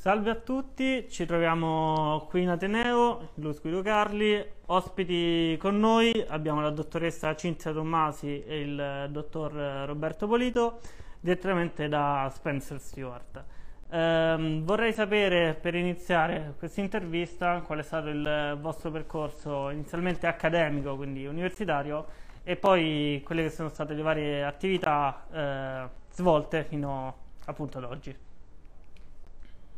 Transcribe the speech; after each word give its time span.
Salve 0.00 0.30
a 0.30 0.34
tutti, 0.34 1.10
ci 1.10 1.26
troviamo 1.26 2.26
qui 2.30 2.40
in 2.40 2.48
Ateneo, 2.48 3.32
Luis 3.34 3.60
Guido 3.60 3.82
Carli, 3.82 4.42
ospiti 4.68 5.58
con 5.60 5.78
noi 5.78 6.24
abbiamo 6.28 6.62
la 6.62 6.70
dottoressa 6.70 7.36
Cinzia 7.36 7.70
Tommasi 7.70 8.42
e 8.42 8.60
il 8.60 9.08
dottor 9.10 9.52
Roberto 9.84 10.26
Polito, 10.26 10.80
direttamente 11.20 11.86
da 11.88 12.32
Spencer 12.34 12.80
Stewart. 12.80 13.44
Eh, 13.90 14.60
vorrei 14.64 14.94
sapere 14.94 15.52
per 15.52 15.74
iniziare 15.74 16.54
questa 16.56 16.80
intervista 16.80 17.60
qual 17.60 17.80
è 17.80 17.82
stato 17.82 18.08
il 18.08 18.56
vostro 18.58 18.90
percorso 18.90 19.68
inizialmente 19.68 20.26
accademico, 20.26 20.96
quindi 20.96 21.26
universitario, 21.26 22.06
e 22.42 22.56
poi 22.56 23.20
quelle 23.22 23.42
che 23.42 23.50
sono 23.50 23.68
state 23.68 23.92
le 23.92 24.02
varie 24.02 24.44
attività 24.44 25.26
eh, 25.30 25.88
svolte 26.10 26.64
fino 26.64 27.16
appunto 27.44 27.76
ad 27.76 27.84
oggi. 27.84 28.28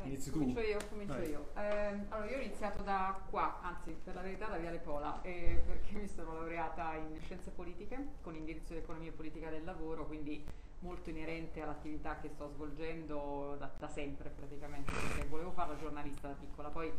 Inizi 0.05 0.31
tu. 0.31 0.39
Comincio 0.39 0.61
io, 0.61 0.79
comincio 0.89 1.15
Vai. 1.15 1.29
io. 1.29 1.49
Eh, 1.55 2.05
allora, 2.09 2.31
io 2.31 2.37
ho 2.37 2.41
iniziato 2.41 2.83
da 2.83 3.21
qua, 3.31 3.61
anzi, 3.63 3.97
per 4.03 4.15
la 4.15 4.23
verità 4.23 4.47
da 4.47 4.57
Viale 4.57 4.79
Pola, 4.79 5.21
eh, 5.23 5.63
perché 5.67 5.99
mi 5.99 6.09
sono 6.09 6.35
laureata 6.35 6.95
in 6.95 7.21
scienze 7.21 7.51
politiche 7.51 8.15
con 8.21 8.35
indirizzo 8.35 8.73
di 8.73 8.81
economia 8.81 9.11
e 9.11 9.13
politica 9.13 9.51
del 9.51 9.65
lavoro, 9.65 10.07
quindi 10.07 10.45
molto 10.81 11.11
inerente 11.11 11.63
all'attività 11.63 12.19
che 12.21 12.29
sto 12.29 12.49
svolgendo 12.49 13.57
da, 13.59 13.71
da 13.79 13.89
sempre 13.89 14.31
praticamente, 14.31 14.91
perché 14.93 15.27
volevo 15.29 15.53
fare 15.53 15.73
la 15.75 15.79
giornalista 15.79 16.29
da 16.29 16.35
piccola, 16.35 16.69
poi 16.69 16.93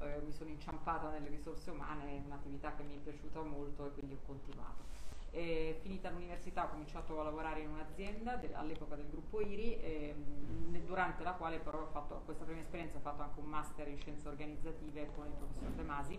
eh, 0.00 0.20
mi 0.24 0.32
sono 0.32 0.50
inciampata 0.50 1.10
nelle 1.10 1.28
risorse 1.28 1.70
umane, 1.70 2.16
è 2.16 2.22
un'attività 2.24 2.74
che 2.76 2.82
mi 2.84 2.94
è 2.94 2.98
piaciuta 2.98 3.42
molto 3.42 3.86
e 3.86 3.90
quindi 3.92 4.14
ho 4.14 4.20
continuato. 4.26 4.93
E 5.36 5.80
finita 5.82 6.10
l'università 6.10 6.64
ho 6.64 6.68
cominciato 6.68 7.20
a 7.20 7.24
lavorare 7.24 7.58
in 7.60 7.68
un'azienda 7.68 8.36
de- 8.36 8.54
all'epoca 8.54 8.94
del 8.94 9.08
gruppo 9.10 9.40
IRI, 9.40 9.80
ehm, 9.80 10.84
durante 10.84 11.24
la 11.24 11.32
quale 11.32 11.58
però 11.58 11.80
ho 11.80 11.86
fatto 11.86 12.22
questa 12.24 12.44
prima 12.44 12.60
esperienza, 12.60 12.98
ho 12.98 13.00
fatto 13.00 13.22
anche 13.22 13.40
un 13.40 13.46
master 13.46 13.88
in 13.88 13.98
scienze 13.98 14.28
organizzative 14.28 15.10
con 15.16 15.26
il 15.26 15.32
professor 15.32 15.70
De 15.70 15.82
Masi. 15.82 16.18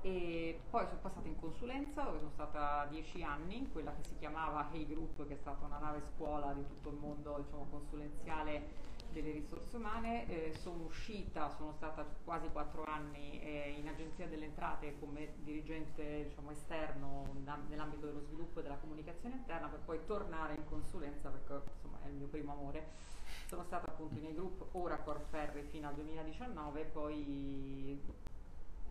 E 0.00 0.60
poi 0.70 0.86
sono 0.86 1.00
passata 1.02 1.28
in 1.28 1.38
consulenza 1.38 2.02
dove 2.02 2.18
sono 2.18 2.30
stata 2.30 2.86
dieci 2.88 3.22
anni, 3.22 3.68
quella 3.70 3.92
che 3.92 4.04
si 4.04 4.16
chiamava 4.16 4.70
Hey 4.72 4.86
Group, 4.86 5.26
che 5.26 5.34
è 5.34 5.38
stata 5.38 5.66
una 5.66 5.78
nave 5.78 6.00
scuola 6.14 6.54
di 6.54 6.64
tutto 6.64 6.88
il 6.88 6.96
mondo 6.96 7.42
diciamo, 7.44 7.66
consulenziale 7.68 8.94
delle 9.12 9.32
risorse 9.32 9.76
umane, 9.76 10.26
eh, 10.28 10.54
sono 10.54 10.84
uscita, 10.84 11.48
sono 11.50 11.72
stata 11.72 12.04
quasi 12.24 12.48
quattro 12.50 12.84
anni 12.84 13.40
eh, 13.40 13.74
in 13.78 13.88
Agenzia 13.88 14.26
delle 14.26 14.46
Entrate 14.46 14.98
come 14.98 15.34
dirigente 15.42 16.24
diciamo, 16.28 16.50
esterno 16.50 17.34
nell'ambito 17.68 18.06
dello 18.06 18.20
sviluppo 18.20 18.60
e 18.60 18.62
della 18.62 18.76
comunicazione 18.76 19.36
interna 19.36 19.68
per 19.68 19.80
poi 19.80 20.00
tornare 20.04 20.54
in 20.54 20.64
consulenza 20.66 21.28
perché 21.30 21.70
insomma 21.74 21.98
è 22.04 22.08
il 22.08 22.14
mio 22.14 22.26
primo 22.26 22.52
amore. 22.52 23.14
Sono 23.46 23.62
stata 23.64 23.90
appunto 23.90 24.18
in 24.18 24.34
gruppo 24.34 24.68
ora 24.72 24.96
Corferri 24.98 25.62
fino 25.62 25.88
al 25.88 25.94
2019 25.94 26.84
poi 26.84 28.00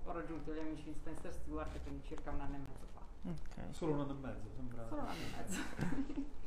ho 0.06 0.12
raggiunto 0.12 0.54
gli 0.54 0.60
amici 0.60 0.84
di 0.84 0.94
Spencer 0.94 1.34
Stewart 1.34 1.82
quindi 1.84 2.06
circa 2.06 2.32
un 2.32 2.42
anno 2.42 2.56
e 2.56 2.60
mezzo 2.60 2.86
fa. 2.94 3.02
Okay. 3.24 3.74
Solo 3.74 3.94
un 3.94 4.00
anno 4.02 4.12
e 4.12 4.28
mezzo, 4.28 4.50
sembra. 4.56 4.88
Solo 4.88 5.02
un 5.02 5.08
anno 5.08 5.20
e 5.20 5.38
mezzo. 5.38 6.34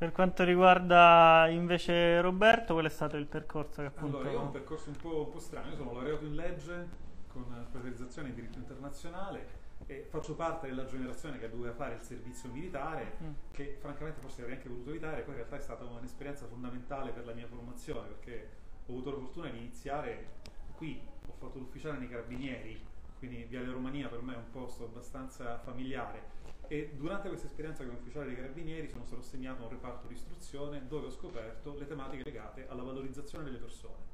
Per 0.00 0.12
quanto 0.12 0.44
riguarda 0.44 1.46
invece 1.50 2.22
Roberto, 2.22 2.72
qual 2.72 2.86
è 2.86 2.88
stato 2.88 3.18
il 3.18 3.26
percorso 3.26 3.82
che 3.82 3.88
appunto... 3.88 4.16
Allora, 4.16 4.30
io 4.30 4.40
ho 4.40 4.44
un 4.44 4.50
percorso 4.50 4.88
un 4.88 4.96
po', 4.96 5.26
un 5.26 5.30
po 5.30 5.38
strano, 5.38 5.68
io 5.68 5.76
sono 5.76 5.92
laureato 5.92 6.24
in 6.24 6.36
legge 6.36 6.88
con 7.26 7.44
specializzazione 7.68 8.30
in 8.30 8.34
diritto 8.34 8.56
internazionale 8.56 9.46
e 9.84 10.06
faccio 10.08 10.34
parte 10.36 10.68
della 10.68 10.86
generazione 10.86 11.38
che 11.38 11.50
doveva 11.50 11.74
fare 11.74 11.96
il 11.96 12.00
servizio 12.00 12.48
militare, 12.48 13.18
mm. 13.22 13.30
che 13.50 13.76
francamente 13.78 14.22
forse 14.22 14.40
avrei 14.40 14.56
anche 14.56 14.70
voluto 14.70 14.88
evitare, 14.88 15.20
poi 15.20 15.32
in 15.32 15.40
realtà 15.40 15.56
è 15.56 15.60
stata 15.60 15.84
un'esperienza 15.84 16.46
fondamentale 16.46 17.10
per 17.10 17.26
la 17.26 17.34
mia 17.34 17.46
formazione, 17.46 18.08
perché 18.08 18.48
ho 18.86 18.92
avuto 18.92 19.10
la 19.10 19.18
fortuna 19.18 19.50
di 19.50 19.58
iniziare 19.58 20.28
qui, 20.76 20.98
ho 21.26 21.34
fatto 21.36 21.58
l'ufficiale 21.58 21.98
nei 21.98 22.08
carabinieri, 22.08 22.82
quindi 23.18 23.44
Viale 23.44 23.70
Romania 23.70 24.08
per 24.08 24.22
me 24.22 24.32
è 24.32 24.38
un 24.38 24.50
posto 24.50 24.84
abbastanza 24.84 25.58
familiare 25.58 26.38
e 26.70 26.92
durante 26.96 27.26
questa 27.26 27.48
esperienza 27.48 27.82
come 27.82 27.98
ufficiale 27.98 28.26
dei 28.26 28.36
carabinieri 28.36 28.88
sono 28.88 29.04
stato 29.04 29.22
assegnato 29.22 29.62
a 29.62 29.64
un 29.64 29.70
reparto 29.72 30.06
di 30.06 30.14
istruzione 30.14 30.86
dove 30.86 31.06
ho 31.06 31.10
scoperto 31.10 31.76
le 31.76 31.84
tematiche 31.84 32.22
legate 32.22 32.68
alla 32.68 32.84
valorizzazione 32.84 33.42
delle 33.42 33.58
persone. 33.58 34.04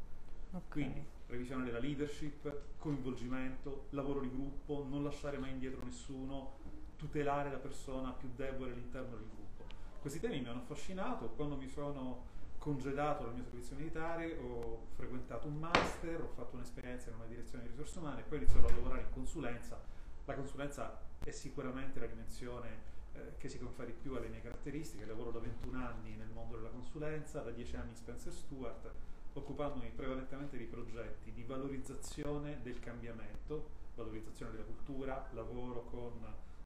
Okay. 0.52 0.62
Quindi 0.70 1.04
revisione 1.26 1.64
della 1.64 1.78
leadership, 1.78 2.78
coinvolgimento, 2.78 3.88
lavoro 3.90 4.20
di 4.20 4.30
gruppo, 4.30 4.86
non 4.88 5.04
lasciare 5.04 5.36
mai 5.36 5.50
indietro 5.50 5.84
nessuno, 5.84 6.56
tutelare 6.96 7.50
la 7.50 7.58
persona 7.58 8.12
più 8.12 8.30
debole 8.34 8.72
all'interno 8.72 9.16
del 9.16 9.26
gruppo. 9.28 9.64
Questi 10.00 10.18
temi 10.18 10.40
mi 10.40 10.48
hanno 10.48 10.60
affascinato, 10.60 11.28
quando 11.36 11.56
mi 11.56 11.68
sono 11.68 12.24
congedato 12.56 13.24
dal 13.24 13.34
mio 13.34 13.42
servizio 13.42 13.76
militare 13.76 14.34
ho 14.38 14.86
frequentato 14.94 15.46
un 15.46 15.58
master, 15.58 16.22
ho 16.22 16.32
fatto 16.34 16.56
un'esperienza 16.56 17.10
in 17.10 17.16
una 17.16 17.26
direzione 17.26 17.64
di 17.64 17.68
risorse 17.68 17.98
umane 17.98 18.20
e 18.20 18.22
poi 18.22 18.38
ho 18.38 18.40
iniziato 18.40 18.66
a 18.66 18.70
lavorare 18.70 19.02
in 19.02 19.10
consulenza. 19.10 19.78
La 20.24 20.34
consulenza 20.34 21.05
è 21.24 21.30
sicuramente 21.30 21.98
la 22.00 22.06
dimensione 22.06 22.94
eh, 23.12 23.36
che 23.38 23.48
si 23.48 23.58
confà 23.58 23.84
di 23.84 23.92
più 23.92 24.14
alle 24.14 24.28
mie 24.28 24.42
caratteristiche. 24.42 25.06
Lavoro 25.06 25.30
da 25.30 25.38
21 25.40 25.78
anni 25.78 26.16
nel 26.16 26.28
mondo 26.28 26.56
della 26.56 26.70
consulenza, 26.70 27.40
da 27.40 27.50
10 27.50 27.76
anni 27.76 27.90
in 27.90 27.96
Spencer 27.96 28.32
Stewart, 28.32 28.90
occupandomi 29.32 29.90
prevalentemente 29.94 30.56
di 30.56 30.64
progetti 30.64 31.32
di 31.32 31.42
valorizzazione 31.42 32.60
del 32.62 32.78
cambiamento, 32.80 33.68
valorizzazione 33.94 34.52
della 34.52 34.64
cultura, 34.64 35.28
lavoro 35.32 35.84
con 35.84 36.12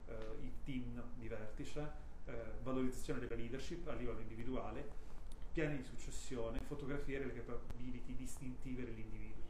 eh, 0.07 0.13
i 0.41 0.51
team 0.63 1.01
di 1.15 1.27
vertice, 1.27 2.09
eh, 2.25 2.33
valorizzazione 2.63 3.19
della 3.19 3.35
leadership 3.35 3.87
a 3.87 3.93
livello 3.93 4.19
individuale, 4.19 5.09
piani 5.51 5.77
di 5.77 5.83
successione, 5.83 6.59
fotografie 6.61 7.19
delle 7.19 7.33
capability 7.33 8.15
distintive 8.15 8.85
degli 8.85 8.99
individui 8.99 9.43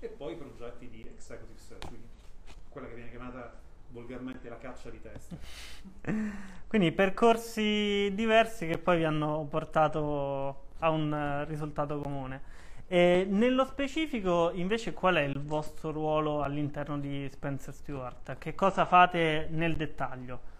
e 0.00 0.08
poi 0.08 0.36
progetti 0.36 0.88
di 0.88 1.02
executive 1.02 1.58
search, 1.58 1.86
quindi 1.86 2.08
quella 2.68 2.88
che 2.88 2.94
viene 2.94 3.10
chiamata 3.10 3.62
volgarmente 3.94 4.48
la 4.48 4.58
caccia 4.58 4.90
di 4.90 5.00
testa. 5.00 5.36
Quindi 6.66 6.92
percorsi 6.92 8.10
diversi 8.12 8.66
che 8.66 8.76
poi 8.76 8.98
vi 8.98 9.04
hanno 9.04 9.46
portato 9.48 10.64
a 10.80 10.90
un 10.90 11.44
risultato 11.46 12.00
comune. 12.00 12.52
E 12.86 13.26
nello 13.28 13.64
specifico, 13.64 14.50
invece, 14.52 14.92
qual 14.92 15.14
è 15.14 15.22
il 15.22 15.40
vostro 15.40 15.90
ruolo 15.90 16.42
all'interno 16.42 16.98
di 16.98 17.26
Spencer 17.30 17.72
Stewart? 17.72 18.36
Che 18.36 18.54
cosa 18.54 18.84
fate 18.84 19.46
nel 19.50 19.76
dettaglio? 19.76 20.52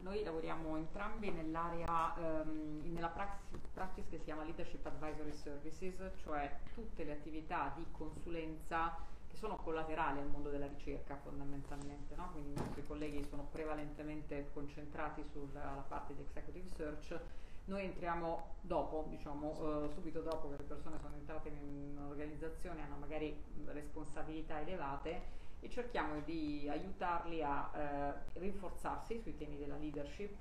Noi 0.00 0.22
lavoriamo 0.22 0.76
entrambi 0.76 1.30
nell'area, 1.32 2.14
um, 2.16 2.82
nella 2.92 3.08
practice, 3.08 3.66
practice 3.72 4.06
che 4.08 4.18
si 4.18 4.24
chiama 4.24 4.44
Leadership 4.44 4.86
Advisory 4.86 5.32
Services, 5.32 6.00
cioè 6.22 6.58
tutte 6.74 7.02
le 7.02 7.12
attività 7.12 7.72
di 7.74 7.84
consulenza 7.90 8.96
che 9.36 9.42
sono 9.42 9.56
collaterali 9.56 10.20
al 10.20 10.28
mondo 10.28 10.48
della 10.48 10.66
ricerca 10.66 11.16
fondamentalmente, 11.22 12.16
no? 12.16 12.30
quindi 12.32 12.52
i 12.52 12.54
nostri 12.56 12.84
colleghi 12.86 13.22
sono 13.28 13.46
prevalentemente 13.50 14.48
concentrati 14.54 15.22
sulla 15.30 15.84
parte 15.86 16.14
di 16.14 16.22
executive 16.22 16.66
search, 16.74 17.20
noi 17.66 17.84
entriamo 17.84 18.54
dopo, 18.62 19.04
diciamo, 19.08 19.84
eh, 19.84 19.88
subito 19.92 20.22
dopo 20.22 20.48
che 20.50 20.56
le 20.56 20.62
persone 20.62 20.98
sono 21.00 21.14
entrate 21.16 21.48
in 21.48 21.96
un'organizzazione, 21.98 22.80
hanno 22.80 22.96
magari 22.96 23.36
responsabilità 23.66 24.60
elevate 24.60 25.44
e 25.60 25.68
cerchiamo 25.68 26.20
di 26.20 26.66
aiutarli 26.70 27.42
a 27.42 27.70
eh, 27.74 28.38
rinforzarsi 28.38 29.20
sui 29.20 29.36
temi 29.36 29.58
della 29.58 29.76
leadership, 29.76 30.40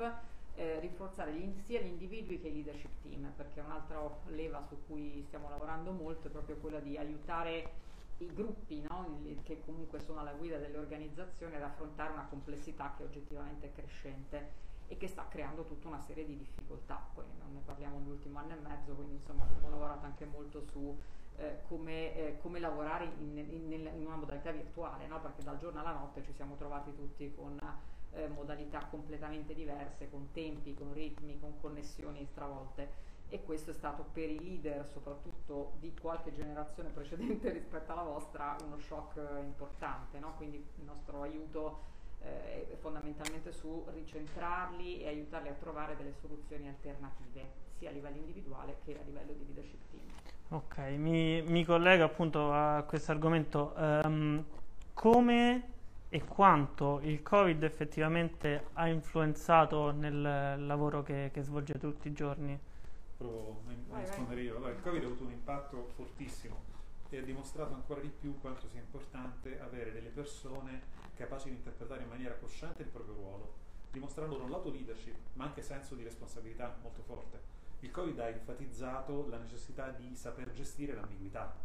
eh, 0.56 0.80
rinforzare 0.80 1.34
gli, 1.34 1.60
sia 1.64 1.82
gli 1.82 1.88
individui 1.88 2.40
che 2.40 2.48
i 2.48 2.54
leadership 2.54 3.02
team, 3.02 3.30
perché 3.36 3.60
un'altra 3.60 4.00
leva 4.28 4.64
su 4.70 4.78
cui 4.88 5.24
stiamo 5.28 5.50
lavorando 5.50 5.92
molto 5.92 6.28
è 6.28 6.32
proprio 6.32 6.56
quella 6.58 6.80
di 6.80 6.96
aiutare 6.98 7.84
i 8.20 8.34
gruppi 8.34 8.82
no? 8.82 9.20
che 9.44 9.62
comunque 9.66 10.00
sono 10.00 10.22
alla 10.22 10.34
guida 10.34 10.58
delle 10.58 10.78
organizzazioni 10.78 11.56
ad 11.56 11.64
affrontare 11.64 12.14
una 12.14 12.26
complessità 12.26 12.94
che 12.96 13.04
oggettivamente 13.04 13.68
è 13.68 13.72
crescente 13.74 14.64
e 14.88 14.98
che 14.98 15.08
sta 15.08 15.28
creando 15.28 15.64
tutta 15.64 15.88
una 15.88 16.00
serie 16.00 16.26
di 16.26 16.38
difficoltà. 16.38 17.04
Poi 17.14 17.26
non 17.40 17.54
ne 17.54 17.62
parliamo 17.66 18.00
nell'ultimo 18.00 18.40
anno 18.40 18.54
e 18.54 18.60
mezzo, 18.60 18.94
quindi 18.94 19.16
insomma 19.16 19.44
abbiamo 19.44 19.70
lavorato 19.70 20.06
anche 20.06 20.26
molto 20.26 20.62
su 20.62 20.98
eh, 21.38 21.62
come, 21.68 22.16
eh, 22.16 22.38
come, 22.42 22.60
lavorare 22.60 23.06
in, 23.20 23.38
in, 23.38 23.72
in, 23.72 24.06
una 24.06 24.16
modalità 24.16 24.52
virtuale, 24.52 25.08
no? 25.08 25.20
perché 25.20 25.44
dal 25.44 25.58
giorno 25.58 25.82
alla 25.82 25.92
notte 25.92 26.24
ci 26.24 26.32
siamo 26.32 26.56
trovati 26.56 26.94
tutti 26.96 27.34
con 27.36 27.60
eh, 28.14 28.28
modalità 28.30 28.86
completamente 28.86 29.54
diverse, 29.54 30.10
con 30.10 30.32
tempi, 30.32 30.74
con 30.74 30.94
ritmi, 30.94 31.38
con 31.40 31.60
connessioni 31.60 32.26
stravolte 32.26 33.14
e 33.28 33.44
questo 33.44 33.72
è 33.72 33.74
stato 33.74 34.06
per 34.14 34.30
i 34.30 34.42
leader, 34.42 34.88
soprattutto 34.88 35.35
di 35.80 35.94
qualche 36.00 36.34
generazione 36.34 36.90
precedente 36.90 37.52
rispetto 37.54 37.92
alla 37.92 38.04
vostra, 38.04 38.56
uno 38.66 38.80
shock 38.80 39.20
importante, 39.44 40.20
no? 40.20 40.34
quindi 40.38 40.58
il 40.58 40.84
nostro 40.84 41.22
aiuto 41.22 41.94
eh, 42.22 42.72
è 42.72 42.76
fondamentalmente 42.78 43.52
su 43.52 43.86
ricentrarli 43.94 45.02
e 45.02 45.08
aiutarli 45.08 45.50
a 45.50 45.54
trovare 45.54 45.96
delle 45.96 46.14
soluzioni 46.14 46.68
alternative, 46.68 47.52
sia 47.78 47.90
a 47.90 47.94
livello 47.94 48.18
individuale 48.18 48.78
che 48.84 48.98
a 49.00 49.04
livello 49.04 49.34
di 49.34 49.46
leadership 49.46 49.82
team. 49.92 50.04
Ok, 50.50 50.78
mi, 50.98 51.42
mi 51.44 51.64
collego 51.64 52.04
appunto 52.04 52.52
a 52.52 52.84
questo 52.84 53.12
argomento. 53.12 53.74
Um, 53.78 54.44
come 54.94 55.74
e 56.10 56.24
quanto 56.24 57.00
il 57.02 57.22
Covid 57.22 57.64
effettivamente 57.64 58.68
ha 58.74 58.88
influenzato 58.88 59.92
nel 59.92 60.66
lavoro 60.66 61.04
che, 61.04 61.30
che 61.34 61.42
svolgete 61.42 61.80
tutti 61.80 62.08
i 62.08 62.14
giorni? 62.14 62.58
Provo 63.18 63.64
a 63.92 64.00
rispondere 64.00 64.42
io. 64.42 64.58
Allora, 64.58 64.72
il 64.72 64.82
Covid 64.82 65.04
ha 65.04 65.06
avuto 65.06 65.24
un 65.24 65.32
impatto 65.32 65.88
fortissimo 65.96 66.74
e 67.10 67.18
ha 67.20 67.22
dimostrato 67.22 67.74
ancora 67.74 68.02
di 68.02 68.10
più 68.10 68.40
quanto 68.40 68.68
sia 68.68 68.80
importante 68.80 69.60
avere 69.60 69.92
delle 69.92 70.10
persone 70.10 70.94
capaci 71.16 71.50
di 71.50 71.56
interpretare 71.56 72.04
in 72.04 72.10
maniera 72.10 72.36
cosciente 72.36 72.82
il 72.82 72.90
proprio 72.90 73.16
ruolo, 73.16 73.54
dimostrando 73.92 74.38
da 74.38 74.44
un 74.44 74.52
lato 74.52 74.70
leadership, 74.70 75.16
ma 75.34 75.46
anche 75.46 75.62
senso 75.62 75.96
di 75.96 76.04
responsabilità 76.04 76.76
molto 76.82 77.02
forte. 77.04 77.54
Il 77.82 77.92
Covid 77.92 78.20
ha 78.20 78.28
enfatizzato 78.28 79.28
la 79.30 79.38
necessità 79.38 79.90
di 79.92 80.16
saper 80.16 80.52
gestire 80.52 80.94
l'ambiguità. 80.94 81.56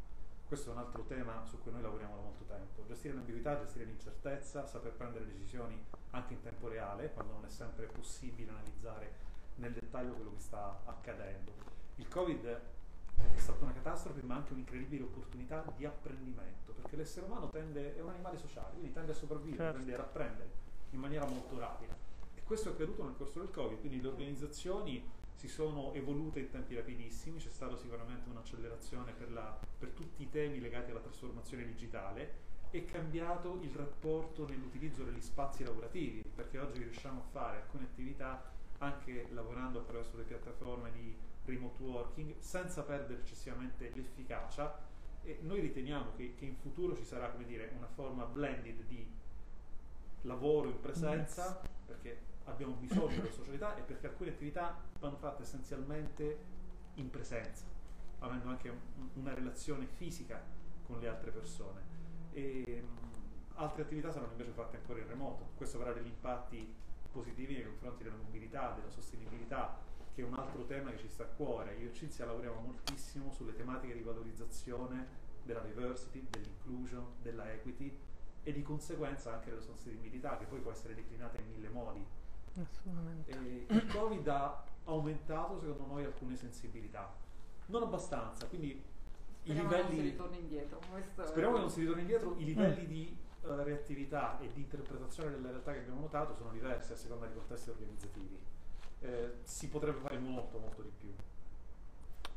Questo 0.47 0.71
è 0.71 0.73
un 0.73 0.79
altro 0.79 1.05
tema 1.05 1.45
su 1.47 1.61
cui 1.61 1.71
noi 1.71 1.83
lavoriamo 1.83 2.17
da 2.17 2.23
molto 2.23 2.45
tempo. 2.45 2.85
Gestire 2.87 3.15
l'ambiguità, 3.15 3.59
gestire 3.59 3.85
l'incertezza, 3.85 4.67
saper 4.67 4.93
prendere 4.93 5.27
decisioni 5.27 5.83
anche 6.11 6.35
in 6.35 6.43
tempo 6.43 6.69
reale, 6.69 7.13
quando 7.13 7.33
non 7.33 7.45
è 7.45 7.49
sempre 7.49 7.87
possibile 7.87 8.51
analizzare 8.51 9.30
nel 9.61 9.73
dettaglio 9.73 10.15
quello 10.15 10.33
che 10.33 10.41
sta 10.41 10.81
accadendo. 10.85 11.53
Il 11.97 12.09
Covid 12.09 12.45
è 12.47 13.39
stata 13.39 13.63
una 13.63 13.73
catastrofe, 13.73 14.23
ma 14.23 14.37
anche 14.37 14.53
un'incredibile 14.53 15.05
opportunità 15.05 15.65
di 15.77 15.85
apprendimento, 15.85 16.73
perché 16.73 16.97
l'essere 16.97 17.27
umano 17.27 17.49
tende, 17.51 17.97
è 17.97 18.01
un 18.01 18.09
animale 18.09 18.39
sociale, 18.39 18.73
quindi 18.73 18.93
tende 18.93 19.13
a 19.13 19.15
sopravvivere, 19.15 19.63
certo. 19.63 19.79
tende 19.79 19.95
a 19.95 20.01
apprendere 20.01 20.51
in 20.91 20.99
maniera 20.99 21.27
molto 21.27 21.59
rapida. 21.59 21.95
E 22.35 22.43
questo 22.43 22.71
è 22.71 22.73
accaduto 22.73 23.05
nel 23.05 23.17
corso 23.17 23.39
del 23.39 23.51
Covid, 23.51 23.79
quindi 23.79 24.01
le 24.01 24.09
organizzazioni 24.09 25.09
si 25.35 25.49
sono 25.49 25.93
evolute 25.95 26.41
in 26.41 26.51
tempi 26.51 26.75
rapidissimi, 26.75 27.39
c'è 27.39 27.49
stata 27.49 27.77
sicuramente 27.77 28.29
un'accelerazione 28.29 29.13
per, 29.13 29.31
la, 29.33 29.59
per 29.79 29.91
tutti 29.91 30.23
i 30.23 30.31
temi 30.31 30.61
legati 30.61 30.91
alla 30.91 31.01
trasformazione 31.01 31.65
digitale, 31.65 32.49
è 32.71 32.85
cambiato 32.85 33.59
il 33.63 33.71
rapporto 33.71 34.47
nell'utilizzo 34.47 35.03
degli 35.03 35.21
spazi 35.21 35.65
lavorativi, 35.65 36.23
perché 36.35 36.59
oggi 36.59 36.83
riusciamo 36.83 37.21
a 37.21 37.25
fare 37.31 37.57
alcune 37.57 37.85
attività 37.85 38.59
anche 38.81 39.29
lavorando 39.31 39.81
attraverso 39.81 40.17
le 40.17 40.25
piattaforme 40.25 40.91
di 40.93 41.17
remote 41.45 41.83
working 41.83 42.35
senza 42.39 42.83
perdere 42.83 43.21
eccessivamente 43.21 43.91
l'efficacia. 43.95 44.89
E 45.23 45.39
noi 45.43 45.61
riteniamo 45.61 46.13
che, 46.17 46.35
che 46.35 46.45
in 46.45 46.57
futuro 46.57 46.95
ci 46.97 47.05
sarà 47.05 47.31
come 47.31 47.45
dire, 47.45 47.73
una 47.77 47.89
forma 47.89 48.25
blended 48.25 48.83
di 48.87 49.07
lavoro 50.23 50.69
in 50.69 50.81
presenza 50.81 51.61
perché 51.87 52.29
abbiamo 52.45 52.75
bisogno 52.75 53.17
della 53.17 53.31
socialità 53.31 53.77
e 53.77 53.83
perché 53.83 54.07
alcune 54.07 54.31
attività 54.31 54.79
vanno 54.99 55.17
fatte 55.17 55.43
essenzialmente 55.43 56.39
in 56.95 57.11
presenza 57.11 57.71
avendo 58.21 58.49
anche 58.49 58.73
una 59.15 59.35
relazione 59.35 59.87
fisica 59.87 60.43
con 60.87 60.99
le 60.99 61.09
altre 61.09 61.31
persone. 61.31 61.99
E 62.33 62.85
um, 62.87 63.09
altre 63.55 63.83
attività 63.83 64.11
saranno 64.11 64.33
invece 64.33 64.51
fatte 64.51 64.77
ancora 64.77 65.01
in 65.01 65.09
remoto. 65.09 65.51
Questo 65.57 65.79
avrà 65.79 65.93
degli 65.93 66.07
impatti 66.07 66.75
positivi 67.13 67.55
nei 67.55 67.65
confronti 67.65 68.03
della 68.03 68.17
mobilità, 68.17 68.73
della 68.73 68.91
sostenibilità, 68.91 69.79
che 70.15 70.23
è 70.23 70.25
un 70.25 70.35
altro 70.35 70.65
tema 70.65 70.91
che 70.91 70.99
ci 70.99 71.09
sta 71.09 71.25
a 71.25 71.27
cuore. 71.27 71.77
Io 71.77 71.89
e 71.89 71.93
Cinzia 71.93 72.27
lavoriamo 72.27 72.61
moltissimo 72.61 73.31
sulle 73.33 73.55
tematiche 73.55 73.95
di 73.95 74.03
valorizzazione 74.03 75.29
della 75.43 75.61
diversity, 75.61 76.27
dell'inclusion, 76.29 77.05
della 77.23 77.53
equity 77.53 77.97
e 78.43 78.53
di 78.53 78.63
conseguenza 78.63 79.33
anche 79.33 79.51
della 79.51 79.63
sostenibilità, 79.63 80.37
che 80.39 80.47
poi 80.47 80.61
può 80.61 80.71
essere 80.71 80.95
declinata 80.95 81.39
in 81.39 81.49
mille 81.49 81.69
modi. 81.69 82.05
Assolutamente. 82.61 83.31
E 83.31 83.67
il 83.69 83.87
Covid 83.87 84.27
ha 84.29 84.65
aumentato, 84.85 85.59
secondo 85.59 85.87
noi, 85.87 86.05
alcune 86.05 86.37
sensibilità. 86.37 87.13
Non 87.67 87.83
abbastanza, 87.83 88.47
quindi 88.47 88.83
Speriamo 89.43 89.69
i 89.69 89.73
livelli... 89.73 89.89
Che 89.89 89.95
non 89.95 90.05
si 90.05 90.11
ritorni 90.11 90.39
indietro. 90.39 90.81
Speriamo 91.25 91.55
che 91.55 91.61
non 91.61 91.71
si 91.71 91.81
ritorni 91.81 92.01
indietro, 92.03 92.35
i 92.37 92.45
livelli 92.45 92.85
mm. 92.85 92.89
di 92.89 93.17
reattività 93.43 94.39
e 94.41 94.51
di 94.53 94.61
interpretazione 94.61 95.31
della 95.31 95.49
realtà 95.49 95.73
che 95.73 95.79
abbiamo 95.79 96.01
notato 96.01 96.35
sono 96.35 96.51
diverse 96.51 96.93
a 96.93 96.97
seconda 96.97 97.27
dei 97.27 97.35
contesti 97.35 97.71
organizzativi. 97.71 98.39
Eh, 99.01 99.33
si 99.43 99.69
potrebbe 99.69 99.99
fare 99.99 100.19
molto, 100.19 100.59
molto 100.59 100.83
di 100.83 100.91
più. 100.99 101.13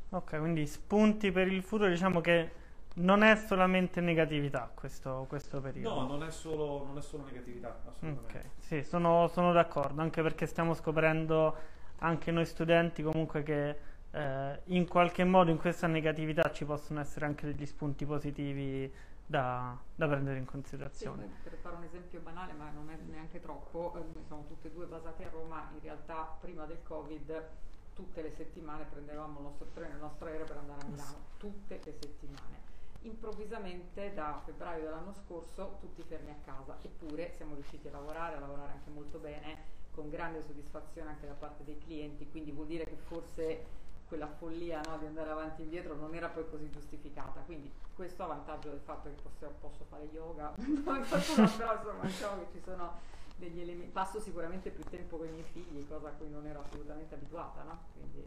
Ok, 0.10 0.38
quindi 0.38 0.66
spunti 0.68 1.32
per 1.32 1.48
il 1.48 1.64
futuro, 1.64 1.90
diciamo 1.90 2.22
che 2.22 2.62
non 2.96 3.24
è 3.24 3.36
solamente 3.36 4.00
negatività 4.02 4.70
questo, 4.74 5.26
questo 5.28 5.60
periodo. 5.60 6.02
No, 6.02 6.08
non 6.08 6.24
è 6.24 6.32
solo, 6.32 6.86
non 6.86 6.98
è 6.98 7.02
solo 7.02 7.26
negatività, 7.26 7.80
assolutamente. 7.88 8.38
Ok, 8.38 8.46
sì, 8.60 8.84
sono, 8.84 9.28
sono, 9.28 9.52
d'accordo, 9.52 10.02
anche 10.02 10.22
perché 10.22 10.46
stiamo 10.46 10.74
scoprendo, 10.74 11.56
anche 12.00 12.32
noi 12.32 12.46
studenti, 12.46 13.02
comunque 13.02 13.42
che 13.42 13.76
eh, 14.12 14.60
in 14.66 14.88
qualche 14.88 15.24
modo 15.24 15.50
in 15.50 15.58
questa 15.58 15.88
negatività 15.88 16.52
ci 16.52 16.66
possono 16.66 17.00
essere 17.00 17.26
anche 17.26 17.48
degli 17.48 17.66
spunti 17.66 18.06
positivi 18.06 18.92
da, 19.26 19.78
da 19.96 20.08
prendere 20.08 20.38
in 20.38 20.46
considerazione. 20.46 21.28
Sì, 21.42 21.50
per 21.50 21.58
fare 21.62 21.76
un 21.76 21.84
esempio 21.84 22.20
banale, 22.20 22.54
ma 22.54 22.70
non 22.70 22.90
è 22.90 22.96
neanche 22.96 23.40
troppo, 23.40 23.94
eh, 23.96 24.04
noi 24.14 24.24
siamo 24.26 24.46
tutte 24.48 24.68
e 24.68 24.72
due 24.72 24.86
basate 24.86 25.26
a 25.26 25.30
Roma, 25.30 25.70
in 25.74 25.80
realtà 25.82 26.38
prima 26.40 26.66
del 26.66 26.80
Covid 26.84 27.50
tutte 27.94 28.22
le 28.22 28.32
settimane 28.32 28.86
prendevamo 28.86 29.38
il 29.40 29.46
nostro 29.46 29.68
treno, 29.74 29.94
il 29.94 30.02
nostro 30.02 30.26
aereo 30.26 30.46
per 30.46 30.58
andare 30.58 30.82
a 30.82 30.86
Milano, 30.88 31.18
tutte 31.38 31.80
le 31.84 31.94
settimane. 32.00 32.72
Improvvisamente 33.02 34.14
da 34.14 34.42
febbraio 34.46 34.84
dell'anno 34.84 35.14
scorso 35.14 35.78
tutti 35.80 36.02
fermi 36.04 36.32
a 36.32 36.38
casa, 36.44 36.78
eppure 36.82 37.34
siamo 37.36 37.54
riusciti 37.54 37.88
a 37.88 37.92
lavorare, 37.92 38.38
a 38.38 38.40
lavorare 38.40 38.72
anche 38.72 38.90
molto 38.90 39.20
bene, 39.20 39.82
con 39.92 40.10
grande 40.10 40.42
soddisfazione 40.42 41.10
anche 41.10 41.28
da 41.28 41.34
parte 41.34 41.64
dei 41.64 41.78
clienti, 41.78 42.28
quindi 42.30 42.52
vuol 42.52 42.68
dire 42.68 42.86
che 42.86 42.96
forse 42.96 43.82
quella 44.14 44.28
follia 44.28 44.80
no, 44.88 44.98
di 45.00 45.08
andare 45.08 45.32
avanti 45.32 45.62
e 45.62 45.64
indietro 45.64 45.96
non 45.96 46.14
era 46.14 46.28
poi 46.28 46.48
così 46.48 46.70
giustificata. 46.70 47.42
Quindi 47.48 47.72
questo 47.96 48.24
a 48.24 48.28
vantaggio 48.28 48.70
del 48.70 48.82
fatto 48.84 49.10
che 49.10 49.16
posso, 49.24 49.52
posso 49.60 49.86
fare 49.90 50.08
yoga, 50.14 50.54
però 50.56 50.98
insomma 50.98 52.04
diciamo 52.04 52.38
che 52.38 52.48
ci 52.52 52.62
sono 52.64 53.00
degli 53.38 53.60
elementi. 53.60 53.90
Passo 53.92 54.20
sicuramente 54.20 54.70
più 54.70 54.84
tempo 54.84 55.18
con 55.18 55.26
i 55.26 55.32
miei 55.32 55.46
figli, 55.52 55.88
cosa 55.88 56.10
a 56.10 56.12
cui 56.12 56.30
non 56.30 56.46
ero 56.46 56.62
assolutamente 56.62 57.16
abituata, 57.16 57.64
no? 57.64 57.80
Quindi, 57.94 58.24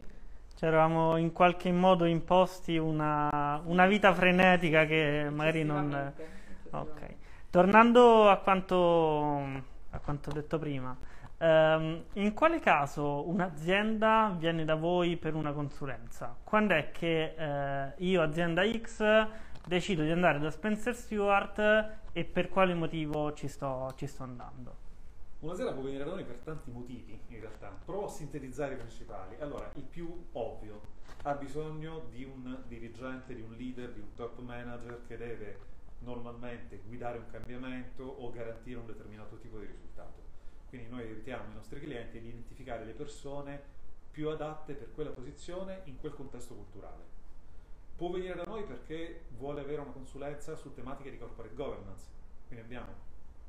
ci 0.57 0.65
eravamo 0.65 1.15
in 1.15 1.31
qualche 1.31 1.71
modo 1.71 2.03
imposti 2.03 2.77
una, 2.77 3.61
una 3.63 3.85
vita 3.85 4.13
frenetica 4.13 4.85
che 4.85 5.29
magari 5.31 5.63
non... 5.63 6.13
Ok. 6.71 7.15
Tornando 7.49 8.27
a 8.29 8.37
quanto, 8.37 9.37
a 9.91 9.99
quanto 9.99 10.31
detto 10.31 10.59
prima, 10.59 10.97
Um, 11.39 12.03
in 12.13 12.33
quale 12.33 12.59
caso 12.59 13.29
un'azienda 13.29 14.35
viene 14.39 14.65
da 14.65 14.73
voi 14.73 15.17
per 15.17 15.35
una 15.35 15.53
consulenza? 15.53 16.35
Quando 16.43 16.73
è 16.73 16.89
che 16.89 17.35
uh, 17.37 18.03
io, 18.03 18.23
azienda 18.23 18.63
X, 18.65 19.27
decido 19.63 20.01
di 20.01 20.09
andare 20.09 20.39
da 20.39 20.49
Spencer 20.49 20.95
Stewart 20.95 21.59
e 22.11 22.23
per 22.23 22.49
quale 22.49 22.73
motivo 22.73 23.33
ci 23.33 23.47
sto, 23.47 23.93
ci 23.97 24.07
sto 24.07 24.23
andando? 24.23 24.85
Un'azienda 25.41 25.73
può 25.73 25.83
venire 25.83 26.03
da 26.05 26.09
noi 26.09 26.23
per 26.23 26.37
tanti 26.37 26.71
motivi, 26.71 27.19
in 27.27 27.39
realtà. 27.39 27.71
Provo 27.85 28.05
a 28.05 28.09
sintetizzare 28.09 28.73
i 28.73 28.77
principali. 28.77 29.35
Allora, 29.39 29.69
il 29.75 29.83
più 29.83 30.25
ovvio, 30.31 30.81
ha 31.21 31.33
bisogno 31.35 32.05
di 32.09 32.23
un 32.23 32.63
dirigente, 32.67 33.35
di 33.35 33.41
un 33.41 33.53
leader, 33.55 33.91
di 33.91 33.99
un 33.99 34.11
top 34.15 34.39
manager 34.39 35.01
che 35.05 35.17
deve 35.17 35.59
normalmente 35.99 36.81
guidare 36.87 37.19
un 37.19 37.29
cambiamento 37.29 38.03
o 38.03 38.31
garantire 38.31 38.79
un 38.79 38.87
determinato 38.87 39.37
tipo 39.37 39.59
di 39.59 39.67
risultato 39.67 40.26
quindi 40.69 40.89
noi 40.89 41.01
aiutiamo 41.01 41.51
i 41.51 41.53
nostri 41.53 41.79
clienti 41.79 42.17
ad 42.17 42.25
identificare 42.25 42.85
le 42.85 42.93
persone 42.93 43.75
più 44.11 44.29
adatte 44.29 44.73
per 44.73 44.91
quella 44.93 45.11
posizione 45.11 45.81
in 45.85 45.97
quel 45.97 46.13
contesto 46.13 46.55
culturale. 46.55 47.15
Può 47.95 48.09
venire 48.09 48.35
da 48.35 48.43
noi 48.43 48.63
perché 48.63 49.25
vuole 49.37 49.61
avere 49.61 49.81
una 49.81 49.91
consulenza 49.91 50.55
su 50.55 50.73
tematiche 50.73 51.11
di 51.11 51.17
corporate 51.17 51.55
governance, 51.55 52.05
quindi 52.47 52.65
abbiamo 52.65 52.93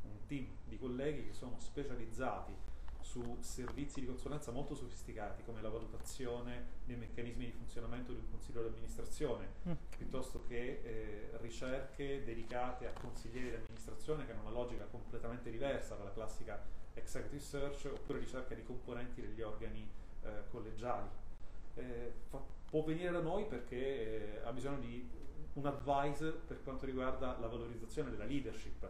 un 0.03 0.27
team 0.27 0.47
di 0.65 0.79
colleghi 0.79 1.27
che 1.27 1.35
sono 1.35 1.57
specializzati 1.59 2.55
su 3.01 3.39
servizi 3.41 4.01
di 4.01 4.07
consulenza 4.07 4.51
molto 4.53 4.75
sofisticati 4.75 5.43
come 5.43 5.63
la 5.63 5.71
valutazione 5.71 6.77
dei 6.85 6.97
meccanismi 6.97 7.47
di 7.47 7.53
funzionamento 7.53 8.13
di 8.13 8.19
un 8.19 8.31
consiglio 8.31 8.63
di 8.63 8.69
amministrazione, 8.69 9.49
mm. 9.67 9.73
piuttosto 9.97 10.43
che 10.47 10.81
eh, 10.83 11.31
ricerche 11.39 12.23
dedicate 12.25 12.87
a 12.87 12.93
consiglieri 12.93 13.49
di 13.49 13.57
amministrazione 13.57 14.27
che 14.27 14.33
hanno 14.33 14.43
una 14.43 14.51
logica 14.51 14.85
completamente 14.85 15.51
diversa 15.51 15.95
dalla 15.95 16.13
classica 16.13 16.63
executive 16.99 17.43
search 17.43 17.87
oppure 17.93 18.19
ricerca 18.19 18.55
di 18.55 18.63
componenti 18.63 19.21
degli 19.21 19.43
organi 19.43 19.87
eh, 20.23 20.43
collegiali. 20.51 21.09
Eh, 21.75 22.13
fa, 22.29 22.43
può 22.69 22.83
venire 22.83 23.11
da 23.11 23.21
noi 23.21 23.47
perché 23.47 24.37
eh, 24.37 24.41
ha 24.45 24.53
bisogno 24.53 24.79
di 24.79 25.09
un 25.55 25.67
advice 25.67 26.31
per 26.47 26.63
quanto 26.63 26.87
riguarda 26.87 27.37
la 27.41 27.47
valorizzazione 27.47 28.11
della 28.11 28.25
leadership. 28.25 28.89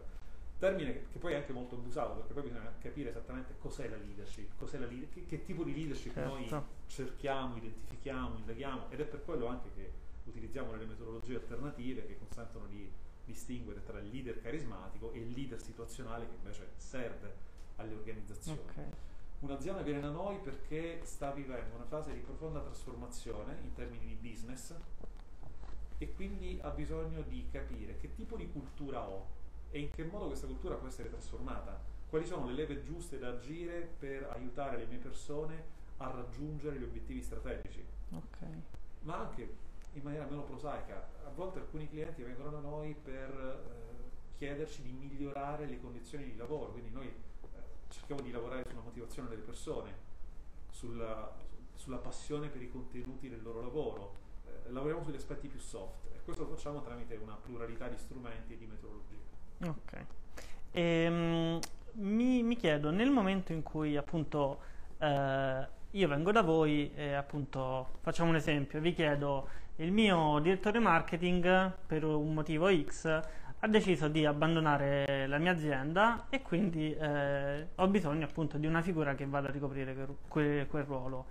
Termine 0.57 0.91
che, 0.91 1.05
che 1.13 1.19
poi 1.19 1.33
è 1.33 1.35
anche 1.37 1.53
molto 1.53 1.75
abusato 1.75 2.15
perché 2.15 2.33
poi 2.33 2.43
bisogna 2.43 2.73
capire 2.81 3.09
esattamente 3.09 3.55
cos'è 3.59 3.87
la 3.87 3.95
leadership, 3.95 4.51
cos'è 4.57 4.77
la 4.77 4.87
leader, 4.87 5.09
che, 5.09 5.25
che, 5.25 5.45
tipo 5.45 5.63
di 5.63 5.73
leadership 5.73 6.13
certo. 6.13 6.29
noi 6.29 6.63
cerchiamo, 6.87 7.55
identifichiamo, 7.55 8.37
indaghiamo 8.37 8.89
ed 8.89 8.99
è 8.99 9.05
per 9.05 9.23
quello 9.23 9.47
anche 9.47 9.69
che 9.73 9.91
utilizziamo 10.25 10.71
delle 10.71 10.85
metodologie 10.85 11.35
alternative 11.35 12.05
che 12.05 12.17
consentono 12.17 12.65
di 12.67 12.91
distinguere 13.23 13.83
tra 13.83 13.99
il 13.99 14.09
leader 14.09 14.41
carismatico 14.41 15.11
e 15.13 15.19
il 15.19 15.31
leader 15.31 15.61
situazionale 15.61 16.27
che 16.27 16.35
invece 16.35 16.71
serve 16.75 17.47
alle 17.79 17.95
organizzazioni. 17.95 18.59
Okay. 18.59 18.85
Un'azienda 19.39 19.81
viene 19.81 20.01
da 20.01 20.09
noi 20.09 20.37
perché 20.39 20.99
sta 21.03 21.31
vivendo 21.31 21.75
una 21.75 21.85
fase 21.85 22.13
di 22.13 22.19
profonda 22.19 22.59
trasformazione 22.59 23.57
in 23.63 23.73
termini 23.73 24.05
di 24.05 24.29
business 24.29 24.75
e 25.97 26.13
quindi 26.13 26.59
ha 26.61 26.69
bisogno 26.69 27.21
di 27.21 27.47
capire 27.51 27.97
che 27.97 28.13
tipo 28.13 28.35
di 28.35 28.49
cultura 28.51 29.07
ho 29.07 29.37
e 29.71 29.79
in 29.79 29.91
che 29.91 30.03
modo 30.03 30.27
questa 30.27 30.47
cultura 30.47 30.75
può 30.75 30.87
essere 30.87 31.09
trasformata, 31.09 31.79
quali 32.09 32.25
sono 32.25 32.47
le 32.47 32.53
leve 32.53 32.81
giuste 32.81 33.17
da 33.17 33.29
agire 33.29 33.87
per 33.99 34.29
aiutare 34.33 34.77
le 34.77 34.85
mie 34.87 34.97
persone 34.97 35.77
a 35.97 36.09
raggiungere 36.09 36.77
gli 36.77 36.83
obiettivi 36.83 37.21
strategici. 37.21 37.85
Okay. 38.11 38.61
Ma 39.01 39.19
anche 39.19 39.67
in 39.93 40.01
maniera 40.03 40.25
meno 40.25 40.43
prosaica, 40.43 41.07
a 41.25 41.29
volte 41.29 41.59
alcuni 41.59 41.87
clienti 41.87 42.23
vengono 42.23 42.49
da 42.49 42.59
noi 42.59 42.93
per 42.93 43.29
eh, 43.29 44.37
chiederci 44.37 44.81
di 44.81 44.91
migliorare 44.91 45.65
le 45.65 45.79
condizioni 45.79 46.25
di 46.25 46.35
lavoro, 46.35 46.71
quindi 46.71 46.91
noi 46.91 47.13
cerchiamo 47.89 48.21
di 48.21 48.31
lavorare 48.31 48.65
sulla 48.67 48.81
motivazione 48.81 49.29
delle 49.29 49.41
persone, 49.41 49.93
sulla, 50.69 51.35
sulla 51.73 51.97
passione 51.97 52.47
per 52.47 52.61
i 52.61 52.69
contenuti 52.69 53.29
del 53.29 53.41
loro 53.41 53.61
lavoro, 53.61 54.13
eh, 54.45 54.71
lavoriamo 54.71 55.03
sugli 55.03 55.15
aspetti 55.15 55.47
più 55.47 55.59
soft 55.59 56.05
e 56.13 56.21
questo 56.23 56.43
lo 56.43 56.55
facciamo 56.55 56.81
tramite 56.81 57.15
una 57.15 57.35
pluralità 57.35 57.87
di 57.87 57.97
strumenti 57.97 58.53
e 58.53 58.57
di 58.57 58.65
metodologie. 58.65 59.17
Ok. 59.65 60.05
Ehm, 60.71 61.59
mi, 61.93 62.43
mi, 62.43 62.55
chiedo, 62.55 62.91
nel 62.91 63.09
momento 63.09 63.51
in 63.51 63.63
cui 63.63 63.97
appunto 63.97 64.59
eh, 64.99 65.67
io 65.91 66.07
vengo 66.07 66.31
da 66.31 66.43
voi 66.43 66.93
e 66.93 67.13
appunto 67.13 67.97
facciamo 68.01 68.29
un 68.29 68.35
esempio, 68.35 68.79
vi 68.79 68.93
chiedo 68.93 69.49
il 69.77 69.91
mio 69.91 70.39
direttore 70.39 70.79
marketing 70.79 71.73
per 71.87 72.03
un 72.03 72.33
motivo 72.33 72.69
X 72.69 73.21
ha 73.61 73.67
deciso 73.67 74.07
di 74.07 74.25
abbandonare 74.25 75.27
la 75.27 75.37
mia 75.37 75.51
azienda 75.51 76.27
e 76.29 76.41
quindi 76.41 76.93
eh, 76.93 77.67
ho 77.75 77.87
bisogno 77.87 78.25
appunto 78.25 78.57
di 78.57 78.65
una 78.65 78.81
figura 78.81 79.15
che 79.15 79.25
vada 79.25 79.49
a 79.49 79.51
ricoprire 79.51 79.93
quel, 79.93 80.15
quel, 80.27 80.67
quel 80.67 80.83
ruolo. 80.83 81.25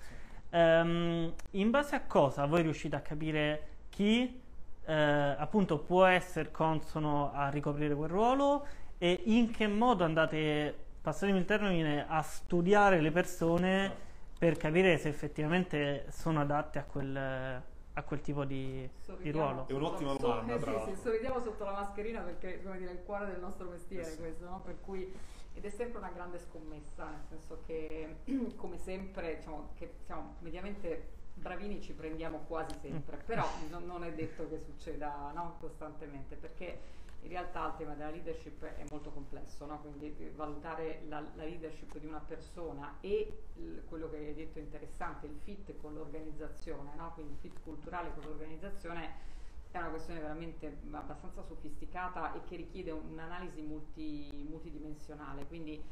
Um, 0.50 1.32
in 1.52 1.70
base 1.70 1.94
a 1.94 2.02
cosa 2.02 2.46
voi 2.46 2.62
riuscite 2.62 2.96
a 2.96 3.00
capire 3.00 3.68
chi 3.90 4.40
eh, 4.84 4.94
appunto 4.94 5.78
può 5.78 6.04
essere 6.06 6.50
consono 6.50 7.32
a 7.32 7.50
ricoprire 7.50 7.94
quel 7.94 8.08
ruolo 8.08 8.66
e 8.96 9.20
in 9.26 9.50
che 9.50 9.66
modo 9.66 10.04
andate, 10.04 10.74
passatemi 11.00 11.38
il 11.38 11.44
termine, 11.44 12.06
a 12.08 12.22
studiare 12.22 13.00
le 13.00 13.10
persone 13.10 14.06
per 14.38 14.56
capire 14.56 14.96
se 14.98 15.08
effettivamente 15.08 16.06
sono 16.10 16.40
adatte 16.40 16.78
a 16.78 16.84
quel, 16.84 17.62
a 17.98 18.02
quel 18.04 18.20
tipo 18.20 18.44
di, 18.44 18.88
di 19.18 19.30
ruolo? 19.30 19.66
È 19.66 19.72
un'ottima 19.72 20.14
domanda, 20.14 20.58
so, 20.60 20.76
eh, 20.76 20.80
sì, 20.86 20.94
sì, 20.94 21.00
sorridiamo 21.02 21.40
sotto 21.40 21.64
la 21.64 21.72
mascherina 21.72 22.20
perché 22.20 22.62
come 22.62 22.78
dire, 22.78 22.90
è 22.90 22.94
il 22.94 23.02
cuore 23.02 23.26
del 23.26 23.40
nostro 23.40 23.68
mestiere 23.68 24.06
eh 24.06 24.12
sì. 24.12 24.18
questo, 24.18 24.44
no? 24.44 24.60
per 24.64 24.76
cui 24.80 25.12
ed 25.54 25.64
è 25.64 25.70
sempre 25.70 25.98
una 25.98 26.10
grande 26.10 26.38
scommessa, 26.38 27.08
nel 27.08 27.24
senso 27.28 27.62
che 27.66 28.18
come 28.56 28.78
sempre 28.78 29.36
diciamo 29.36 29.70
che 29.74 29.94
siamo 30.04 30.36
mediamente 30.40 31.16
bravini 31.34 31.80
ci 31.80 31.92
prendiamo 31.92 32.44
quasi 32.46 32.76
sempre, 32.80 33.16
mm. 33.16 33.26
però 33.26 33.46
non, 33.70 33.84
non 33.84 34.04
è 34.04 34.12
detto 34.12 34.48
che 34.48 34.60
succeda 34.60 35.32
no, 35.34 35.56
costantemente, 35.58 36.36
perché 36.36 36.96
in 37.22 37.28
realtà 37.28 37.66
il 37.66 37.74
tema 37.76 37.94
della 37.94 38.10
leadership 38.10 38.64
è 38.64 38.84
molto 38.90 39.10
complesso, 39.10 39.66
no? 39.66 39.80
quindi 39.80 40.14
eh, 40.18 40.30
valutare 40.36 41.02
la, 41.08 41.20
la, 41.20 41.44
leadership 41.44 41.98
di 41.98 42.06
una 42.06 42.20
persona 42.20 42.96
e 43.00 43.44
il, 43.56 43.82
quello 43.88 44.08
che 44.08 44.16
hai 44.16 44.34
detto 44.34 44.58
interessante, 44.58 45.26
il 45.26 45.36
fit 45.42 45.76
con 45.80 45.94
l'organizzazione, 45.94 46.94
no? 46.96 47.12
quindi 47.14 47.32
il 47.32 47.38
fit 47.38 47.62
culturale 47.62 48.12
con 48.14 48.24
l'organizzazione 48.24 49.26
è 49.70 49.78
una 49.78 49.90
questione 49.90 50.20
veramente 50.20 50.78
abbastanza 50.90 51.42
sofisticata 51.42 52.34
e 52.34 52.44
che 52.44 52.56
richiede 52.56 52.90
un'analisi 52.90 53.60
multi, 53.60 54.46
multidimensionale. 54.48 55.46
Quindi 55.46 55.82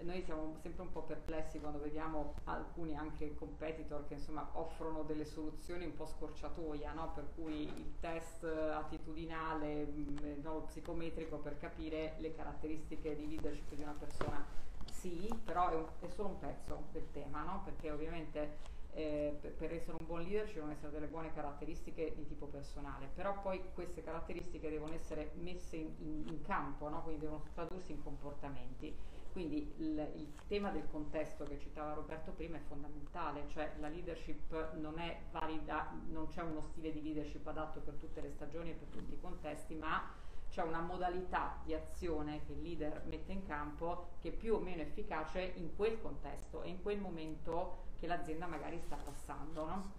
noi 0.00 0.22
siamo 0.22 0.56
sempre 0.60 0.82
un 0.82 0.90
po' 0.90 1.02
perplessi 1.02 1.60
quando 1.60 1.78
vediamo 1.78 2.34
alcuni 2.44 2.96
anche 2.96 3.34
competitor 3.34 4.06
che 4.06 4.14
insomma 4.14 4.48
offrono 4.52 5.02
delle 5.02 5.24
soluzioni 5.24 5.84
un 5.84 5.94
po' 5.94 6.06
scorciatoia, 6.06 6.92
no? 6.92 7.12
per 7.12 7.28
cui 7.34 7.62
il 7.62 7.94
test 8.00 8.44
attitudinale, 8.44 9.86
mm, 9.86 10.42
no, 10.42 10.62
psicometrico 10.62 11.38
per 11.38 11.58
capire 11.58 12.14
le 12.18 12.34
caratteristiche 12.34 13.16
di 13.16 13.28
leadership 13.28 13.72
di 13.74 13.82
una 13.82 13.96
persona. 13.98 14.44
Sì, 14.90 15.28
però 15.44 15.70
è, 15.70 15.74
un, 15.74 15.86
è 16.00 16.08
solo 16.08 16.28
un 16.28 16.38
pezzo 16.38 16.84
del 16.92 17.10
tema, 17.12 17.42
no? 17.42 17.62
perché 17.64 17.90
ovviamente 17.90 18.72
eh, 18.94 19.36
per, 19.40 19.72
essere 19.72 19.96
un 19.98 20.06
buon 20.06 20.22
leader 20.22 20.46
ci 20.46 20.54
devono 20.54 20.72
essere 20.72 20.92
delle 20.92 21.06
buone 21.06 21.32
caratteristiche 21.32 22.14
di 22.14 22.26
tipo 22.26 22.46
personale, 22.46 23.08
però 23.12 23.40
poi 23.40 23.60
queste 23.74 24.02
caratteristiche 24.02 24.70
devono 24.70 24.94
essere 24.94 25.32
messe 25.34 25.76
in, 25.76 25.92
in, 25.98 26.24
in 26.28 26.42
campo, 26.42 26.88
no? 26.88 27.02
quindi 27.02 27.22
devono 27.22 27.42
tradursi 27.54 27.92
in 27.92 28.02
comportamenti. 28.02 29.13
Quindi 29.34 29.74
il, 29.78 30.12
il, 30.14 30.32
tema 30.46 30.70
del 30.70 30.86
contesto 30.88 31.42
che 31.42 31.58
citava 31.58 31.92
Roberto 31.92 32.30
prima 32.30 32.56
è 32.56 32.60
fondamentale, 32.68 33.48
cioè 33.48 33.74
la 33.80 33.88
leadership 33.88 34.74
non 34.74 35.00
è 35.00 35.22
valida, 35.32 35.90
non 36.10 36.28
c'è 36.28 36.40
uno 36.42 36.60
stile 36.60 36.92
di 36.92 37.02
leadership 37.02 37.44
adatto 37.44 37.80
per 37.80 37.94
tutte 37.94 38.20
le 38.20 38.30
stagioni 38.30 38.70
e 38.70 38.74
per 38.74 38.86
tutti 38.86 39.12
i 39.12 39.20
contesti, 39.20 39.74
ma 39.74 40.08
c'è 40.50 40.62
una 40.62 40.78
modalità 40.78 41.58
di 41.64 41.74
azione 41.74 42.44
che 42.46 42.52
il 42.52 42.62
leader 42.62 43.02
mette 43.06 43.32
in 43.32 43.44
campo 43.44 44.10
che 44.20 44.28
è 44.28 44.32
più 44.32 44.54
o 44.54 44.60
meno 44.60 44.82
efficace 44.82 45.54
in 45.56 45.74
quel 45.74 46.00
contesto 46.00 46.62
e 46.62 46.68
in 46.68 46.80
quel 46.80 47.00
momento 47.00 47.86
che 47.98 48.06
l'azienda 48.06 48.46
magari 48.46 48.78
sta 48.78 48.94
passando. 48.94 49.66
No? 49.66 49.92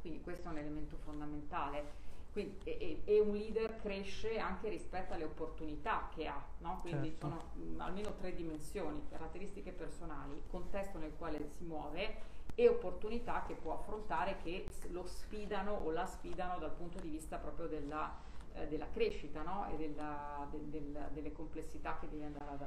Quindi 0.00 0.20
questo 0.20 0.48
è 0.48 0.50
un 0.50 0.58
elemento 0.58 0.96
fondamentale. 0.96 1.99
Quindi, 2.32 2.58
e, 2.62 3.02
e, 3.04 3.20
un 3.20 3.34
leader 3.34 3.76
cresce 3.80 4.38
anche 4.38 4.68
rispetto 4.68 5.14
alle 5.14 5.24
opportunità 5.24 6.08
che 6.14 6.26
ha, 6.26 6.40
no? 6.58 6.78
quindi 6.80 7.08
certo. 7.08 7.26
sono 7.26 7.50
mh, 7.54 7.74
mm, 7.74 7.80
almeno 7.80 8.14
tre 8.14 8.34
dimensioni, 8.34 9.02
caratteristiche 9.08 9.72
personali, 9.72 10.40
contesto 10.48 10.98
nel 10.98 11.12
quale 11.18 11.48
si 11.56 11.64
muove 11.64 12.38
e 12.54 12.68
opportunità 12.68 13.42
che 13.46 13.54
può 13.54 13.80
affrontare 13.80 14.36
che 14.42 14.66
lo 14.90 15.06
sfidano 15.06 15.72
o 15.72 15.90
la 15.90 16.06
sfidano 16.06 16.58
dal 16.58 16.72
punto 16.72 17.00
di 17.00 17.08
vista 17.08 17.36
proprio 17.36 17.66
della, 17.66 18.14
eh, 18.52 18.68
della 18.68 18.88
crescita 18.90 19.42
no? 19.42 19.66
e 19.72 19.76
della, 19.76 20.46
del, 20.50 20.66
del, 20.66 21.08
delle 21.12 21.32
complessità 21.32 21.98
che 21.98 22.08
deve 22.08 22.26
andare 22.26 22.50
ad, 22.50 22.62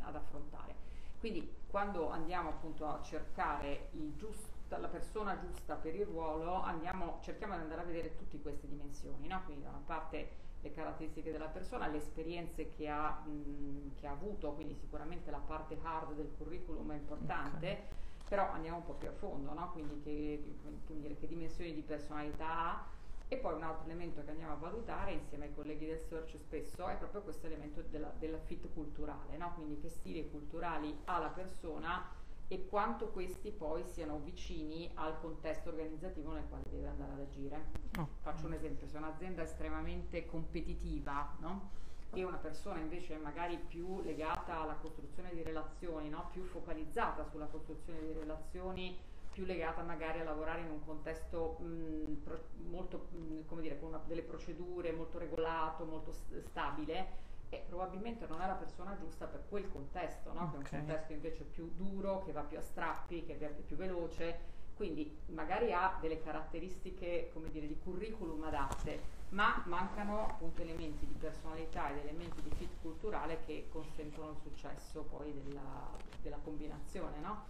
ad 0.00 0.14
affrontare. 0.14 0.74
Quindi 1.18 1.54
quando 1.68 2.10
andiamo 2.10 2.48
appunto 2.48 2.86
a 2.86 3.00
cercare 3.02 3.90
giusto, 4.16 4.51
la 4.78 4.88
persona 4.88 5.38
giusta 5.38 5.74
per 5.74 5.94
il 5.94 6.06
ruolo, 6.06 6.62
andiamo, 6.62 7.18
cerchiamo 7.22 7.54
di 7.54 7.62
andare 7.62 7.82
a 7.82 7.84
vedere 7.84 8.16
tutte 8.16 8.40
queste 8.40 8.68
dimensioni, 8.68 9.26
no? 9.28 9.42
quindi 9.44 9.62
da 9.62 9.70
una 9.70 9.82
parte 9.84 10.40
le 10.62 10.70
caratteristiche 10.70 11.32
della 11.32 11.48
persona, 11.48 11.88
le 11.88 11.96
esperienze 11.98 12.68
che 12.68 12.88
ha, 12.88 13.20
mh, 13.24 13.96
che 13.96 14.06
ha 14.06 14.12
avuto, 14.12 14.52
quindi 14.52 14.74
sicuramente 14.74 15.30
la 15.30 15.42
parte 15.44 15.76
hard 15.82 16.14
del 16.14 16.30
curriculum 16.38 16.92
è 16.92 16.96
importante, 16.96 17.70
okay. 17.70 17.82
però 18.28 18.50
andiamo 18.50 18.76
un 18.76 18.84
po' 18.84 18.92
più 18.92 19.08
a 19.08 19.12
fondo, 19.12 19.52
no? 19.52 19.72
quindi 19.72 20.00
che, 20.02 20.42
che, 20.86 21.16
che 21.18 21.26
dimensioni 21.26 21.74
di 21.74 21.82
personalità 21.82 22.46
ha 22.48 22.86
e 23.32 23.38
poi 23.38 23.54
un 23.54 23.62
altro 23.62 23.86
elemento 23.86 24.22
che 24.22 24.30
andiamo 24.30 24.52
a 24.52 24.56
valutare 24.56 25.12
insieme 25.12 25.46
ai 25.46 25.54
colleghi 25.54 25.86
del 25.86 25.98
search 25.98 26.36
spesso 26.36 26.86
è 26.86 26.96
proprio 26.96 27.22
questo 27.22 27.46
elemento 27.46 27.82
della, 27.88 28.12
della 28.18 28.38
fit 28.38 28.70
culturale, 28.74 29.38
no? 29.38 29.54
quindi 29.54 29.80
che 29.80 29.88
stili 29.88 30.30
culturali 30.30 30.94
ha 31.06 31.18
la 31.18 31.30
persona 31.30 32.04
e 32.48 32.66
quanto 32.68 33.08
questi 33.08 33.50
poi 33.50 33.84
siano 33.84 34.18
vicini 34.18 34.90
al 34.94 35.18
contesto 35.20 35.70
organizzativo 35.70 36.32
nel 36.32 36.46
quale 36.48 36.64
deve 36.70 36.88
andare 36.88 37.12
ad 37.12 37.20
agire. 37.20 37.64
Oh. 37.98 38.08
Faccio 38.20 38.46
un 38.46 38.52
esempio, 38.52 38.86
se 38.86 38.96
un'azienda 38.98 39.42
è 39.42 39.44
estremamente 39.44 40.26
competitiva 40.26 41.36
no? 41.40 41.70
e 42.12 42.24
una 42.24 42.36
persona 42.36 42.78
invece 42.78 43.14
è 43.14 43.18
magari 43.18 43.56
più 43.56 44.02
legata 44.02 44.60
alla 44.60 44.74
costruzione 44.74 45.30
di 45.32 45.42
relazioni, 45.42 46.10
no? 46.10 46.28
più 46.30 46.42
focalizzata 46.44 47.24
sulla 47.24 47.46
costruzione 47.46 48.00
di 48.00 48.12
relazioni, 48.12 48.98
più 49.32 49.46
legata 49.46 49.82
magari 49.82 50.20
a 50.20 50.24
lavorare 50.24 50.60
in 50.60 50.70
un 50.70 50.84
contesto 50.84 51.56
mh, 51.58 52.12
pro, 52.22 52.38
molto, 52.68 53.08
mh, 53.12 53.46
come 53.46 53.62
dire, 53.62 53.78
con 53.78 53.88
una, 53.88 54.02
delle 54.06 54.22
procedure 54.22 54.92
molto 54.92 55.18
regolato, 55.18 55.84
molto 55.84 56.12
st- 56.12 56.38
stabile, 56.48 57.30
e 57.52 57.62
probabilmente 57.68 58.26
non 58.26 58.40
è 58.40 58.46
la 58.46 58.54
persona 58.54 58.96
giusta 58.96 59.26
per 59.26 59.44
quel 59.46 59.70
contesto, 59.70 60.32
no? 60.32 60.44
okay. 60.44 60.62
che 60.62 60.70
è 60.70 60.78
un 60.78 60.86
contesto 60.86 61.12
invece 61.12 61.44
più 61.44 61.70
duro, 61.76 62.22
che 62.24 62.32
va 62.32 62.40
più 62.40 62.56
a 62.56 62.62
strappi, 62.62 63.26
che 63.26 63.38
è 63.38 63.48
più 63.50 63.76
veloce, 63.76 64.38
quindi 64.74 65.18
magari 65.26 65.70
ha 65.70 65.98
delle 66.00 66.22
caratteristiche 66.22 67.28
come 67.34 67.50
dire, 67.50 67.66
di 67.66 67.78
curriculum 67.78 68.42
adatte, 68.44 69.20
ma 69.30 69.62
mancano 69.66 70.28
appunto 70.28 70.62
elementi 70.62 71.04
di 71.06 71.12
personalità 71.12 71.90
ed 71.90 71.98
elementi 71.98 72.40
di 72.40 72.50
fit 72.56 72.70
culturale 72.80 73.40
che 73.44 73.68
consentono 73.70 74.30
il 74.30 74.38
successo 74.38 75.02
poi 75.02 75.30
della, 75.42 75.90
della 76.22 76.38
combinazione. 76.42 77.20
No? 77.20 77.44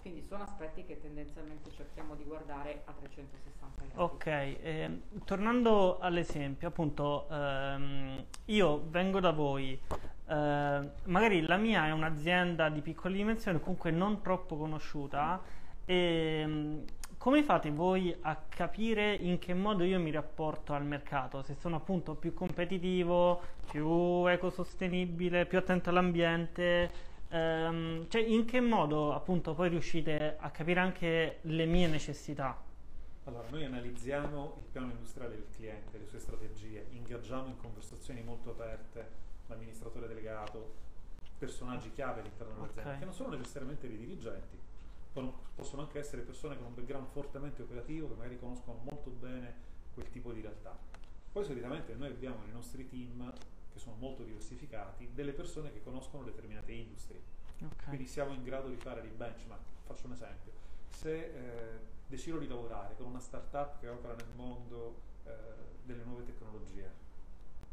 Quindi 0.00 0.22
sono 0.22 0.44
aspetti 0.44 0.84
che 0.84 0.98
tendenzialmente 1.00 1.70
cerchiamo 1.70 2.14
di 2.14 2.24
guardare 2.24 2.82
a 2.86 2.92
360 2.92 3.84
gradi. 3.92 3.92
Ok, 3.94 4.26
eh, 4.26 5.00
tornando 5.24 5.98
all'esempio, 5.98 6.68
appunto, 6.68 7.28
ehm, 7.30 8.24
io 8.46 8.84
vengo 8.88 9.20
da 9.20 9.32
voi, 9.32 9.78
eh, 10.26 10.90
magari 11.04 11.42
la 11.42 11.56
mia 11.56 11.86
è 11.86 11.90
un'azienda 11.90 12.70
di 12.70 12.80
piccole 12.80 13.14
dimensioni, 13.14 13.60
comunque 13.60 13.90
non 13.90 14.22
troppo 14.22 14.56
conosciuta, 14.56 15.40
e 15.84 15.94
ehm, 15.94 16.84
come 17.18 17.42
fate 17.42 17.70
voi 17.70 18.16
a 18.22 18.34
capire 18.48 19.12
in 19.12 19.38
che 19.38 19.52
modo 19.52 19.84
io 19.84 20.00
mi 20.00 20.10
rapporto 20.10 20.72
al 20.72 20.86
mercato? 20.86 21.42
Se 21.42 21.54
sono 21.54 21.76
appunto 21.76 22.14
più 22.14 22.32
competitivo, 22.32 23.42
più 23.70 24.24
ecosostenibile, 24.26 25.44
più 25.44 25.58
attento 25.58 25.90
all'ambiente? 25.90 27.08
Um, 27.32 28.08
cioè, 28.08 28.22
in 28.22 28.44
che 28.44 28.60
modo 28.60 29.14
appunto 29.14 29.54
poi 29.54 29.68
riuscite 29.68 30.36
a 30.38 30.50
capire 30.50 30.80
anche 30.80 31.38
le 31.42 31.64
mie 31.64 31.86
necessità? 31.86 32.60
Allora, 33.24 33.48
noi 33.50 33.64
analizziamo 33.64 34.56
il 34.58 34.66
piano 34.72 34.90
industriale 34.90 35.34
del 35.34 35.46
cliente, 35.54 35.98
le 35.98 36.06
sue 36.06 36.18
strategie, 36.18 36.86
ingaggiamo 36.90 37.46
in 37.46 37.56
conversazioni 37.56 38.22
molto 38.22 38.50
aperte 38.50 39.08
l'amministratore 39.46 40.08
delegato, 40.08 40.74
personaggi 41.38 41.92
chiave 41.92 42.20
all'interno 42.20 42.54
dell'azienda, 42.54 42.88
okay. 42.88 42.98
che 42.98 43.04
non 43.04 43.14
sono 43.14 43.36
necessariamente 43.36 43.86
dei 43.86 43.98
dirigenti, 43.98 44.58
possono 45.54 45.82
anche 45.82 45.98
essere 45.98 46.22
persone 46.22 46.56
con 46.56 46.66
un 46.66 46.74
background 46.74 47.06
fortemente 47.08 47.62
operativo 47.62 48.08
che 48.08 48.14
magari 48.14 48.38
conoscono 48.38 48.80
molto 48.82 49.10
bene 49.10 49.54
quel 49.94 50.10
tipo 50.10 50.32
di 50.32 50.40
realtà. 50.40 50.76
Poi 51.32 51.44
solitamente 51.44 51.94
noi 51.94 52.08
abbiamo 52.08 52.42
nei 52.42 52.52
nostri 52.52 52.88
team, 52.88 53.32
che 53.72 53.78
sono 53.78 53.96
molto 53.96 54.22
diversificati, 54.22 55.10
delle 55.12 55.32
persone 55.32 55.72
che 55.72 55.82
conoscono 55.82 56.24
determinate 56.24 56.72
industrie. 56.72 57.20
Okay. 57.56 57.88
Quindi 57.88 58.06
siamo 58.06 58.32
in 58.32 58.42
grado 58.42 58.68
di 58.68 58.76
fare 58.76 59.00
dei 59.00 59.10
benchmark. 59.10 59.62
Faccio 59.84 60.06
un 60.06 60.12
esempio. 60.12 60.52
Se 60.88 61.12
eh, 61.12 61.78
decido 62.06 62.38
di 62.38 62.48
lavorare 62.48 62.96
con 62.96 63.06
una 63.06 63.20
startup 63.20 63.78
che 63.78 63.88
opera 63.88 64.14
nel 64.14 64.30
mondo 64.34 65.00
eh, 65.24 65.32
delle 65.84 66.02
nuove 66.04 66.24
tecnologie 66.24 67.08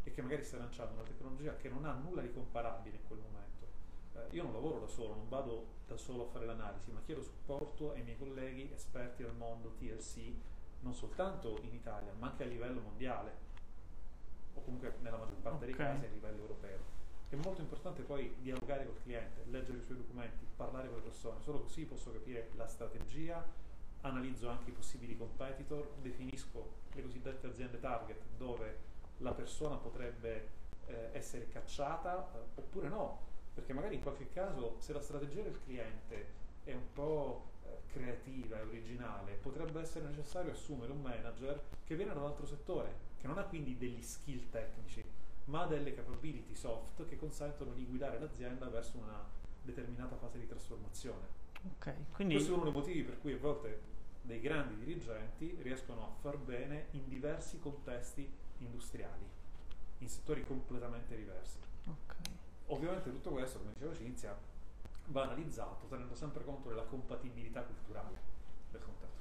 e 0.03 0.11
che 0.11 0.21
magari 0.21 0.43
sta 0.43 0.57
lanciando 0.57 0.93
una 0.93 1.03
tecnologia 1.03 1.55
che 1.57 1.69
non 1.69 1.85
ha 1.85 1.93
nulla 1.93 2.21
di 2.21 2.31
comparabile 2.31 2.95
in 2.95 3.07
quel 3.07 3.19
momento, 3.19 3.65
eh, 4.13 4.35
io 4.35 4.43
non 4.43 4.53
lavoro 4.53 4.79
da 4.79 4.87
solo, 4.87 5.15
non 5.15 5.27
vado 5.27 5.75
da 5.87 5.97
solo 5.97 6.27
a 6.27 6.27
fare 6.27 6.45
l'analisi, 6.45 6.91
ma 6.91 7.01
chiedo 7.01 7.21
supporto 7.21 7.91
ai 7.91 8.03
miei 8.03 8.17
colleghi 8.17 8.71
esperti 8.73 9.23
del 9.23 9.33
mondo 9.33 9.73
TLC, 9.77 10.33
non 10.81 10.93
soltanto 10.93 11.59
in 11.63 11.73
Italia, 11.73 12.13
ma 12.17 12.27
anche 12.27 12.43
a 12.43 12.47
livello 12.47 12.79
mondiale 12.79 13.45
o 14.57 14.61
comunque 14.61 14.95
nella 15.01 15.17
maggior 15.17 15.37
parte 15.37 15.65
okay. 15.65 15.67
dei 15.67 15.75
casi 15.75 16.05
a 16.05 16.09
livello 16.09 16.41
europeo. 16.41 16.95
È 17.29 17.35
molto 17.35 17.61
importante 17.61 18.03
poi 18.03 18.33
dialogare 18.39 18.85
col 18.85 19.01
cliente, 19.01 19.43
leggere 19.49 19.79
i 19.79 19.81
suoi 19.81 19.97
documenti, 19.97 20.45
parlare 20.55 20.87
con 20.87 20.97
le 20.97 21.03
persone, 21.03 21.41
solo 21.41 21.61
così 21.61 21.83
posso 21.85 22.11
capire 22.11 22.49
la 22.55 22.67
strategia, 22.67 23.45
analizzo 24.01 24.47
anche 24.47 24.69
i 24.69 24.73
possibili 24.73 25.17
competitor, 25.17 25.91
definisco 26.01 26.85
le 26.93 27.01
cosiddette 27.01 27.47
aziende 27.47 27.79
target 27.79 28.21
dove 28.37 28.95
la 29.17 29.33
persona 29.33 29.75
potrebbe 29.75 30.49
eh, 30.85 31.09
essere 31.13 31.47
cacciata 31.49 32.31
eh, 32.33 32.39
oppure 32.55 32.87
no, 32.87 33.19
perché 33.53 33.73
magari 33.73 33.95
in 33.95 34.01
qualche 34.01 34.29
caso 34.29 34.75
se 34.79 34.93
la 34.93 35.01
strategia 35.01 35.41
del 35.41 35.59
cliente 35.63 36.35
è 36.63 36.73
un 36.73 36.93
po' 36.93 37.51
eh, 37.63 37.91
creativa 37.91 38.57
e 38.57 38.61
originale, 38.61 39.33
potrebbe 39.33 39.81
essere 39.81 40.07
necessario 40.07 40.51
assumere 40.51 40.91
un 40.91 41.01
manager 41.01 41.61
che 41.83 41.95
viene 41.95 42.13
da 42.13 42.19
un 42.19 42.27
altro 42.27 42.45
settore, 42.45 43.05
che 43.17 43.27
non 43.27 43.37
ha 43.37 43.43
quindi 43.43 43.77
degli 43.77 44.01
skill 44.01 44.49
tecnici, 44.49 45.03
ma 45.45 45.65
delle 45.65 45.93
capability 45.93 46.53
soft 46.55 47.05
che 47.05 47.17
consentono 47.17 47.73
di 47.73 47.85
guidare 47.85 48.19
l'azienda 48.19 48.67
verso 48.67 48.97
una 48.97 49.23
determinata 49.61 50.15
fase 50.15 50.39
di 50.39 50.47
trasformazione. 50.47 51.35
Okay, 51.77 51.95
quindi... 52.11 52.35
Questo 52.35 52.53
è 52.53 52.55
uno 52.55 52.65
dei 52.65 52.73
motivi 52.73 53.03
per 53.03 53.19
cui 53.19 53.33
a 53.33 53.37
volte 53.37 53.95
dei 54.21 54.39
grandi 54.41 54.75
dirigenti 54.83 55.57
riescono 55.61 56.03
a 56.03 56.11
far 56.19 56.37
bene 56.37 56.87
in 56.91 57.07
diversi 57.07 57.59
contesti 57.59 58.29
industriali, 58.59 59.25
in 59.99 60.09
settori 60.09 60.45
completamente 60.45 61.15
diversi. 61.15 61.57
Okay. 61.85 62.33
Ovviamente 62.67 63.11
tutto 63.11 63.31
questo, 63.31 63.59
come 63.59 63.71
diceva 63.73 63.93
Cinzia, 63.95 64.37
va 65.05 65.23
analizzato 65.23 65.85
tenendo 65.87 66.15
sempre 66.15 66.43
conto 66.43 66.67
della 66.67 66.83
compatibilità 66.83 67.61
culturale 67.63 68.19
del 68.71 68.81
contesto. 68.81 69.15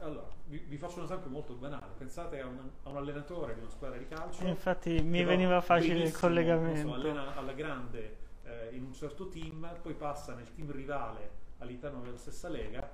Allora, 0.00 0.26
vi, 0.46 0.58
vi, 0.58 0.76
faccio 0.76 0.98
un 0.98 1.04
esempio 1.04 1.30
molto 1.30 1.54
banale. 1.54 1.92
Pensate 1.96 2.40
a 2.40 2.46
un, 2.46 2.58
a 2.82 2.88
un, 2.90 2.96
allenatore 2.96 3.54
di 3.54 3.60
una 3.60 3.70
squadra 3.70 3.96
di 3.96 4.06
calcio. 4.06 4.44
Infatti 4.44 5.00
mi 5.00 5.24
veniva 5.24 5.60
facile 5.60 6.04
il 6.04 6.12
collegamento. 6.12 6.88
So, 6.88 6.94
allena 6.94 7.34
alla 7.34 7.52
grande 7.52 8.16
eh, 8.44 8.68
in 8.72 8.84
un 8.84 8.92
certo 8.92 9.28
team, 9.28 9.78
poi 9.80 9.94
passa 9.94 10.34
nel 10.34 10.52
team 10.52 10.70
rivale 10.70 11.40
all'interno 11.58 12.02
della 12.02 12.18
stessa 12.18 12.48
lega 12.48 12.90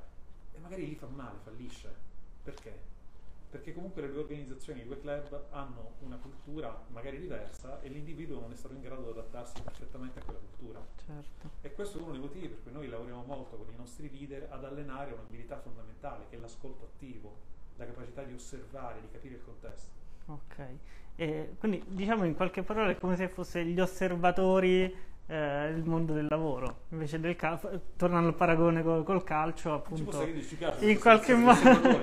e 0.53 0.59
magari 0.61 0.87
lì 0.87 0.95
fa 0.95 1.07
male, 1.07 1.39
fallisce. 1.43 1.93
Perché? 2.43 2.97
Perché 3.50 3.73
comunque 3.73 4.02
le 4.02 4.11
due 4.11 4.21
organizzazioni, 4.21 4.81
i 4.81 4.85
due 4.85 5.00
club 5.00 5.47
hanno 5.50 5.93
una 6.00 6.17
cultura 6.17 6.85
magari 6.88 7.19
diversa 7.19 7.81
e 7.81 7.88
l'individuo 7.88 8.40
non 8.40 8.52
è 8.52 8.57
stato 8.57 8.75
in 8.75 8.83
grado 8.83 9.02
di 9.02 9.11
adattarsi 9.11 9.62
perfettamente 9.62 10.19
a 10.19 10.23
quella 10.23 10.38
cultura. 10.38 10.87
Certo. 11.07 11.50
E 11.62 11.73
questo 11.73 11.99
è 11.99 12.02
uno 12.02 12.12
dei 12.12 12.21
motivi 12.21 12.49
per 12.49 12.62
cui 12.62 12.73
noi 12.73 12.88
lavoriamo 12.88 13.25
molto 13.25 13.57
con 13.57 13.73
i 13.73 13.76
nostri 13.76 14.11
leader 14.11 14.49
ad 14.50 14.64
allenare 14.64 15.12
un'abilità 15.12 15.59
fondamentale 15.59 16.26
che 16.28 16.37
è 16.37 16.38
l'ascolto 16.38 16.85
attivo, 16.85 17.37
la 17.76 17.87
capacità 17.87 18.23
di 18.23 18.35
osservare, 18.35 19.00
di 19.00 19.09
capire 19.11 19.37
il 19.37 19.45
contesto. 19.45 19.97
Ok, 20.26 20.62
e 21.17 21.55
quindi 21.59 21.83
diciamo 21.87 22.25
in 22.25 22.35
qualche 22.35 22.62
parola 22.62 22.90
è 22.90 22.99
come 22.99 23.16
se 23.16 23.29
fossero 23.29 23.64
gli 23.64 23.81
osservatori 23.81 24.94
eh, 25.29 25.69
il 25.69 25.85
mondo 25.85 26.12
del 26.12 26.27
lavoro. 26.29 26.81
Invece 26.91 27.21
del 27.21 27.37
calcio 27.37 27.81
tornando 27.97 28.29
al 28.29 28.35
paragone 28.35 28.83
col, 28.83 29.05
col 29.05 29.23
calcio 29.23 29.75
appunto 29.75 30.27
in 30.81 30.99
qualche 30.99 31.35
modo 31.35 32.01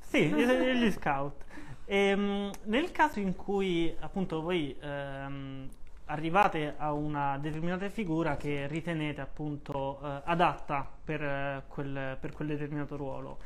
sì 0.00 0.26
gli 0.28 0.90
scout. 0.90 1.44
Ehm, 1.84 2.50
nel 2.64 2.92
caso 2.92 3.20
in 3.20 3.34
cui 3.36 3.94
appunto 4.00 4.40
voi 4.42 4.76
ehm, 4.80 5.68
arrivate 6.06 6.74
a 6.76 6.92
una 6.92 7.38
determinata 7.38 7.88
figura 7.88 8.36
che 8.36 8.66
ritenete 8.68 9.20
appunto 9.20 10.00
eh, 10.02 10.22
adatta 10.24 10.88
per, 11.04 11.22
eh, 11.22 11.62
quel, 11.68 12.16
per 12.20 12.32
quel 12.32 12.48
determinato 12.48 12.96
ruolo 12.96 13.38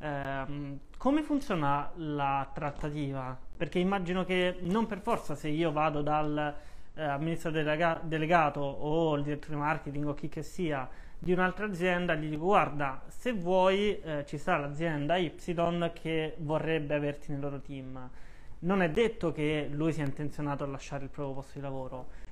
ehm, 0.00 0.78
come 0.96 1.22
funziona 1.22 1.90
la 1.96 2.48
trattativa? 2.52 3.36
Perché 3.56 3.78
immagino 3.78 4.24
che 4.24 4.56
non 4.60 4.86
per 4.86 5.00
forza 5.00 5.34
se 5.34 5.48
io 5.48 5.72
vado 5.72 6.02
dal 6.02 6.54
eh, 6.94 7.02
amministratore 7.02 8.00
delegato 8.02 8.60
o 8.60 9.14
il 9.16 9.22
direttore 9.22 9.56
marketing 9.56 10.06
o 10.06 10.14
chi 10.14 10.28
che 10.28 10.42
sia 10.42 10.88
di 11.18 11.32
un'altra 11.32 11.66
azienda 11.66 12.14
gli 12.14 12.30
dico 12.30 12.44
guarda 12.44 13.02
se 13.08 13.32
vuoi 13.34 14.00
eh, 14.00 14.24
ci 14.26 14.38
sarà 14.38 14.60
l'azienda 14.66 15.16
Y 15.16 15.34
che 15.92 16.34
vorrebbe 16.38 16.94
averti 16.94 17.30
nel 17.30 17.40
loro 17.40 17.60
team 17.60 18.08
non 18.60 18.80
è 18.80 18.90
detto 18.90 19.30
che 19.30 19.68
lui 19.70 19.92
sia 19.92 20.04
intenzionato 20.04 20.64
a 20.64 20.66
lasciare 20.66 21.04
il 21.04 21.10
proprio 21.10 21.34
posto 21.34 21.52
di 21.54 21.60
lavoro 21.60 22.28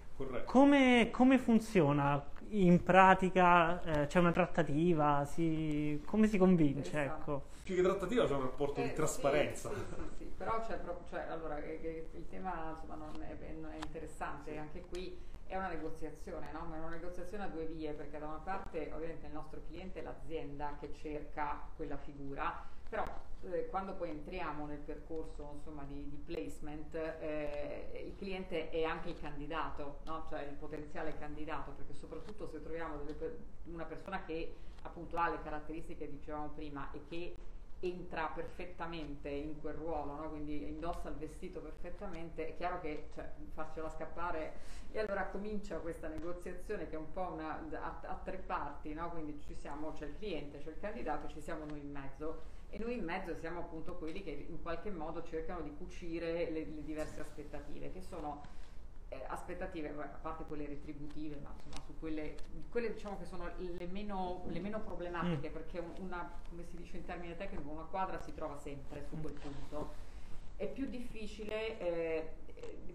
come, 0.46 1.10
come, 1.12 1.38
funziona 1.38 2.20
in 2.50 2.82
pratica? 2.82 3.80
Eh, 3.82 4.06
c'è 4.06 4.18
una 4.18 4.32
trattativa? 4.32 5.24
Si, 5.24 6.02
come 6.04 6.26
si 6.26 6.38
convince? 6.38 7.02
Esatto. 7.02 7.20
Ecco. 7.22 7.42
Più 7.68 7.76
che 7.76 7.82
trattativa 7.82 8.24
c'è 8.24 8.32
un 8.32 8.40
rapporto 8.40 8.80
eh, 8.80 8.84
di 8.84 8.92
trasparenza. 8.94 9.68
Sì, 9.68 9.74
sì, 9.76 10.04
sì, 10.16 10.24
però 10.34 10.58
c'è 10.62 10.78
proprio, 10.78 11.06
cioè, 11.10 11.26
allora, 11.28 11.58
eh, 11.58 12.08
il 12.14 12.26
tema 12.26 12.70
insomma, 12.70 12.94
non 12.94 13.20
è, 13.20 13.36
è 13.38 13.76
interessante, 13.84 14.56
anche 14.56 14.86
qui 14.88 15.20
è 15.44 15.54
una 15.54 15.68
negoziazione, 15.68 16.50
no? 16.50 16.64
ma 16.64 16.76
è 16.76 16.78
una 16.78 16.88
negoziazione 16.88 17.44
a 17.44 17.48
due 17.48 17.66
vie, 17.66 17.92
perché 17.92 18.18
da 18.18 18.24
una 18.24 18.38
parte 18.38 18.90
ovviamente 18.94 19.26
il 19.26 19.34
nostro 19.34 19.60
cliente 19.68 20.00
è 20.00 20.02
l'azienda 20.02 20.78
che 20.80 20.94
cerca 20.94 21.68
quella 21.76 21.98
figura, 21.98 22.66
però 22.88 23.04
eh, 23.42 23.66
quando 23.66 23.92
poi 23.96 24.12
entriamo 24.12 24.64
nel 24.64 24.78
percorso 24.78 25.50
insomma, 25.56 25.84
di, 25.84 26.08
di, 26.08 26.16
placement, 26.24 26.94
eh, 26.94 28.02
il 28.06 28.16
cliente 28.16 28.70
è 28.70 28.84
anche 28.84 29.10
il 29.10 29.20
candidato, 29.20 29.98
no? 30.04 30.24
cioè 30.30 30.40
il 30.40 30.56
potenziale 30.56 31.18
candidato, 31.18 31.72
perché 31.72 31.92
soprattutto 31.92 32.48
se 32.48 32.62
troviamo 32.62 32.96
delle, 32.96 33.36
una 33.64 33.84
persona 33.84 34.24
che 34.24 34.54
appunto 34.80 35.18
ha 35.18 35.28
le 35.28 35.42
caratteristiche 35.42 36.06
che 36.06 36.10
dicevamo 36.10 36.48
prima 36.54 36.90
e 36.92 37.02
che 37.10 37.36
entra 37.80 38.26
perfettamente 38.34 39.28
in 39.28 39.60
quel 39.60 39.74
ruolo, 39.74 40.14
no? 40.14 40.28
quindi 40.30 40.66
indossa 40.66 41.08
il 41.08 41.14
vestito 41.14 41.60
perfettamente, 41.60 42.48
è 42.48 42.56
chiaro 42.56 42.80
che 42.80 43.10
cioè, 43.14 43.30
farcela 43.52 43.88
scappare 43.88 44.76
e 44.90 44.98
allora 44.98 45.26
comincia 45.26 45.78
questa 45.78 46.08
negoziazione 46.08 46.88
che 46.88 46.96
è 46.96 46.98
un 46.98 47.12
po' 47.12 47.30
una, 47.32 47.60
a, 47.80 48.00
a, 48.02 48.20
tre 48.24 48.38
parti, 48.38 48.92
no? 48.94 49.10
quindi 49.10 49.40
siamo, 49.54 49.92
c'è 49.92 50.06
il 50.06 50.16
cliente, 50.16 50.58
c'è 50.58 50.70
il 50.70 50.80
candidato, 50.80 51.28
ci 51.28 51.40
siamo 51.40 51.64
noi 51.66 51.80
in 51.80 51.90
mezzo 51.90 52.56
e 52.70 52.78
noi 52.78 52.94
in 52.94 53.04
mezzo 53.04 53.34
siamo 53.36 53.60
appunto 53.60 53.96
quelli 53.96 54.22
che 54.22 54.30
in 54.30 54.60
qualche 54.60 54.90
modo 54.90 55.22
cercano 55.22 55.60
di 55.60 55.74
cucire 55.76 56.50
le, 56.50 56.64
le 56.64 56.82
diverse 56.82 57.20
aspettative, 57.20 57.92
che 57.92 58.02
sono 58.02 58.42
eh, 59.08 59.24
aspettative, 59.26 59.88
a 59.88 60.18
parte 60.20 60.44
quelle 60.44 60.66
retributive, 60.66 61.36
ma 61.42 61.52
insomma 61.54 61.82
su 61.84 61.98
quelle, 61.98 62.36
quelle 62.70 62.92
diciamo 62.92 63.18
che 63.18 63.24
sono 63.24 63.50
le 63.56 63.86
meno, 63.86 64.44
le 64.48 64.60
meno 64.60 64.80
problematiche, 64.80 65.48
mm. 65.48 65.52
perché 65.52 65.82
una, 65.98 66.30
come 66.48 66.64
si 66.64 66.76
dice 66.76 66.98
in 66.98 67.04
termine 67.04 67.36
tecnico, 67.36 67.70
una 67.70 67.84
quadra 67.84 68.20
si 68.20 68.34
trova 68.34 68.58
sempre 68.58 69.04
su 69.08 69.20
quel 69.20 69.34
punto. 69.34 70.06
È 70.56 70.66
più 70.66 70.86
difficile 70.86 71.78
eh, 71.78 72.32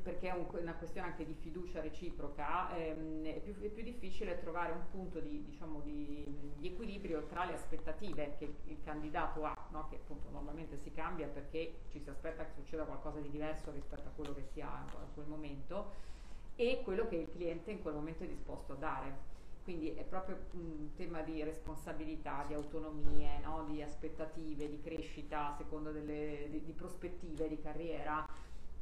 perché 0.03 0.29
è 0.29 0.33
un, 0.33 0.45
una 0.51 0.73
questione 0.73 1.07
anche 1.07 1.25
di 1.25 1.33
fiducia 1.33 1.81
reciproca, 1.81 2.75
ehm, 2.75 3.23
è, 3.23 3.39
più, 3.39 3.57
è, 3.61 3.69
più, 3.69 3.83
difficile 3.83 4.39
trovare 4.39 4.73
un 4.73 4.83
punto 4.91 5.19
di, 5.19 5.43
diciamo, 5.45 5.79
di, 5.79 6.25
di, 6.57 6.67
equilibrio 6.67 7.25
tra 7.27 7.45
le 7.45 7.53
aspettative 7.53 8.35
che 8.37 8.53
il 8.65 8.77
candidato 8.83 9.45
ha, 9.45 9.55
no? 9.71 9.87
che 9.89 9.95
appunto 9.95 10.29
normalmente 10.29 10.77
si 10.83 10.91
cambia 10.91 11.27
perché 11.27 11.79
ci 11.91 12.01
si 12.01 12.09
aspetta 12.09 12.43
che 12.45 12.51
succeda 12.55 12.83
qualcosa 12.83 13.19
di 13.19 13.29
diverso 13.29 13.71
rispetto 13.71 14.09
a 14.09 14.11
quello 14.13 14.33
che 14.33 14.43
si 14.51 14.59
ha 14.61 14.85
in 14.91 15.13
quel 15.13 15.27
momento, 15.27 16.11
e 16.55 16.81
quello 16.83 17.07
che 17.07 17.15
il 17.15 17.29
cliente 17.31 17.71
in 17.71 17.81
quel 17.81 17.95
momento 17.95 18.23
è 18.23 18.27
disposto 18.27 18.73
a 18.73 18.75
dare. 18.75 19.31
Quindi 19.63 19.93
è 19.93 20.03
proprio 20.03 20.37
un 20.51 20.93
tema 20.95 21.21
di 21.21 21.41
responsabilità, 21.41 22.43
di 22.45 22.53
autonomie, 22.53 23.39
no? 23.41 23.65
di 23.69 23.81
aspettative, 23.81 24.69
di 24.69 24.81
crescita, 24.81 25.55
secondo 25.57 25.91
delle, 25.91 26.49
di, 26.49 26.61
di 26.65 26.73
prospettive 26.73 27.47
di 27.47 27.61
carriera 27.61 28.27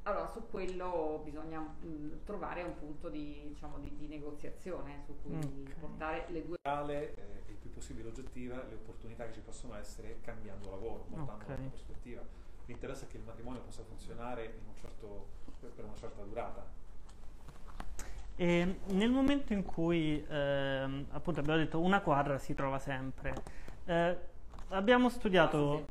allora, 0.04 0.28
su 0.28 0.48
quello 0.50 1.22
bisogna 1.24 1.60
mh, 1.60 1.88
mm, 1.88 2.12
trovare 2.26 2.64
un 2.64 2.76
punto 2.78 3.10
di, 3.10 3.44
diciamo, 3.50 3.78
di, 3.78 3.96
di 3.98 4.08
negoziazione 4.08 5.02
su 5.06 5.16
cui 5.22 5.36
okay. 5.36 5.74
portare 5.80 6.26
le 6.30 6.46
due... 6.46 6.58
Eh, 6.64 7.44
il 7.48 7.56
più 7.60 7.72
possibile 7.72 8.10
oggettiva 8.10 8.56
le 8.68 8.76
opportunità 8.76 9.26
che 9.26 9.34
ci 9.34 9.42
possono 9.42 9.76
essere 9.76 10.18
cambiando 10.22 10.72
lavoro, 10.72 11.06
montando 11.10 11.44
okay. 11.44 11.58
una 11.60 11.68
prospettiva. 11.70 12.22
Mi 12.66 12.74
interessa 12.74 13.06
che 13.06 13.18
il 13.18 13.24
matrimonio 13.24 13.62
possa 13.62 13.84
funzionare 13.84 14.56
un 14.66 14.76
certo, 14.80 15.28
per 15.60 15.84
una 15.84 15.96
certa 15.96 16.24
durata. 16.24 16.66
E 18.36 18.80
nel 18.88 19.12
momento 19.12 19.54
in 19.54 19.64
cui, 19.64 20.26
eh, 20.28 21.06
appunto, 21.12 21.42
abbiamo 21.42 21.60
detto 21.60 21.80
una 21.80 22.02
quadra 22.02 22.40
si 22.40 22.56
trova 22.56 22.80
sempre, 22.80 23.36
eh, 23.86 24.18
abbiamo 24.70 25.10
studiato... 25.10 25.86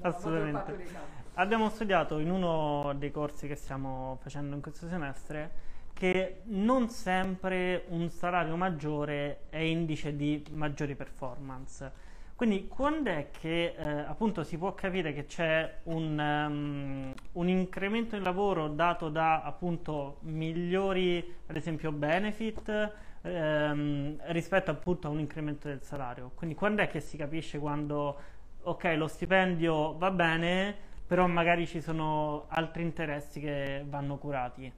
Assolutamente. 0.00 1.15
Abbiamo 1.38 1.68
studiato 1.68 2.18
in 2.18 2.30
uno 2.30 2.94
dei 2.96 3.10
corsi 3.10 3.46
che 3.46 3.56
stiamo 3.56 4.16
facendo 4.22 4.54
in 4.54 4.62
questo 4.62 4.88
semestre 4.88 5.64
che 5.92 6.40
non 6.44 6.88
sempre 6.88 7.84
un 7.88 8.08
salario 8.08 8.56
maggiore 8.56 9.40
è 9.50 9.58
indice 9.58 10.16
di 10.16 10.42
maggiori 10.52 10.94
performance. 10.94 11.92
Quindi 12.34 12.68
quando 12.68 13.10
è 13.10 13.28
che 13.38 13.74
eh, 13.76 13.86
appunto 13.86 14.44
si 14.44 14.56
può 14.56 14.74
capire 14.74 15.12
che 15.12 15.26
c'è 15.26 15.80
un, 15.84 16.18
um, 16.18 17.14
un, 17.32 17.48
incremento 17.50 18.16
in 18.16 18.22
lavoro 18.22 18.68
dato 18.68 19.10
da 19.10 19.42
appunto 19.42 20.20
migliori 20.20 21.34
ad 21.48 21.56
esempio 21.56 21.92
benefit 21.92 22.92
ehm, 23.20 24.16
rispetto 24.28 24.70
appunto 24.70 25.08
a 25.08 25.10
un 25.10 25.18
incremento 25.18 25.68
del 25.68 25.82
salario? 25.82 26.30
Quindi 26.34 26.56
quando 26.56 26.80
è 26.80 26.88
che 26.88 27.00
si 27.00 27.18
capisce 27.18 27.58
quando 27.58 28.16
ok 28.62 28.94
lo 28.96 29.06
stipendio 29.06 29.98
va 29.98 30.10
bene 30.10 30.85
però 31.06 31.26
magari 31.28 31.66
ci 31.66 31.80
sono 31.80 32.46
altri 32.48 32.82
interessi 32.82 33.38
che 33.38 33.84
vanno 33.86 34.18
curati? 34.18 34.72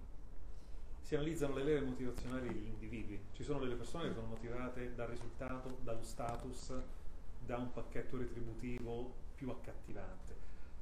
Si 1.01 1.15
analizzano 1.15 1.55
le 1.55 1.65
leve 1.65 1.87
motivazionali 1.87 2.49
degli 2.49 2.67
individui. 2.67 3.19
Ci 3.33 3.43
sono 3.43 3.59
delle 3.61 3.77
persone 3.77 4.09
che 4.09 4.15
sono 4.15 4.27
motivate 4.27 4.95
dal 4.95 5.09
risultato, 5.09 5.79
dallo 5.81 6.03
status, 6.03 6.75
da 7.39 7.57
un 7.57 7.73
pacchetto 7.73 8.19
retributivo 8.19 9.11
più 9.35 9.49
accattivante. 9.49 10.35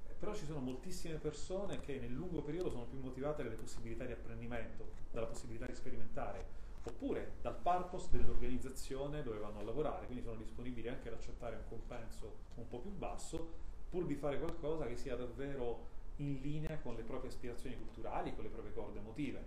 Eh, 0.09 0.15
però 0.19 0.35
ci 0.35 0.47
sono 0.47 0.59
moltissime 0.59 1.15
persone 1.15 1.79
che 1.79 2.01
nel 2.01 2.13
lungo 2.13 2.43
periodo 2.43 2.71
sono 2.71 2.85
più 2.85 2.99
motivate 2.99 3.45
dalle 3.45 3.55
possibilità 3.55 4.05
di 4.05 4.13
apprendimento, 4.13 4.85
dalla 5.13 5.27
possibilità 5.27 5.67
di 5.67 5.75
sperimentare, 5.77 6.45
oppure 6.83 7.35
dal 7.41 7.55
purpose 7.55 8.09
dell'organizzazione 8.11 9.23
dove 9.23 9.39
vanno 9.39 9.61
a 9.61 9.63
lavorare, 9.63 10.07
quindi 10.07 10.25
sono 10.25 10.37
disponibili 10.37 10.89
anche 10.89 11.07
ad 11.07 11.15
accettare 11.15 11.55
un 11.55 11.69
compenso 11.69 12.35
un 12.57 12.67
po' 12.67 12.79
più 12.79 12.91
basso, 12.91 13.65
pur 13.91 14.07
di 14.07 14.15
fare 14.15 14.39
qualcosa 14.39 14.87
che 14.87 14.97
sia 14.97 15.17
davvero 15.17 15.95
in 16.17 16.39
linea 16.41 16.79
con 16.83 16.95
le 16.95 17.03
proprie 17.03 17.31
aspirazioni 17.31 17.77
culturali, 17.77 18.35
con 18.35 18.45
le 18.45 18.51
proprie 18.51 18.73
corde 18.73 18.99
emotive. 18.99 19.45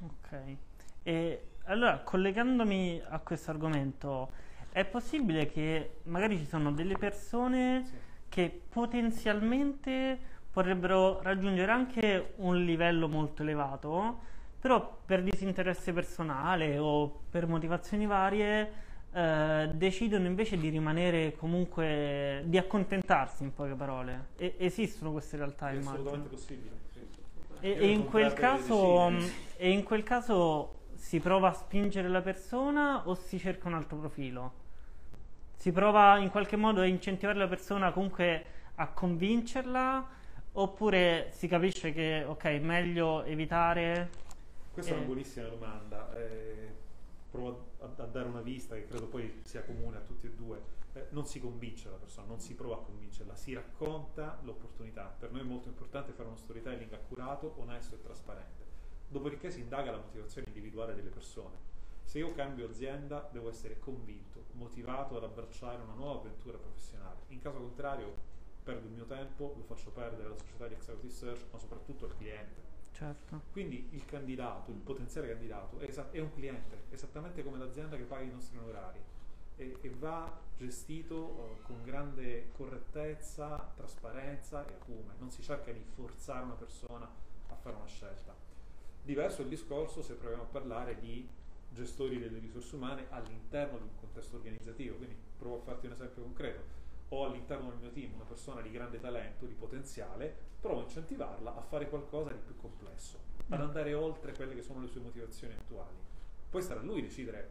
Ok. 0.00 0.56
E 1.02 1.42
allora, 1.64 1.98
collegandomi 1.98 3.02
a 3.08 3.18
questo 3.18 3.50
argomento, 3.50 4.30
è 4.70 4.84
possibile 4.84 5.46
che 5.46 5.96
magari 6.04 6.38
ci 6.38 6.46
sono 6.46 6.72
delle 6.72 6.96
persone 6.96 7.84
sì. 7.84 7.94
che 8.28 8.60
potenzialmente 8.68 10.18
potrebbero 10.50 11.20
raggiungere 11.22 11.70
anche 11.70 12.32
un 12.36 12.64
livello 12.64 13.08
molto 13.08 13.42
elevato, 13.42 14.20
però 14.58 14.98
per 15.04 15.22
disinteresse 15.22 15.92
personale 15.92 16.78
o 16.78 17.22
per 17.30 17.46
motivazioni 17.46 18.06
varie 18.06 18.86
eh, 19.12 19.70
decidono 19.72 20.26
invece 20.26 20.58
di 20.58 20.68
rimanere 20.68 21.34
comunque, 21.36 22.42
di 22.44 22.58
accontentarsi 22.58 23.42
in 23.42 23.54
poche 23.54 23.74
parole. 23.74 24.28
E, 24.36 24.54
esistono 24.58 25.12
queste 25.12 25.36
realtà, 25.36 25.70
è 25.70 25.72
immagino. 25.72 25.92
assolutamente 25.92 26.28
possibile. 26.28 26.76
Sì. 26.92 27.00
E, 27.60 27.70
e, 27.70 27.90
in 27.90 28.08
caso, 28.34 29.10
e 29.56 29.70
in 29.70 29.82
quel 29.82 30.02
caso 30.02 30.74
si 30.94 31.20
prova 31.20 31.48
a 31.48 31.52
spingere 31.52 32.08
la 32.08 32.20
persona 32.20 33.08
o 33.08 33.14
si 33.14 33.38
cerca 33.38 33.68
un 33.68 33.74
altro 33.74 33.96
profilo? 33.96 34.52
Si 35.56 35.72
prova 35.72 36.18
in 36.18 36.30
qualche 36.30 36.56
modo 36.56 36.82
a 36.82 36.86
incentivare 36.86 37.38
la 37.38 37.48
persona 37.48 37.90
comunque 37.90 38.44
a 38.76 38.88
convincerla 38.88 40.08
oppure 40.52 41.30
si 41.32 41.48
capisce 41.48 41.92
che 41.92 42.24
ok, 42.24 42.44
meglio 42.60 43.24
evitare? 43.24 44.10
Questa 44.72 44.92
e... 44.92 44.94
è 44.94 44.98
una 44.98 45.06
buonissima 45.06 45.48
domanda. 45.48 46.14
Eh, 46.14 46.68
provo 47.38 47.70
a, 47.78 48.02
a, 48.02 48.06
dare 48.06 48.28
una 48.28 48.40
vista 48.40 48.74
che 48.74 48.84
credo 48.84 49.06
poi 49.06 49.40
sia 49.44 49.62
comune 49.62 49.98
a 49.98 50.00
tutti 50.00 50.26
e 50.26 50.30
due. 50.30 50.76
Eh, 50.92 51.06
non 51.10 51.26
si 51.26 51.40
convince 51.40 51.88
la 51.88 51.96
persona, 51.96 52.26
non 52.26 52.40
si 52.40 52.54
prova 52.54 52.76
a 52.76 52.78
convincerla, 52.78 53.36
si 53.36 53.54
racconta 53.54 54.38
l'opportunità. 54.42 55.14
Per 55.18 55.30
noi 55.30 55.42
è 55.42 55.44
molto 55.44 55.68
importante 55.68 56.12
fare 56.12 56.28
uno 56.28 56.36
storytelling 56.36 56.92
accurato, 56.92 57.54
onesto 57.58 57.94
e 57.94 58.02
trasparente. 58.02 58.66
Dopodiché 59.08 59.50
si 59.50 59.60
indaga 59.60 59.92
la 59.92 59.98
motivazione 59.98 60.48
individuale 60.48 60.94
delle 60.94 61.10
persone. 61.10 61.66
Se 62.02 62.18
io 62.18 62.32
cambio 62.32 62.66
azienda 62.66 63.28
devo 63.30 63.50
essere 63.50 63.78
convinto, 63.78 64.46
motivato 64.52 65.16
ad 65.16 65.24
abbracciare 65.24 65.82
una 65.82 65.94
nuova 65.94 66.20
avventura 66.20 66.58
professionale. 66.58 67.20
In 67.28 67.40
caso 67.40 67.58
contrario 67.58 68.36
perdo 68.62 68.86
il 68.86 68.92
mio 68.92 69.04
tempo, 69.04 69.54
lo 69.56 69.62
faccio 69.62 69.90
perdere 69.90 70.26
alla 70.26 70.36
società 70.36 70.66
di 70.66 70.74
executive 70.74 71.12
search, 71.12 71.46
ma 71.52 71.58
soprattutto 71.58 72.06
al 72.06 72.16
cliente. 72.16 72.67
Certo. 72.98 73.42
Quindi 73.52 73.90
il 73.92 74.04
candidato, 74.06 74.72
il 74.72 74.78
potenziale 74.78 75.28
candidato, 75.28 75.78
è, 75.78 75.86
è, 75.86 76.18
un 76.18 76.34
cliente, 76.34 76.82
esattamente 76.90 77.44
come 77.44 77.56
l'azienda 77.56 77.96
che 77.96 78.02
paga 78.02 78.22
i 78.24 78.30
nostri 78.30 78.58
onorari 78.58 78.98
e, 79.54 79.76
e 79.80 79.90
va 79.90 80.36
gestito 80.56 81.16
uh, 81.16 81.62
con 81.62 81.84
grande 81.84 82.50
correttezza, 82.56 83.72
trasparenza 83.76 84.66
e 84.66 84.72
acume. 84.72 85.14
Non 85.20 85.30
si 85.30 85.42
cerca 85.42 85.70
di 85.70 85.80
forzare 85.94 86.44
una 86.44 86.54
persona 86.54 87.08
a 87.48 87.54
fare 87.54 87.76
una 87.76 87.86
scelta. 87.86 88.34
Diverso 89.04 89.42
il 89.42 89.48
discorso 89.48 90.02
se 90.02 90.14
proviamo 90.14 90.42
a 90.42 90.46
parlare 90.46 90.98
di 90.98 91.24
gestori 91.70 92.18
delle 92.18 92.40
risorse 92.40 92.74
umane 92.74 93.06
all'interno 93.10 93.78
di 93.78 93.84
un 93.84 93.94
contesto 94.00 94.34
organizzativo. 94.34 94.96
Quindi 94.96 95.14
provo 95.38 95.58
a 95.58 95.60
farti 95.60 95.86
un 95.86 95.92
esempio 95.92 96.22
concreto. 96.22 96.76
Ho 97.10 97.24
all'interno 97.24 97.70
del 97.70 97.78
mio 97.78 97.90
team 97.90 98.14
una 98.14 98.24
persona 98.24 98.60
di 98.60 98.70
grande 98.70 99.00
talento, 99.00 99.46
di 99.46 99.54
potenziale, 99.54 100.34
provo 100.60 100.80
a 100.80 100.82
incentivarla 100.82 101.56
a 101.56 101.60
fare 101.60 101.88
qualcosa 101.88 102.30
di 102.30 102.38
più 102.44 102.56
complesso, 102.56 103.18
ad 103.48 103.58
mm. 103.58 103.62
andare 103.62 103.94
oltre 103.94 104.34
quelle 104.34 104.54
che 104.54 104.62
sono 104.62 104.80
le 104.80 104.88
sue 104.88 105.00
motivazioni 105.00 105.54
attuali. 105.54 105.96
Poi 106.50 106.62
sarà 106.62 106.80
a 106.80 106.82
lui 106.82 107.00
decidere 107.00 107.50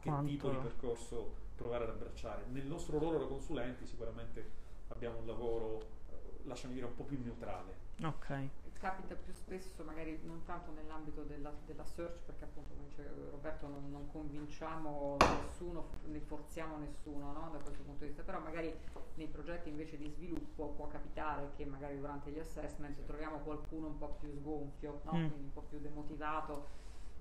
che 0.00 0.08
Quanto? 0.08 0.30
tipo 0.30 0.50
di 0.50 0.56
percorso 0.56 1.34
provare 1.56 1.84
ad 1.84 1.90
abbracciare. 1.90 2.44
Nel 2.50 2.66
nostro 2.66 2.98
ruolo 2.98 3.18
da 3.18 3.26
consulenti 3.26 3.86
sicuramente 3.86 4.50
abbiamo 4.88 5.18
un 5.18 5.26
lavoro, 5.26 5.80
eh, 6.10 6.44
lasciami 6.44 6.74
dire, 6.74 6.86
un 6.86 6.94
po' 6.94 7.04
più 7.04 7.20
neutrale. 7.22 7.80
Ok 8.02 8.61
capita 8.82 9.14
più 9.14 9.32
spesso, 9.32 9.84
magari 9.84 10.18
non 10.24 10.42
tanto 10.42 10.72
nell'ambito 10.72 11.22
della, 11.22 11.52
della 11.66 11.84
search, 11.84 12.18
perché 12.26 12.42
appunto 12.42 12.74
come 12.74 12.88
dice 12.88 13.08
Roberto 13.30 13.68
non, 13.68 13.88
non, 13.92 14.10
convinciamo 14.10 15.18
nessuno, 15.20 15.88
ne 16.06 16.18
forziamo 16.18 16.78
nessuno 16.78 17.30
no? 17.30 17.50
da 17.52 17.58
questo 17.58 17.84
punto 17.84 18.00
di 18.00 18.06
vista, 18.08 18.24
però 18.24 18.40
magari 18.40 18.74
nei 19.14 19.28
progetti 19.28 19.68
invece 19.68 19.96
di 19.96 20.08
sviluppo 20.08 20.70
può 20.70 20.88
capitare 20.88 21.52
che 21.54 21.64
magari 21.64 21.96
durante 21.96 22.32
gli 22.32 22.40
assessment 22.40 23.04
troviamo 23.04 23.38
qualcuno 23.38 23.86
un 23.86 23.98
po' 23.98 24.16
più 24.18 24.32
sgonfio, 24.32 25.00
no? 25.04 25.12
mm. 25.12 25.28
quindi 25.28 25.44
un 25.44 25.52
po' 25.52 25.62
più 25.62 25.78
demotivato 25.78 26.80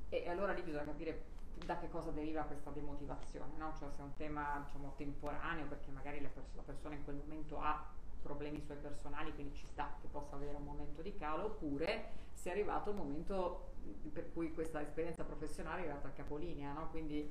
e 0.09 0.27
allora 0.29 0.53
lì 0.53 0.63
bisogna 0.63 0.85
capire 0.85 1.25
da 1.63 1.77
che 1.77 1.89
cosa 1.89 2.09
deriva 2.09 2.41
questa 2.41 2.71
demotivazione, 2.71 3.55
no? 3.57 3.71
cioè 3.77 3.91
se 3.91 4.01
è 4.01 4.03
un 4.03 4.15
tema 4.15 4.63
diciamo, 4.65 4.93
temporaneo 4.97 5.67
perché 5.67 5.91
magari 5.91 6.21
la, 6.21 6.29
pers- 6.29 6.55
la 6.55 6.63
persona 6.63 6.95
in 6.95 7.03
quel 7.03 7.17
momento 7.17 7.59
ha 7.59 7.99
problemi 8.21 8.61
suoi 8.61 8.77
personali, 8.77 9.33
quindi 9.33 9.55
ci 9.55 9.65
sta 9.65 9.95
che 10.01 10.07
possa 10.07 10.35
avere 10.35 10.55
un 10.55 10.63
momento 10.63 11.01
di 11.01 11.15
calo, 11.15 11.45
oppure 11.45 12.09
se 12.33 12.49
è 12.49 12.51
arrivato 12.53 12.89
il 12.89 12.95
momento 12.95 13.69
per 14.11 14.31
cui 14.31 14.53
questa 14.53 14.81
esperienza 14.81 15.23
professionale 15.23 15.81
è 15.81 15.83
arrivata 15.85 16.07
a 16.07 16.11
capolinea, 16.11 16.73
no? 16.73 16.89
quindi 16.89 17.29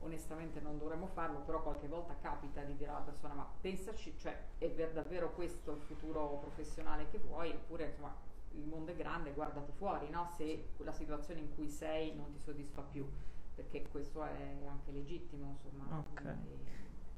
onestamente 0.00 0.60
non 0.60 0.78
dovremmo 0.78 1.06
farlo, 1.06 1.40
però 1.40 1.62
qualche 1.62 1.88
volta 1.88 2.16
capita 2.20 2.62
di 2.62 2.76
dire 2.76 2.90
alla 2.90 3.00
persona 3.00 3.34
ma 3.34 3.48
pensaci, 3.60 4.14
cioè 4.16 4.36
è 4.58 4.68
davvero 4.92 5.32
questo 5.32 5.72
il 5.72 5.80
futuro 5.80 6.38
professionale 6.40 7.08
che 7.10 7.18
vuoi, 7.18 7.50
oppure 7.50 7.86
insomma 7.86 8.14
il 8.52 8.64
mondo 8.64 8.92
è 8.92 8.96
grande, 8.96 9.32
guardati 9.32 9.72
fuori, 9.72 10.08
no? 10.08 10.30
se 10.36 10.68
la 10.78 10.92
situazione 10.92 11.40
in 11.40 11.54
cui 11.54 11.68
sei 11.68 12.14
non 12.14 12.30
ti 12.32 12.38
soddisfa 12.38 12.82
più, 12.82 13.06
perché 13.54 13.88
questo 13.88 14.22
è 14.22 14.66
anche 14.66 14.92
legittimo, 14.92 15.48
insomma. 15.50 16.04
Okay. 16.12 16.36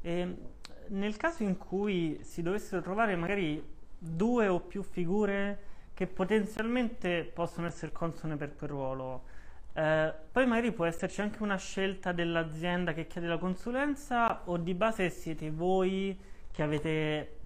E 0.03 0.37
nel 0.89 1.17
caso 1.17 1.43
in 1.43 1.57
cui 1.57 2.19
si 2.23 2.43
dovessero 2.43 2.83
trovare 2.83 3.17
magari 3.17 3.63
due 3.99 4.49
o 4.49 4.61
più 4.61 4.83
figure 4.83 5.69
che 5.95 6.07
potenzialmente 6.07 7.25
possono 7.25 7.67
essere 7.67 7.93
consone 7.93 8.37
per 8.37 8.57
quel 8.57 8.71
ruolo, 8.71 9.23
eh, 9.75 10.13
poi 10.33 10.47
magari 10.47 10.73
può 10.73 10.85
esserci 10.85 11.21
anche 11.21 11.43
una 11.43 11.57
scelta 11.57 12.13
dell'azienda 12.13 12.93
che 12.93 13.07
chiede 13.07 13.29
la 13.29 13.39
consulenza 13.39 14.43
o 14.47 14.57
di 14.57 14.75
base 14.75 15.11
siete 15.11 15.51
voi 15.51 16.19
che 16.51 16.63
avete, 16.63 17.37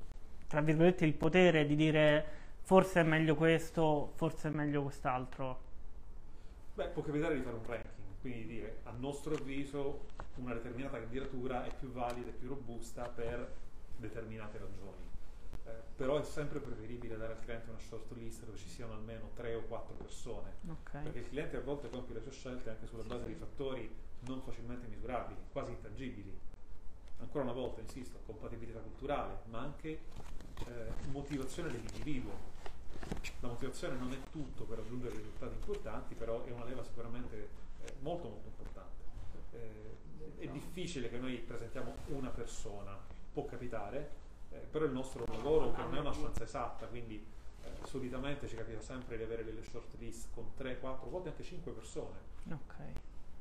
tra 0.47 0.61
virgolette, 0.61 1.05
il 1.05 1.14
potere 1.14 1.67
di 1.67 1.77
dire 1.77 2.27
forse 2.61 3.01
è 3.01 3.03
meglio 3.03 3.35
questo, 3.35 4.12
forse 4.14 4.49
è 4.49 4.51
meglio 4.53 4.83
quest'altro? 4.83 5.61
Beh, 6.75 6.87
può 6.87 7.03
capitare 7.03 7.35
di 7.35 7.43
fare 7.43 7.57
un 7.57 7.67
ranking, 7.67 7.93
quindi 8.24 8.46
dire 8.46 8.78
a 8.84 8.90
nostro 8.92 9.34
avviso 9.34 10.06
una 10.37 10.54
determinata 10.54 10.98
candidatura 10.98 11.66
è 11.66 11.74
più 11.78 11.90
valida 11.90 12.30
e 12.30 12.32
più 12.32 12.48
robusta 12.48 13.06
per 13.06 13.54
determinate 13.98 14.56
ragioni. 14.56 15.12
Eh, 15.66 15.70
però 15.94 16.18
è 16.18 16.24
sempre 16.24 16.58
preferibile 16.60 17.18
dare 17.18 17.34
al 17.34 17.40
cliente 17.40 17.68
una 17.68 17.78
short 17.78 18.10
list 18.12 18.46
dove 18.46 18.56
ci 18.56 18.68
siano 18.70 18.94
almeno 18.94 19.28
tre 19.34 19.54
o 19.54 19.60
quattro 19.64 19.94
persone, 19.96 20.54
okay. 20.66 21.02
perché 21.02 21.18
il 21.18 21.28
cliente 21.28 21.58
a 21.58 21.60
volte 21.60 21.90
compie 21.90 22.14
le 22.14 22.22
sue 22.22 22.32
scelte 22.32 22.70
anche 22.70 22.87
sulla 22.87 23.02
base 23.02 23.26
di 23.26 23.34
fattori 23.34 23.94
non 24.20 24.40
facilmente 24.40 24.87
misurabili, 24.87 25.38
quasi 25.52 25.72
intangibili. 25.72 26.34
Ancora 27.18 27.44
una 27.44 27.52
volta, 27.52 27.82
insisto, 27.82 28.20
compatibilità 28.24 28.78
culturale, 28.78 29.40
ma 29.50 29.58
anche 29.58 29.88
eh, 30.66 30.92
motivazione 31.10 31.70
dell'individuo. 31.70 32.32
La 33.40 33.48
motivazione 33.48 33.98
non 33.98 34.12
è 34.14 34.18
tutto 34.30 34.64
per 34.64 34.78
raggiungere 34.78 35.14
risultati 35.14 35.54
importanti, 35.56 36.14
però 36.14 36.42
è 36.44 36.50
una 36.52 36.64
leva 36.64 36.82
sicuramente 36.82 37.63
molto 38.01 38.29
molto 38.29 38.49
importante. 38.49 39.03
Eh, 39.53 39.97
è 40.38 40.49
difficile 40.49 41.09
che 41.09 41.18
noi 41.18 41.37
presentiamo 41.38 41.94
una 42.07 42.31
persona, 42.31 42.97
può 43.33 43.44
capitare, 43.44 44.23
eh, 44.51 44.59
però 44.59 44.85
il 44.85 44.92
nostro 44.92 45.25
lavoro, 45.27 45.73
che 45.73 45.83
non 45.83 45.97
è 45.97 46.01
una 46.01 46.12
scienza 46.12 46.44
esatta, 46.44 46.87
quindi 46.87 47.25
eh, 47.62 47.87
solitamente 47.87 48.47
ci 48.47 48.57
capita 48.57 48.81
sempre 48.81 49.16
di 49.16 49.23
avere 49.23 49.44
delle 49.44 49.62
short 49.64 49.94
list 49.99 50.29
con 50.33 50.53
3, 50.55 50.79
4, 50.79 51.09
volte 51.09 51.31
anche 51.31 51.42
5 51.42 51.73
persone. 51.73 52.18
Ok. 52.51 52.75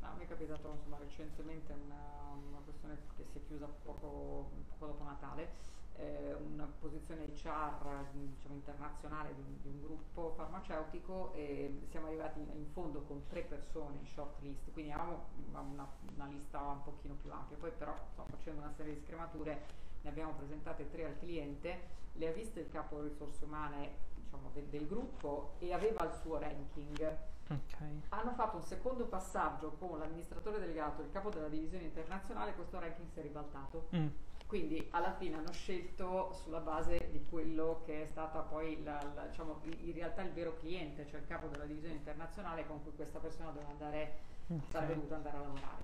No, 0.01 0.13
mi 0.17 0.25
è 0.25 0.27
capitato 0.27 0.71
insomma, 0.75 0.97
recentemente 0.97 1.73
una, 1.73 2.36
una 2.49 2.60
questione 2.63 2.97
che 3.15 3.25
si 3.32 3.38
è 3.38 3.41
chiusa 3.47 3.65
poco, 3.65 4.49
poco 4.69 4.86
dopo 4.88 5.03
Natale, 5.03 5.71
eh, 5.95 6.34
una 6.34 6.67
posizione 6.79 7.25
HR 7.25 8.06
diciamo, 8.12 8.56
internazionale 8.56 9.34
di, 9.36 9.60
di, 9.62 9.69
un 9.69 9.82
gruppo 9.82 10.34
farmaceutico 10.36 11.34
e 11.34 11.82
siamo 11.89 12.08
arrivati 12.08 12.39
in 12.39 12.65
fondo 12.71 13.01
con 13.01 13.27
tre 13.27 13.41
persone 13.41 13.97
in 13.97 14.06
short 14.06 14.41
list, 14.41 14.71
quindi 14.71 14.91
avevamo 14.91 15.25
una, 15.49 15.88
una 16.15 16.25
lista 16.25 16.60
un 16.62 16.84
pochino 16.84 17.13
più 17.15 17.32
ampia, 17.32 17.58
poi 17.58 17.71
però 17.71 17.95
insomma, 18.10 18.27
facendo 18.29 18.62
una 18.62 18.73
serie 18.75 18.95
di 18.95 19.01
scremature 19.01 19.82
ne 20.01 20.10
abbiamo 20.10 20.34
presentate 20.34 20.89
tre 20.89 21.06
al 21.06 21.17
cliente, 21.17 22.01
le 22.13 22.27
ha 22.27 22.32
viste 22.32 22.60
il 22.60 22.69
capo 22.69 23.01
risorse 23.01 23.45
umane 23.45 24.12
diciamo, 24.15 24.49
del, 24.53 24.65
del 24.65 24.88
gruppo 24.88 25.56
e 25.60 25.73
aveva 25.73 26.03
il 26.06 26.13
suo 26.21 26.39
ranking. 26.39 27.17
Okay. 27.45 28.01
Hanno 28.10 28.32
fatto 28.32 28.58
un 28.58 28.63
secondo 28.63 29.06
passaggio 29.06 29.71
con 29.71 29.99
l'amministratore 29.99 30.60
delegato, 30.60 31.01
il 31.01 31.12
capo 31.12 31.29
della 31.29 31.49
divisione 31.49 31.84
internazionale, 31.84 32.53
questo 32.53 32.79
ranking 32.79 33.10
si 33.10 33.19
è 33.19 33.21
ribaltato. 33.21 33.88
Mm. 33.95 34.08
Quindi 34.53 34.87
alla 34.91 35.13
fine 35.13 35.37
hanno 35.37 35.51
scelto 35.51 36.31
sulla 36.31 36.59
base 36.59 37.07
di 37.09 37.25
quello 37.27 37.81
che 37.87 38.03
è 38.03 38.05
stata 38.05 38.41
poi 38.41 38.83
la, 38.83 39.01
la, 39.15 39.23
diciamo, 39.23 39.61
in 39.63 39.93
realtà 39.93 40.21
il 40.21 40.31
vero 40.31 40.55
cliente, 40.59 41.07
cioè 41.07 41.21
il 41.21 41.25
capo 41.25 41.47
della 41.47 41.65
divisione 41.65 41.95
internazionale 41.95 42.67
con 42.67 42.83
cui 42.83 42.91
questa 42.95 43.17
persona 43.17 43.49
doveva 43.49 43.71
andare, 43.71 44.19
okay. 44.45 44.59
sarebbe 44.69 44.93
dovuta 44.93 45.15
andare 45.15 45.37
a 45.37 45.39
lavorare. 45.39 45.83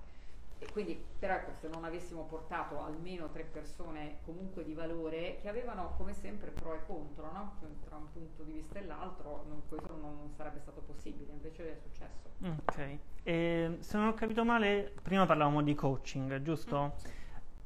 E 0.60 0.70
quindi, 0.70 1.04
però 1.18 1.34
ecco, 1.34 1.50
se 1.58 1.66
non 1.66 1.82
avessimo 1.82 2.22
portato 2.26 2.80
almeno 2.80 3.28
tre 3.30 3.42
persone 3.42 4.18
comunque 4.24 4.62
di 4.62 4.72
valore 4.72 5.40
che 5.42 5.48
avevano 5.48 5.94
come 5.96 6.14
sempre 6.14 6.52
pro 6.52 6.74
e 6.74 6.86
contro, 6.86 7.28
no? 7.32 7.54
tra 7.84 7.96
un 7.96 8.12
punto 8.12 8.44
di 8.44 8.52
vista 8.52 8.78
e 8.78 8.84
l'altro, 8.84 9.46
non, 9.48 9.62
questo 9.68 9.96
non 10.00 10.30
sarebbe 10.36 10.60
stato 10.60 10.80
possibile, 10.82 11.32
invece 11.32 11.72
è 11.72 11.74
successo. 11.74 12.28
Ok, 12.44 12.98
e, 13.24 13.78
se 13.80 13.96
non 13.96 14.06
ho 14.06 14.14
capito 14.14 14.44
male, 14.44 14.94
prima 15.02 15.26
parlavamo 15.26 15.60
di 15.60 15.74
coaching, 15.74 16.40
giusto? 16.42 16.94
Mm. 16.94 17.18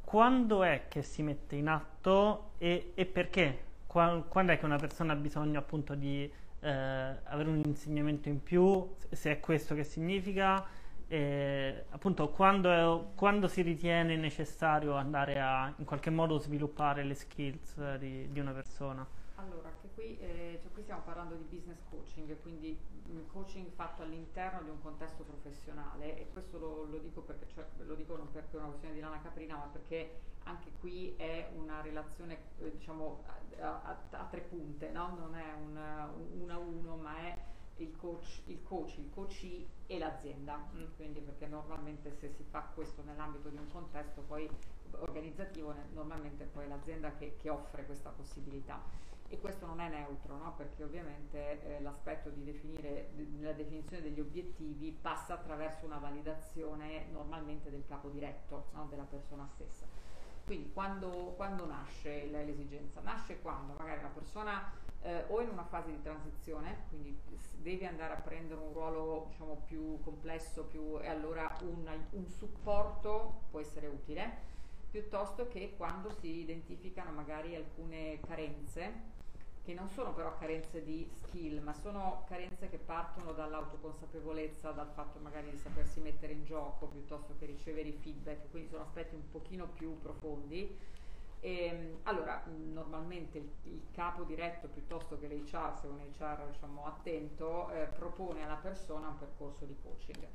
Quando 0.04 0.62
è 0.62 0.84
che 0.88 1.02
si 1.02 1.22
mette 1.22 1.56
in 1.56 1.68
atto 1.68 2.52
e, 2.58 2.92
e 2.94 3.06
perché? 3.06 3.62
Quando 3.86 4.52
è 4.52 4.58
che 4.58 4.64
una 4.64 4.76
persona 4.76 5.12
ha 5.12 5.16
bisogno 5.16 5.58
appunto 5.58 5.94
di 5.94 6.30
eh, 6.60 6.68
avere 6.68 7.48
un 7.48 7.62
insegnamento 7.64 8.28
in 8.28 8.42
più, 8.42 8.94
se 9.10 9.32
è 9.32 9.40
questo 9.40 9.74
che 9.74 9.84
significa? 9.84 10.66
E, 11.06 11.84
appunto 11.90 12.30
quando, 12.30 13.12
quando, 13.14 13.46
si 13.46 13.62
ritiene 13.62 14.16
necessario 14.16 14.94
andare 14.94 15.38
a 15.40 15.72
in 15.76 15.84
qualche 15.84 16.10
modo 16.10 16.38
sviluppare 16.38 17.04
le 17.04 17.14
skills 17.14 17.96
di, 17.96 18.30
di 18.32 18.40
una 18.40 18.52
persona? 18.52 19.06
Allora, 19.36 19.72
che 19.80 19.88
qui, 19.94 20.16
eh, 20.20 20.58
cioè 20.62 20.70
qui, 20.70 20.82
stiamo 20.82 21.02
parlando 21.02 21.34
di 21.34 21.42
business 21.44 21.78
coaching, 21.90 22.40
quindi 22.40 22.78
mm, 23.08 23.26
coaching 23.32 23.68
fatto 23.72 24.02
all'interno 24.02 24.62
di 24.62 24.70
un 24.70 24.80
contesto 24.80 25.24
professionale 25.24 26.18
e 26.18 26.28
questo 26.32 26.58
lo, 26.58 26.84
lo 26.84 26.98
dico 26.98 27.20
perché 27.22 27.46
cioè, 27.52 27.66
lo 27.78 27.94
dico 27.96 28.16
non 28.16 28.30
perché 28.30 28.56
è 28.56 28.58
una 28.60 28.68
questione 28.68 28.94
di 28.94 29.00
lana 29.00 29.20
caprina, 29.20 29.56
ma 29.56 29.64
perché 29.64 30.20
anche 30.44 30.70
qui 30.78 31.14
è 31.16 31.50
una 31.56 31.80
relazione 31.80 32.38
eh, 32.60 32.70
diciamo 32.70 33.24
a, 33.58 33.80
a, 33.82 33.98
a, 34.10 34.24
tre 34.30 34.40
punte, 34.40 34.90
no? 34.90 35.16
non 35.18 35.34
è 35.34 35.52
un, 35.52 36.40
un 36.40 36.50
a 36.50 36.58
uno, 36.58 36.96
ma 36.96 37.16
è 37.16 37.36
il 37.78 37.96
coach, 37.96 38.42
il 38.46 38.62
coach, 38.62 38.98
il 38.98 39.10
coachee 39.12 39.66
e 39.88 39.98
l'azienda, 39.98 40.64
mm, 40.76 40.84
quindi 40.94 41.18
perché 41.20 41.48
normalmente 41.48 42.12
se 42.20 42.30
si 42.30 42.44
fa 42.44 42.70
questo 42.72 43.02
nell'ambito 43.02 43.48
di 43.48 43.56
un 43.56 43.66
contesto 43.66 44.20
poi 44.20 44.48
organizzativo, 45.00 45.74
normalmente 45.92 46.44
poi 46.44 46.66
è 46.66 46.68
l'azienda 46.68 47.12
che, 47.16 47.34
che 47.36 47.50
offre 47.50 47.84
questa 47.84 48.10
possibilità 48.10 48.80
e 49.34 49.40
questo 49.40 49.66
non 49.66 49.80
è 49.80 49.88
neutro, 49.88 50.36
no? 50.36 50.54
perché 50.56 50.84
ovviamente 50.84 51.62
eh, 51.64 51.80
l'aspetto 51.82 52.30
di 52.30 52.44
definire, 52.44 53.10
nella 53.14 53.52
definizione 53.52 54.02
degli 54.02 54.20
obiettivi 54.20 54.92
passa 54.92 55.34
attraverso 55.34 55.84
una 55.84 55.98
validazione 55.98 57.06
normalmente 57.10 57.68
del 57.70 57.84
capo 57.86 58.08
diretto, 58.08 58.68
no? 58.72 58.86
della 58.88 59.02
persona 59.02 59.46
stessa. 59.46 59.86
Quindi 60.44 60.72
quando, 60.72 61.32
quando 61.36 61.66
nasce 61.66 62.26
l'esigenza? 62.26 63.00
Nasce 63.00 63.40
quando 63.40 63.72
magari 63.76 64.00
una 64.00 64.08
persona 64.08 64.70
eh, 65.00 65.24
o 65.28 65.40
in 65.40 65.48
una 65.48 65.64
fase 65.64 65.90
di 65.90 66.02
transizione, 66.02 66.84
quindi 66.90 67.18
devi 67.56 67.84
andare 67.86 68.12
a 68.12 68.20
prendere 68.20 68.60
un 68.60 68.72
ruolo 68.72 69.26
diciamo, 69.30 69.62
più 69.66 70.00
complesso 70.02 70.64
più, 70.64 71.00
e 71.00 71.08
allora 71.08 71.56
un, 71.62 71.90
un 72.10 72.28
supporto 72.28 73.42
può 73.50 73.58
essere 73.58 73.88
utile, 73.88 74.52
piuttosto 74.90 75.48
che 75.48 75.74
quando 75.76 76.10
si 76.10 76.40
identificano 76.40 77.10
magari 77.10 77.56
alcune 77.56 78.20
carenze 78.20 79.12
che 79.64 79.74
non 79.74 79.88
sono 79.88 80.12
però 80.12 80.36
carenze 80.36 80.84
di 80.84 81.08
skill, 81.22 81.62
ma 81.62 81.72
sono 81.72 82.24
carenze 82.28 82.68
che 82.68 82.78
partono 82.78 83.32
dall'autoconsapevolezza, 83.32 84.70
dal 84.72 84.90
fatto 84.94 85.18
magari 85.20 85.50
di 85.50 85.56
sapersi 85.56 86.00
mettere 86.00 86.32
in 86.34 86.44
gioco 86.44 86.86
piuttosto 86.86 87.34
che 87.38 87.46
ricevere 87.46 87.88
i 87.88 87.98
feedback, 88.00 88.50
quindi 88.50 88.68
sono 88.68 88.82
aspetti 88.82 89.14
un 89.14 89.30
pochino 89.30 89.66
più 89.66 89.98
profondi 90.00 90.76
e, 91.44 91.64
ehm, 91.66 91.98
allora, 92.04 92.42
normalmente 92.46 93.36
il, 93.36 93.50
il, 93.64 93.82
capo 93.92 94.22
diretto 94.22 94.66
piuttosto 94.68 95.18
che 95.18 95.28
l'HR, 95.28 95.78
se 95.78 95.86
un 95.86 95.98
HR 95.98 96.46
diciamo, 96.50 96.86
attento, 96.86 97.70
eh, 97.70 97.84
propone 97.84 98.42
alla 98.42 98.56
persona 98.56 99.08
un 99.08 99.18
percorso 99.18 99.66
di 99.66 99.76
coaching. 99.82 100.26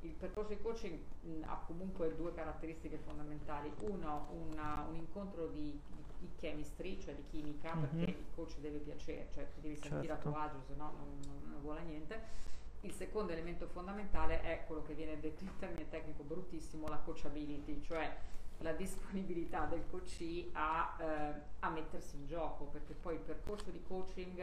Il 0.00 0.14
percorso 0.14 0.54
di 0.54 0.60
coaching 0.60 0.98
mh, 1.20 1.42
ha 1.44 1.62
comunque 1.64 2.16
due 2.16 2.34
caratteristiche 2.34 2.98
fondamentali. 2.98 3.72
Uno, 3.82 4.30
una, 4.32 4.84
un 4.88 4.96
incontro 4.96 5.46
di, 5.46 5.80
di, 5.86 6.04
chemistry, 6.36 7.00
cioè 7.00 7.14
di 7.14 7.24
chimica, 7.30 7.74
mm-hmm. 7.74 7.88
perché 7.88 8.10
il 8.10 8.26
coach 8.34 8.58
deve 8.58 8.78
piacere, 8.78 9.28
cioè 9.32 9.46
ti 9.54 9.60
devi 9.60 9.76
sentire 9.76 10.14
certo. 10.14 10.28
a 10.28 10.32
tuo 10.32 10.40
agio, 10.40 10.62
se 10.66 10.74
no 10.74 10.92
non, 10.96 11.18
non, 11.26 11.50
non 11.50 11.60
vuole 11.60 11.82
niente. 11.82 12.46
Il 12.82 12.92
secondo 12.92 13.32
elemento 13.32 13.66
fondamentale 13.66 14.40
è 14.42 14.64
quello 14.66 14.82
che 14.82 14.94
viene 14.94 15.18
detto 15.18 15.42
in 15.42 15.50
termine 15.58 15.88
tecnico 15.88 16.22
bruttissimo, 16.22 16.86
la 16.88 16.98
coachability, 16.98 17.82
cioè 17.82 18.16
la 18.58 18.72
disponibilità 18.72 19.66
del 19.66 19.84
coachee 19.90 20.48
a, 20.52 20.96
eh, 21.00 21.42
a, 21.60 21.70
mettersi 21.70 22.16
in 22.16 22.26
gioco, 22.26 22.64
perché 22.64 22.94
poi 22.94 23.14
il 23.14 23.20
percorso 23.20 23.70
di 23.70 23.82
coaching 23.86 24.40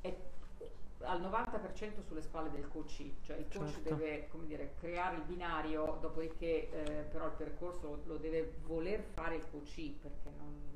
è 0.00 0.16
al 1.06 1.20
90% 1.20 2.02
sulle 2.06 2.20
spalle 2.20 2.50
del 2.50 2.68
coachee, 2.68 3.14
cioè 3.22 3.36
il 3.36 3.46
coach 3.52 3.72
certo. 3.72 3.94
deve 3.94 4.28
dire, 4.44 4.74
creare 4.78 5.16
il 5.16 5.22
binario, 5.22 5.98
dopodiché 6.00 6.70
eh, 6.70 7.02
però 7.02 7.26
il 7.26 7.32
percorso 7.32 8.02
lo 8.04 8.16
deve 8.16 8.56
voler 8.64 9.02
fare 9.02 9.36
il 9.36 9.44
coachee, 9.50 9.96
perché 10.00 10.30
non, 10.38 10.66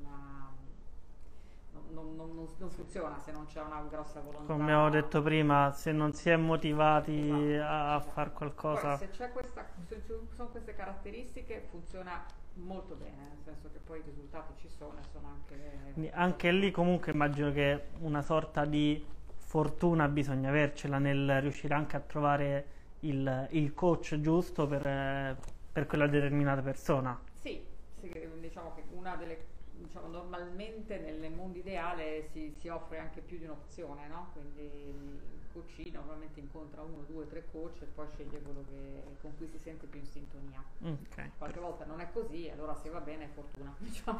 non, 1.93 2.15
non, 2.15 2.47
non, 2.57 2.69
funziona 2.69 3.19
se 3.19 3.31
non 3.31 3.45
c'è 3.45 3.61
una 3.61 3.81
grossa 3.89 4.21
volontà. 4.21 4.51
Come 4.51 4.73
ho 4.73 4.89
detto 4.89 5.21
prima, 5.21 5.71
se 5.73 5.91
non 5.91 6.13
si 6.13 6.29
è 6.29 6.35
motivati 6.35 7.53
esatto, 7.53 7.71
a, 7.71 7.95
esatto. 7.97 8.11
fare 8.11 8.31
qualcosa. 8.31 8.97
Poi, 8.97 9.07
se, 9.11 9.29
questa, 9.31 9.65
se 9.87 10.01
ci 10.05 10.35
sono 10.35 10.49
queste 10.49 10.73
caratteristiche 10.73 11.67
funziona 11.69 12.23
molto 12.55 12.95
bene, 12.95 13.29
nel 13.29 13.39
senso 13.43 13.69
che 13.71 13.79
poi 13.79 13.99
i 13.99 14.03
risultati 14.03 14.53
ci 14.57 14.69
sono 14.69 14.97
e 14.99 15.03
sono 15.11 15.27
anche... 15.27 16.09
Anche 16.13 16.51
lì 16.51 16.71
comunque 16.71 17.11
immagino 17.11 17.51
che 17.51 17.87
una 17.99 18.21
sorta 18.21 18.65
di 18.65 19.05
fortuna 19.51 20.07
bisogna 20.07 20.47
avercela 20.47 20.97
nel 20.97 21.41
riuscire 21.41 21.73
anche 21.73 21.97
a 21.97 21.99
trovare 21.99 22.65
il, 23.01 23.47
il 23.51 23.73
coach 23.73 24.17
giusto 24.21 24.65
per, 24.65 25.35
per, 25.73 25.87
quella 25.87 26.07
determinata 26.07 26.61
persona. 26.61 27.19
Sì, 27.41 27.61
sì, 27.99 28.29
diciamo 28.39 28.73
che 28.73 28.83
una 28.91 29.17
delle... 29.17 29.49
Diciamo, 29.73 30.07
normalmente 30.07 30.99
nel 30.99 31.31
mondo 31.33 31.57
ideale 31.57 32.29
si, 32.31 32.53
si 32.55 32.69
offre 32.69 32.99
anche 32.99 33.19
più 33.19 33.39
di 33.39 33.43
un'opzione, 33.43 34.07
no? 34.07 34.29
Quindi 34.31 35.19
coach 35.51 35.85
normalmente 35.91 36.39
incontra 36.39 36.81
uno, 36.81 37.03
due, 37.07 37.27
tre 37.27 37.43
coach 37.51 37.81
e 37.81 37.87
poi 37.93 38.07
sceglie 38.13 38.39
quello 38.41 38.63
che, 38.69 39.03
con 39.19 39.35
cui 39.35 39.47
si 39.47 39.57
sente 39.57 39.85
più 39.87 39.99
in 39.99 40.05
sintonia. 40.05 40.63
Okay. 40.81 41.31
Qualche 41.37 41.59
volta 41.59 41.83
non 41.83 41.99
è 41.99 42.07
così, 42.13 42.49
allora 42.49 42.73
se 42.75 42.89
va 42.89 43.01
bene 43.01 43.25
è 43.25 43.27
fortuna. 43.33 43.73
Diciamo. 43.79 44.19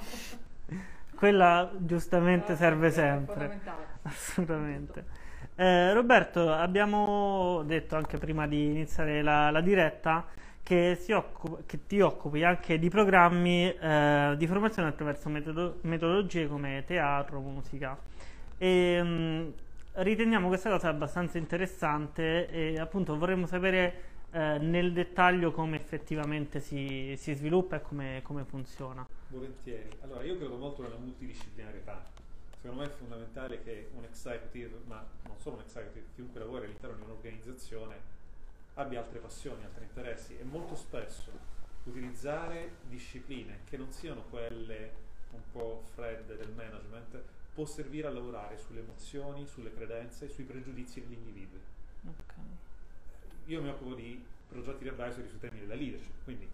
Quella 1.15 1.72
giustamente 1.78 2.52
eh, 2.52 2.56
serve 2.58 2.91
sempre. 2.91 3.62
Assolutamente. 4.02 5.20
Eh, 5.56 5.94
Roberto, 5.94 6.52
abbiamo 6.52 7.64
detto 7.66 7.96
anche 7.96 8.18
prima 8.18 8.48
di 8.48 8.66
iniziare 8.66 9.22
la, 9.22 9.52
la 9.52 9.62
diretta 9.62 10.26
che, 10.64 10.98
che, 11.66 11.80
ti 11.88 12.00
occupi 12.02 12.44
anche 12.44 12.80
di 12.80 12.90
programmi 12.90 13.70
eh, 13.70 14.36
di 14.38 14.48
formazione 14.48 14.88
attraverso 14.88 15.30
metodo, 15.30 15.80
metodologie 15.82 16.48
come 16.48 16.84
teatro, 16.86 17.40
musica. 17.42 17.98
E, 18.58 19.04
mh, 19.04 19.54
riteniamo 19.94 20.48
questa 20.48 20.70
cosa 20.70 20.90
abbastanza 20.90 21.38
interessante 21.38 22.50
e 22.50 22.80
appunto 22.80 23.18
vorremmo 23.18 23.46
sapere 23.46 24.10
eh, 24.32 24.58
nel 24.60 24.94
dettaglio 24.94 25.52
come 25.52 25.76
effettivamente 25.76 26.60
si, 26.62 27.16
si 27.18 27.34
sviluppa 27.34 27.78
e 27.78 27.82
come, 27.82 28.22
come, 28.24 28.46
funziona. 28.46 29.06
Volentieri. 29.28 29.90
Allora, 30.02 30.24
io 30.24 30.38
credo 30.38 30.56
molto 30.56 30.82
nella 30.82 30.98
multidisciplinarietà, 30.98 32.02
secondo 32.62 32.84
me 32.84 32.88
è 32.88 32.95
fondamentale 32.95 33.63
che 33.63 33.89
un 33.95 34.04
executive, 34.04 34.82
ma 34.86 35.04
non 35.24 35.39
solo 35.39 35.56
un 35.56 35.63
executive, 35.63 36.06
chiunque 36.13 36.39
lavori 36.39 36.65
all'interno 36.65 36.95
di 36.95 37.02
un'organizzazione 37.02 38.19
abbia 38.76 39.00
altre 39.00 39.19
passioni, 39.19 39.63
altri 39.63 39.84
interessi 39.84 40.38
e 40.38 40.43
molto 40.43 40.76
spesso 40.76 41.32
utilizzare 41.86 42.76
discipline 42.88 43.62
che 43.65 43.78
non 43.78 43.91
siano 43.91 44.21
quelle 44.30 45.10
un 45.32 45.41
po' 45.52 45.84
fredde 45.95 46.38
del 46.38 46.52
management 46.52 47.19
può 47.54 47.65
servire 47.65 48.08
a 48.08 48.12
lavorare 48.12 48.58
sulle 48.60 48.82
emozioni, 48.82 49.47
sulle 49.47 49.74
credenze, 49.74 50.30
sui 50.30 50.43
pregiudizi 50.43 51.02
degli 51.02 51.13
individui. 51.13 51.60
Okay. 52.04 52.43
Io 53.45 53.62
mi 53.62 53.69
occupo 53.69 53.95
di 53.95 54.24
progetti 54.47 54.84
di 54.84 54.89
advisory 54.89 55.28
sui 55.28 55.39
temi 55.39 55.60
della 55.60 55.76
leadership, 55.76 56.24
quindi 56.24 56.47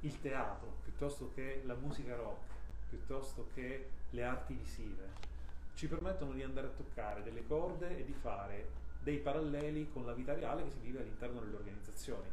il 0.00 0.20
teatro, 0.20 0.76
piuttosto 0.84 1.30
che 1.34 1.62
la 1.64 1.74
musica 1.74 2.14
rock, 2.14 2.42
piuttosto 2.90 3.48
che 3.54 3.88
le 4.10 4.22
arti 4.22 4.54
visive, 4.54 5.28
ci 5.74 5.88
permettono 5.88 6.32
di 6.32 6.42
andare 6.42 6.68
a 6.68 6.70
toccare 6.70 7.22
delle 7.22 7.46
corde 7.46 7.98
e 7.98 8.04
di 8.04 8.12
fare 8.12 8.78
dei 9.02 9.18
paralleli 9.18 9.90
con 9.90 10.04
la 10.04 10.12
vita 10.12 10.34
reale 10.34 10.64
che 10.64 10.70
si 10.70 10.80
vive 10.80 11.00
all'interno 11.00 11.40
delle 11.40 11.56
organizzazioni 11.56 12.28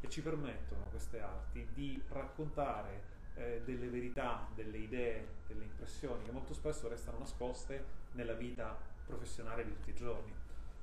e 0.00 0.08
ci 0.08 0.20
permettono 0.22 0.84
queste 0.90 1.20
arti 1.20 1.66
di 1.72 2.00
raccontare 2.08 3.12
eh, 3.34 3.62
delle 3.64 3.88
verità, 3.88 4.46
delle 4.54 4.78
idee, 4.78 5.26
delle 5.46 5.64
impressioni 5.64 6.22
che 6.22 6.30
molto 6.30 6.54
spesso 6.54 6.88
restano 6.88 7.18
nascoste 7.18 8.02
nella 8.12 8.34
vita 8.34 8.76
professionale 9.06 9.64
di 9.64 9.72
tutti 9.72 9.90
i 9.90 9.94
giorni. 9.94 10.32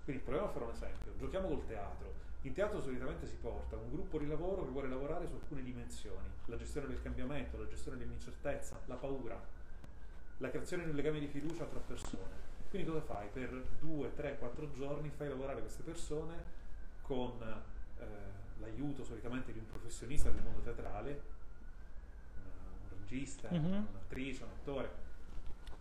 Quindi 0.04 0.24
proviamo 0.24 0.48
a 0.48 0.52
fare 0.52 0.66
un 0.66 0.72
esempio, 0.72 1.16
giochiamo 1.18 1.48
col 1.48 1.66
teatro. 1.66 2.30
In 2.42 2.54
teatro 2.54 2.82
solitamente 2.82 3.28
si 3.28 3.36
porta 3.36 3.78
un 3.78 3.92
gruppo 3.92 4.18
di 4.18 4.28
lavoro 4.28 4.64
che 4.64 4.72
vuole 4.72 4.90
lavorare 4.90 5.28
su 5.28 5.36
alcune 5.36 5.62
dimensioni, 5.62 6.28
la 6.46 6.58
gestione 6.58 6.88
del 6.88 7.02
cambiamento, 7.02 7.58
la 7.58 7.68
gestione 7.68 7.98
dell'incertezza, 7.98 8.80
la 8.86 8.96
paura, 8.96 9.40
la 10.42 10.50
creazione 10.50 10.84
di 10.84 10.90
un 10.90 10.96
legame 10.96 11.20
di 11.20 11.28
fiducia 11.28 11.66
tra 11.66 11.80
persone. 11.80 12.50
Quindi 12.70 12.88
cosa 12.88 13.02
fai? 13.02 13.28
Per 13.32 13.50
due, 13.80 14.14
tre, 14.14 14.38
quattro 14.38 14.70
giorni 14.72 15.10
fai 15.10 15.30
lavorare 15.30 15.62
queste 15.62 15.84
persone 15.84 16.60
con 17.02 17.42
eh, 17.42 18.06
l'aiuto 18.60 19.04
solitamente 19.04 19.54
di 19.54 19.60
un 19.60 19.68
professionista 19.68 20.30
del 20.30 20.42
mondo 20.42 20.62
teatrale, 20.62 21.22
un 22.90 23.00
regista, 23.00 23.50
mm-hmm. 23.52 23.66
un'attrice, 23.66 24.44
un 24.44 24.50
attore, 24.50 24.90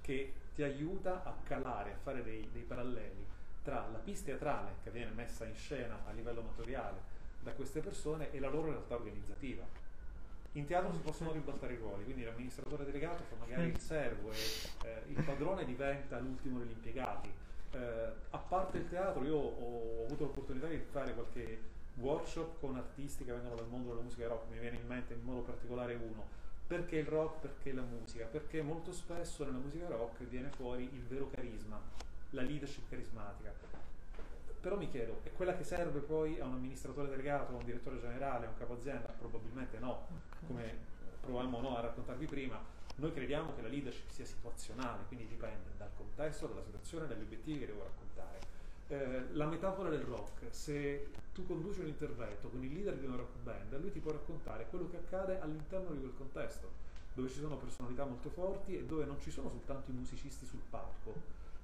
che 0.01 0.35
ti 0.55 0.62
aiuta 0.62 1.23
a 1.25 1.35
calare, 1.42 1.92
a 1.92 1.96
fare 1.96 2.23
dei, 2.23 2.49
dei 2.53 2.62
paralleli 2.62 3.27
tra 3.62 3.87
la 3.90 3.99
pista 3.99 4.27
teatrale 4.27 4.77
che 4.83 4.90
viene 4.90 5.11
messa 5.12 5.44
in 5.44 5.55
scena 5.55 6.05
a 6.07 6.12
livello 6.12 6.40
amatoriale 6.40 7.18
da 7.40 7.53
queste 7.53 7.81
persone 7.81 8.31
e 8.33 8.40
la 8.40 8.49
loro 8.49 8.70
realtà 8.70 8.94
organizzativa 8.94 9.64
in 10.52 10.66
teatro 10.66 10.92
si 10.92 10.98
possono 10.98 11.32
ribaltare 11.32 11.74
i 11.74 11.76
ruoli, 11.76 12.04
quindi 12.04 12.24
l'amministratore 12.24 12.84
delegato 12.84 13.22
fa 13.22 13.36
magari 13.38 13.68
il 13.68 13.78
servo 13.78 14.32
e 14.32 14.36
eh, 14.84 15.02
il 15.06 15.22
padrone 15.22 15.64
diventa 15.64 16.18
l'ultimo 16.18 16.58
degli 16.58 16.72
impiegati. 16.72 17.30
Eh, 17.72 18.12
a 18.30 18.38
parte 18.38 18.78
il 18.78 18.88
teatro, 18.88 19.24
io 19.24 19.36
ho, 19.36 20.00
ho 20.00 20.04
avuto 20.06 20.24
l'opportunità 20.24 20.66
di 20.66 20.78
fare 20.90 21.14
qualche 21.14 21.60
workshop 21.94 22.58
con 22.58 22.76
artisti 22.76 23.24
che 23.24 23.32
vengono 23.32 23.54
dal 23.54 23.68
mondo 23.68 23.90
della 23.90 24.02
musica 24.02 24.26
rock, 24.26 24.50
mi 24.50 24.58
viene 24.58 24.76
in 24.76 24.86
mente 24.86 25.14
in 25.14 25.22
modo 25.22 25.42
particolare 25.42 25.94
uno. 25.94 26.38
Perché 26.66 26.96
il 26.96 27.06
rock? 27.06 27.40
Perché 27.40 27.72
la 27.72 27.82
musica? 27.82 28.26
Perché 28.26 28.62
molto 28.62 28.92
spesso 28.92 29.44
nella 29.44 29.58
musica 29.58 29.86
rock 29.88 30.22
viene 30.24 30.50
fuori 30.50 30.84
il 30.84 31.02
vero 31.04 31.28
carisma, 31.30 31.80
la 32.30 32.42
leadership 32.42 32.88
carismatica 32.88 33.52
però 34.61 34.77
mi 34.77 34.90
chiedo, 34.90 35.20
è 35.23 35.33
quella 35.33 35.57
che 35.57 35.64
serve 35.64 36.01
poi 36.01 36.38
a 36.38 36.44
un 36.44 36.55
amministratore 36.55 37.09
delegato, 37.09 37.53
a 37.53 37.57
un 37.57 37.64
direttore 37.64 37.99
generale, 37.99 38.46
a 38.46 38.49
un 38.51 38.57
capo 38.57 38.75
azienda? 38.75 39.09
Probabilmente 39.18 39.79
no, 39.79 40.07
come 40.46 40.77
provavamo 41.20 41.61
no, 41.61 41.77
a 41.77 41.81
raccontarvi 41.81 42.27
prima. 42.27 42.62
Noi 42.96 43.12
crediamo 43.12 43.55
che 43.55 43.62
la 43.62 43.68
leadership 43.68 44.11
sia 44.11 44.27
situazionale, 44.27 45.05
quindi 45.09 45.27
dipende 45.27 45.70
dal 45.79 45.88
contesto, 45.96 46.46
dalla 46.46 46.62
situazione, 46.62 47.07
dagli 47.07 47.23
obiettivi 47.23 47.61
che 47.61 47.66
devo 47.66 47.83
raccontare. 47.83 48.38
Eh, 48.88 49.35
la 49.35 49.46
metafora 49.46 49.88
del 49.88 50.03
rock, 50.03 50.46
se 50.51 51.09
tu 51.33 51.46
conduci 51.46 51.81
un 51.81 51.87
intervento 51.87 52.49
con 52.49 52.62
il 52.62 52.73
leader 52.73 52.96
di 52.96 53.07
una 53.07 53.16
rock 53.16 53.37
band, 53.42 53.81
lui 53.81 53.90
ti 53.90 54.01
può 54.01 54.12
raccontare 54.12 54.66
quello 54.68 54.90
che 54.90 54.96
accade 54.96 55.40
all'interno 55.40 55.92
di 55.92 56.01
quel 56.01 56.12
contesto, 56.16 56.68
dove 57.14 57.29
ci 57.29 57.38
sono 57.38 57.57
personalità 57.57 58.05
molto 58.05 58.29
forti 58.29 58.77
e 58.77 58.85
dove 58.85 59.07
non 59.07 59.18
ci 59.20 59.31
sono 59.31 59.49
soltanto 59.49 59.90
i 59.90 59.94
musicisti 59.94 60.44
sul 60.44 60.61
palco, 60.68 61.14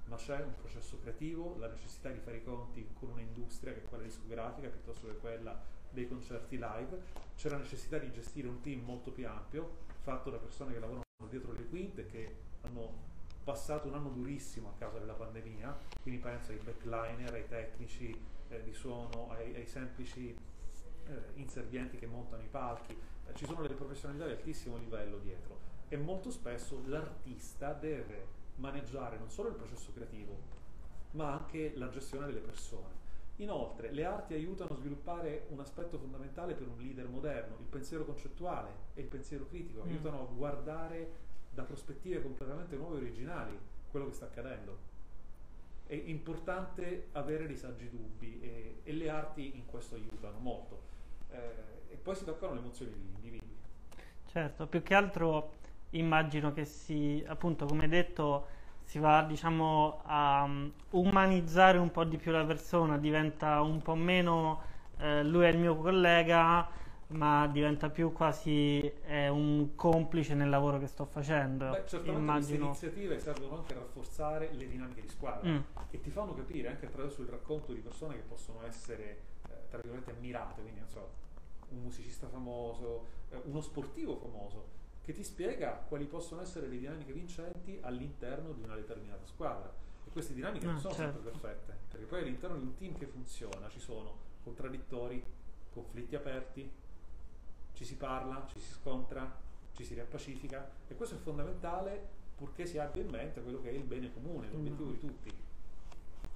ma 0.07 0.15
c'è 0.15 0.41
un 0.41 0.55
processo 0.55 0.99
creativo, 0.99 1.55
la 1.57 1.67
necessità 1.67 2.09
di 2.09 2.19
fare 2.19 2.37
i 2.37 2.43
conti 2.43 2.87
con 2.93 3.09
un'industria 3.09 3.73
che 3.73 3.83
è 3.83 3.83
quella 3.83 4.03
discografica 4.03 4.67
piuttosto 4.69 5.07
che 5.07 5.17
quella 5.17 5.61
dei 5.89 6.07
concerti 6.07 6.57
live, 6.57 7.01
c'è 7.35 7.49
la 7.49 7.57
necessità 7.57 7.97
di 7.97 8.11
gestire 8.11 8.47
un 8.47 8.61
team 8.61 8.83
molto 8.83 9.11
più 9.11 9.27
ampio, 9.27 9.85
fatto 10.01 10.29
da 10.29 10.37
persone 10.37 10.73
che 10.73 10.79
lavorano 10.79 11.03
dietro 11.29 11.51
le 11.51 11.65
quinte, 11.65 12.05
che 12.05 12.35
hanno 12.61 13.15
passato 13.43 13.87
un 13.87 13.95
anno 13.95 14.09
durissimo 14.09 14.69
a 14.69 14.73
causa 14.77 14.99
della 14.99 15.13
pandemia, 15.13 15.77
quindi 16.01 16.19
penso 16.19 16.51
ai 16.51 16.57
backliner, 16.57 17.33
ai 17.33 17.47
tecnici 17.47 18.17
eh, 18.49 18.63
di 18.63 18.73
suono, 18.73 19.29
ai, 19.31 19.55
ai 19.55 19.65
semplici 19.65 20.35
eh, 21.05 21.21
inservienti 21.35 21.97
che 21.97 22.07
montano 22.07 22.43
i 22.43 22.47
palchi, 22.47 22.91
eh, 22.91 23.33
ci 23.35 23.45
sono 23.45 23.61
delle 23.61 23.75
professionalità 23.75 24.25
di 24.25 24.31
altissimo 24.31 24.77
livello 24.77 25.17
dietro 25.19 25.75
e 25.89 25.95
molto 25.95 26.31
spesso 26.31 26.81
l'artista 26.85 27.71
deve 27.73 28.35
maneggiare 28.57 29.17
non 29.17 29.29
solo 29.29 29.49
il 29.49 29.55
processo 29.55 29.91
creativo, 29.93 30.37
ma 31.11 31.33
anche 31.33 31.73
la 31.75 31.89
gestione 31.89 32.25
delle 32.25 32.39
persone. 32.39 33.05
Inoltre, 33.37 33.91
le 33.91 34.03
arti 34.03 34.33
aiutano 34.33 34.73
a 34.73 34.77
sviluppare 34.77 35.45
un 35.49 35.59
aspetto 35.59 35.97
fondamentale 35.97 36.53
per 36.53 36.67
un 36.67 36.77
leader 36.77 37.07
moderno, 37.07 37.57
il 37.59 37.65
pensiero 37.65 38.03
concettuale 38.03 38.71
e 38.95 39.01
il 39.01 39.07
pensiero 39.07 39.45
critico, 39.47 39.83
mm. 39.83 39.89
aiutano 39.89 40.21
a 40.21 40.33
guardare 40.33 41.25
da 41.51 41.63
prospettive 41.63 42.21
completamente 42.21 42.75
nuove 42.75 42.95
e 42.95 43.01
originali 43.01 43.59
quello 43.91 44.07
che 44.07 44.13
sta 44.13 44.25
accadendo. 44.25 44.95
È 45.85 45.93
importante 45.93 47.07
avere 47.13 47.47
dei 47.47 47.55
saggi 47.55 47.89
dubbi 47.89 48.39
e, 48.41 48.81
e 48.83 48.91
le 48.91 49.09
arti 49.09 49.55
in 49.55 49.65
questo 49.65 49.95
aiutano 49.95 50.39
molto. 50.39 50.81
Eh, 51.29 51.75
e 51.89 51.95
poi 51.95 52.15
si 52.15 52.25
toccano 52.25 52.53
le 52.53 52.59
emozioni 52.59 52.91
degli 52.91 53.13
individui. 53.13 53.55
Certo, 54.25 54.67
più 54.67 54.83
che 54.83 54.93
altro 54.93 55.53
immagino 55.91 56.53
che 56.53 56.65
si, 56.65 57.23
appunto, 57.27 57.65
come 57.65 57.87
detto, 57.87 58.47
si 58.83 58.99
va 58.99 59.23
diciamo 59.23 60.01
a 60.05 60.43
um, 60.43 60.71
umanizzare 60.91 61.77
un 61.77 61.91
po' 61.91 62.05
di 62.05 62.17
più 62.17 62.31
la 62.31 62.45
persona, 62.45 62.97
diventa 62.97 63.61
un 63.61 63.81
po' 63.81 63.95
meno 63.95 64.61
eh, 64.99 65.23
lui 65.23 65.45
è 65.45 65.49
il 65.49 65.57
mio 65.57 65.75
collega, 65.75 66.67
ma 67.07 67.47
diventa 67.47 67.89
più 67.89 68.11
quasi 68.11 68.91
eh, 69.05 69.29
un 69.29 69.75
complice 69.75 70.33
nel 70.33 70.49
lavoro 70.49 70.79
che 70.79 70.87
sto 70.87 71.05
facendo. 71.05 71.69
Beh, 71.69 71.83
certamente 71.85 72.21
Immagino... 72.21 72.67
queste 72.67 72.85
iniziative 72.87 73.19
servono 73.19 73.57
anche 73.57 73.73
a 73.73 73.77
rafforzare 73.77 74.49
le 74.53 74.67
dinamiche 74.67 75.01
di 75.01 75.07
squadra 75.07 75.49
mm. 75.49 75.59
e 75.91 76.01
ti 76.01 76.09
fanno 76.09 76.33
capire 76.33 76.69
anche 76.69 76.87
attraverso 76.87 77.21
il 77.21 77.29
racconto 77.29 77.73
di 77.73 77.79
persone 77.79 78.15
che 78.15 78.23
possono 78.23 78.65
essere, 78.65 79.21
eh, 79.49 79.67
tra 79.69 79.79
virgolette, 79.79 80.11
ammirate, 80.11 80.61
quindi 80.61 80.79
non 80.79 80.89
so, 80.89 81.09
un 81.69 81.81
musicista 81.81 82.27
famoso, 82.27 83.05
eh, 83.29 83.41
uno 83.45 83.61
sportivo 83.61 84.15
famoso, 84.15 84.75
che 85.07 85.13
ti 85.13 85.23
spiega 85.23 85.71
quali 85.87 86.03
possono 86.03 86.41
essere 86.41 86.67
le 86.67 86.79
dinamiche 86.79 87.13
vincenti 87.13 87.79
all'interno 87.81 88.51
di 88.51 88.61
una 88.61 88.75
determinata 88.75 89.25
squadra. 89.25 89.73
E 90.05 90.09
queste 90.09 90.33
dinamiche 90.33 90.65
non 90.65 90.75
ah, 90.75 90.79
sono 90.79 90.93
certo. 90.93 91.21
sempre 91.21 91.31
perfette, 91.31 91.77
perché 91.89 92.05
poi 92.05 92.21
all'interno 92.23 92.57
di 92.57 92.65
un 92.65 92.75
team 92.75 92.97
che 92.97 93.05
funziona 93.05 93.69
ci 93.69 93.79
sono 93.79 94.17
contraddittori, 94.43 95.23
conflitti 95.71 96.13
aperti, 96.13 96.69
ci 97.71 97.85
si 97.85 97.95
parla, 97.95 98.45
ci 98.51 98.59
si 98.59 98.69
scontra, 98.73 99.33
ci 99.71 99.85
si 99.85 99.93
riappacifica 99.93 100.71
e 100.89 100.95
questo 100.95 101.15
è 101.15 101.19
fondamentale 101.19 102.05
purché 102.35 102.65
si 102.65 102.77
abbia 102.77 103.01
in 103.01 103.09
mente 103.09 103.41
quello 103.41 103.61
che 103.61 103.69
è 103.69 103.73
il 103.73 103.83
bene 103.83 104.11
comune, 104.11 104.49
l'obiettivo 104.51 104.89
mm. 104.89 104.91
di 104.91 104.99
tutti. 104.99 105.33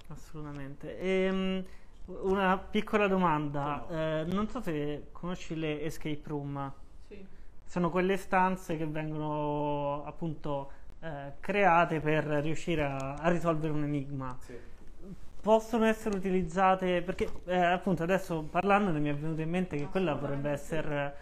Assolutamente. 0.06 0.98
Ehm, 0.98 1.64
una 2.06 2.56
piccola 2.56 3.06
domanda, 3.06 3.86
no. 3.86 3.88
eh, 3.90 4.24
non 4.32 4.48
so 4.48 4.62
se 4.62 5.08
conosci 5.12 5.56
le 5.56 5.82
escape 5.82 6.22
room 6.24 6.80
sono 7.72 7.88
quelle 7.88 8.18
stanze 8.18 8.76
che 8.76 8.84
vengono 8.84 10.04
appunto 10.04 10.72
eh, 11.00 11.32
create 11.40 12.00
per 12.00 12.22
riuscire 12.22 12.84
a, 12.84 13.14
a 13.14 13.30
risolvere 13.30 13.72
un 13.72 13.84
enigma. 13.84 14.36
Sì. 14.40 14.54
Possono 15.40 15.86
essere 15.86 16.18
utilizzate 16.18 17.00
perché 17.00 17.32
eh, 17.46 17.56
appunto 17.56 18.02
adesso 18.02 18.42
parlandone 18.42 18.98
mi 18.98 19.08
è 19.08 19.14
venuto 19.14 19.40
in 19.40 19.48
mente 19.48 19.78
che 19.78 19.86
quella 19.86 20.14
potrebbe 20.14 20.50
essere 20.50 21.16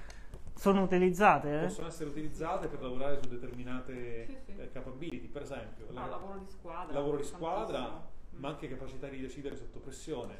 sono 0.57 0.83
utilizzate? 0.83 1.61
Eh? 1.61 1.67
Possono 1.67 1.87
essere 1.87 2.11
utilizzate 2.11 2.67
per 2.67 2.83
lavorare 2.83 3.21
su 3.23 3.29
determinate 3.29 4.27
sì, 4.27 4.37
sì. 4.47 4.61
Eh, 4.61 4.73
capability, 4.73 5.29
per 5.29 5.43
esempio. 5.43 5.87
Ah, 5.91 6.01
la, 6.01 6.07
lavoro 6.09 6.39
di 6.41 6.51
squadra. 6.51 6.93
Lavoro 6.93 7.17
di 7.17 7.23
squadra, 7.23 8.09
ma 8.31 8.49
anche 8.49 8.69
capacità 8.69 9.07
di 9.07 9.21
decidere 9.21 9.55
sotto 9.55 9.79
pressione. 9.79 10.37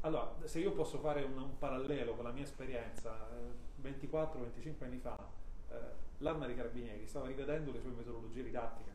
Allora, 0.00 0.34
se 0.44 0.58
io 0.58 0.72
posso 0.72 0.98
fare 0.98 1.22
un, 1.22 1.38
un 1.38 1.58
parallelo 1.58 2.12
con 2.12 2.24
la 2.24 2.30
mia 2.30 2.44
esperienza, 2.44 3.26
24-25 3.82 4.12
eh, 4.62 4.84
anni 4.84 4.98
fa, 4.98 5.44
eh, 5.70 5.74
l'arma 6.18 6.46
dei 6.46 6.56
carabinieri 6.56 7.06
stava 7.06 7.26
rivedendo 7.26 7.72
le 7.72 7.80
sue 7.80 7.90
metodologie 7.90 8.42
didattiche 8.42 8.90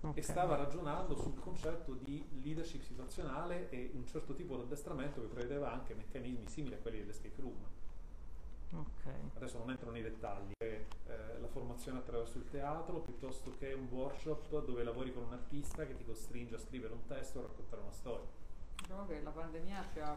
okay. 0.00 0.12
e 0.14 0.22
stava 0.22 0.56
ragionando 0.56 1.16
sul 1.16 1.38
concetto 1.38 1.94
di 1.94 2.24
leadership 2.42 2.82
situazionale 2.82 3.68
e 3.70 3.90
un 3.94 4.06
certo 4.06 4.34
tipo 4.34 4.56
di 4.56 4.62
addestramento 4.62 5.20
che 5.20 5.26
prevedeva 5.26 5.72
anche 5.72 5.94
meccanismi 5.94 6.46
simili 6.46 6.74
a 6.74 6.78
quelli 6.78 6.98
dell'escape 7.00 7.40
room. 7.40 7.64
Okay. 8.74 9.30
Adesso 9.36 9.58
non 9.58 9.70
entro 9.70 9.90
nei 9.92 10.02
dettagli, 10.02 10.52
è 10.58 10.64
eh, 11.06 11.38
la 11.38 11.46
formazione 11.46 11.98
attraverso 11.98 12.38
il 12.38 12.48
teatro 12.50 12.98
piuttosto 12.98 13.52
che 13.58 13.72
un 13.72 13.86
workshop 13.88 14.64
dove 14.64 14.82
lavori 14.82 15.12
con 15.12 15.22
un 15.22 15.32
artista 15.32 15.86
che 15.86 15.96
ti 15.96 16.04
costringe 16.04 16.56
a 16.56 16.58
scrivere 16.58 16.92
un 16.92 17.06
testo 17.06 17.38
o 17.38 17.42
a 17.42 17.46
raccontare 17.46 17.82
una 17.82 17.92
storia. 17.92 18.26
Diciamo 18.80 19.06
che 19.06 19.22
la 19.22 19.30
pandemia 19.30 19.84
ci 19.92 20.00
ha 20.00 20.16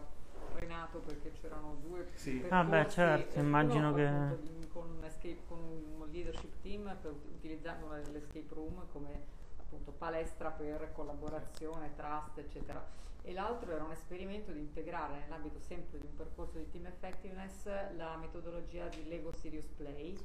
frenato 0.54 1.00
perché 1.00 1.32
c'erano 1.40 1.78
due 1.82 2.08
Sì. 2.16 2.44
Ah, 2.50 2.64
beh, 2.64 2.90
certo, 2.90 3.40
immagino 3.40 3.94
che- 3.94 4.06
appunto 4.06 4.42
di- 4.42 4.68
con, 4.70 4.90
un 4.90 5.04
escape- 5.28 5.40
con 5.48 5.60
un 5.60 6.08
leadership 6.12 6.62
team 6.62 6.96
per, 7.02 7.12
ut- 7.12 7.26
utilizzando 7.36 7.86
una 7.88 8.00
dell'escape 8.00 8.54
room 8.54 8.86
come 8.92 9.36
appunto 9.60 9.92
palestra 9.92 10.50
per 10.50 10.92
collaborazione, 10.94 11.94
trust, 11.96 12.38
eccetera. 12.38 13.06
E 13.22 13.34
l'altro 13.34 13.74
era 13.74 13.84
un 13.84 13.92
esperimento 13.92 14.52
di 14.52 14.60
integrare 14.60 15.20
nell'ambito 15.20 15.60
sempre 15.60 16.00
di 16.00 16.06
un 16.06 16.16
percorso 16.16 16.58
di 16.58 16.70
team 16.72 16.86
effectiveness 16.86 17.66
la 17.96 18.16
metodologia 18.16 18.88
di 18.88 19.06
Lego 19.08 19.34
Serious 19.34 19.66
Play, 19.76 20.18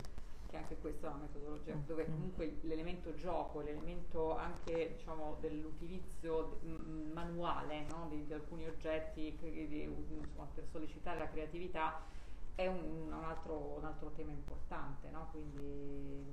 che 0.49 0.57
anche 0.57 0.77
questa 0.77 1.09
è 1.09 1.11
una 1.11 1.23
metodologia 1.23 1.75
dove 1.85 2.05
comunque 2.05 2.59
l'elemento 2.61 3.13
gioco, 3.15 3.61
l'elemento 3.61 4.37
anche 4.37 4.95
diciamo, 4.97 5.39
dell'utilizzo 5.41 6.61
manuale 7.13 7.87
no? 7.89 8.07
di, 8.09 8.25
di 8.27 8.33
alcuni 8.35 8.67
oggetti 8.69 9.37
di- 9.41 9.83
insomma, 9.83 10.47
per 10.55 10.65
sollecitare 10.71 11.19
la 11.19 11.29
creatività 11.29 12.01
è 12.55 12.67
un, 12.67 13.07
un 13.07 13.25
altro, 13.25 13.77
un 13.79 13.85
altro 13.85 14.11
tema 14.11 14.31
importante. 14.33 15.09
No? 15.11 15.29
Quindi, 15.31 16.25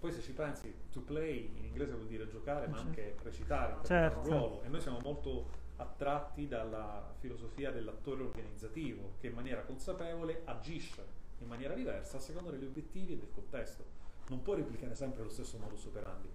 Poi 0.00 0.12
se 0.12 0.20
ci 0.20 0.32
pensi, 0.32 0.74
to 0.90 1.00
play 1.00 1.50
in 1.56 1.64
inglese 1.64 1.94
vuol 1.94 2.06
dire 2.06 2.28
giocare, 2.28 2.66
ma 2.68 2.78
anche 2.78 3.16
recitare, 3.22 3.76
Certo. 3.84 4.18
un 4.18 4.24
ruolo. 4.24 4.62
E 4.62 4.68
noi 4.68 4.80
siamo 4.80 4.98
molto 5.02 5.64
attratti 5.76 6.48
dalla 6.48 7.12
filosofia 7.18 7.70
dell'attore 7.70 8.22
organizzativo, 8.22 9.14
che 9.20 9.26
in 9.28 9.34
maniera 9.34 9.62
consapevole 9.62 10.42
agisce 10.44 11.24
in 11.38 11.48
maniera 11.48 11.74
diversa 11.74 12.16
a 12.16 12.20
seconda 12.20 12.50
degli 12.50 12.64
obiettivi 12.64 13.12
e 13.12 13.18
del 13.18 13.30
contesto. 13.32 13.84
Non 14.28 14.42
può 14.42 14.54
replicare 14.54 14.94
sempre 14.94 15.22
lo 15.22 15.28
stesso 15.28 15.58
modus 15.58 15.84
operandi. 15.84 16.28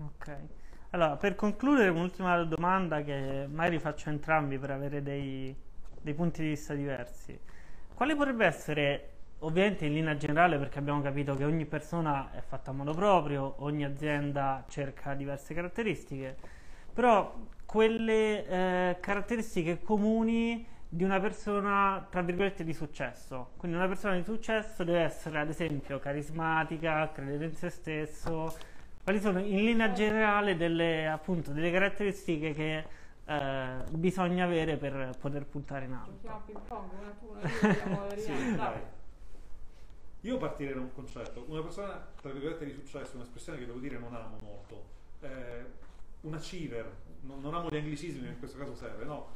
Ok. 0.00 0.36
Allora, 0.90 1.16
per 1.16 1.34
concludere, 1.34 1.90
un'ultima 1.90 2.42
domanda 2.44 3.02
che 3.02 3.46
magari 3.48 3.78
faccio 3.78 4.08
a 4.08 4.12
entrambi 4.12 4.58
per 4.58 4.70
avere 4.70 5.02
dei, 5.02 5.54
dei 6.00 6.14
punti 6.14 6.42
di 6.42 6.48
vista 6.48 6.74
diversi. 6.74 7.38
Quale 7.98 8.14
potrebbe 8.14 8.46
essere, 8.46 9.08
ovviamente 9.40 9.84
in 9.84 9.92
linea 9.92 10.16
generale, 10.16 10.56
perché 10.56 10.78
abbiamo 10.78 11.02
capito 11.02 11.34
che 11.34 11.42
ogni 11.44 11.66
persona 11.66 12.30
è 12.30 12.40
fatta 12.40 12.70
a 12.70 12.72
modo 12.72 12.94
proprio, 12.94 13.56
ogni 13.58 13.84
azienda 13.84 14.64
cerca 14.68 15.14
diverse 15.14 15.52
caratteristiche, 15.52 16.36
però 16.94 17.34
quelle 17.66 18.46
eh, 18.46 18.96
caratteristiche 19.00 19.82
comuni 19.82 20.64
di 20.88 21.02
una 21.02 21.18
persona, 21.18 22.06
tra 22.08 22.22
virgolette, 22.22 22.62
di 22.62 22.72
successo. 22.72 23.48
Quindi 23.56 23.76
una 23.76 23.88
persona 23.88 24.14
di 24.14 24.22
successo 24.22 24.84
deve 24.84 25.00
essere, 25.00 25.40
ad 25.40 25.48
esempio, 25.48 25.98
carismatica, 25.98 27.10
credere 27.12 27.46
in 27.46 27.56
se 27.56 27.68
stesso. 27.68 28.56
Quali 29.02 29.18
sono 29.18 29.40
in 29.40 29.64
linea 29.64 29.90
generale 29.90 30.56
delle, 30.56 31.08
appunto, 31.08 31.50
delle 31.50 31.72
caratteristiche 31.72 32.54
che 32.54 32.84
eh, 33.28 33.84
bisogna 33.90 34.44
avere 34.44 34.78
per 34.78 35.14
poter 35.20 35.44
puntare 35.44 35.84
in 35.84 35.92
alto? 35.92 36.18
vediamo 37.50 38.08
Sì. 38.16 38.32
Io 40.22 40.38
partirei 40.38 40.74
da 40.74 40.80
un 40.80 40.92
concetto. 40.94 41.44
Una 41.46 41.60
persona, 41.60 42.08
tra 42.20 42.32
virgolette, 42.32 42.64
di 42.64 42.72
successo, 42.72 43.16
un'espressione 43.16 43.58
che 43.58 43.66
devo 43.66 43.78
dire 43.78 43.98
non 43.98 44.14
amo 44.14 44.38
molto. 44.40 44.84
Eh, 45.20 45.64
un 46.22 46.34
achiever, 46.34 46.90
non, 47.20 47.40
non 47.40 47.54
amo 47.54 47.68
gli 47.68 47.76
anglicismi, 47.76 48.26
in 48.26 48.38
questo 48.38 48.56
caso 48.56 48.74
serve, 48.74 49.04
no. 49.04 49.28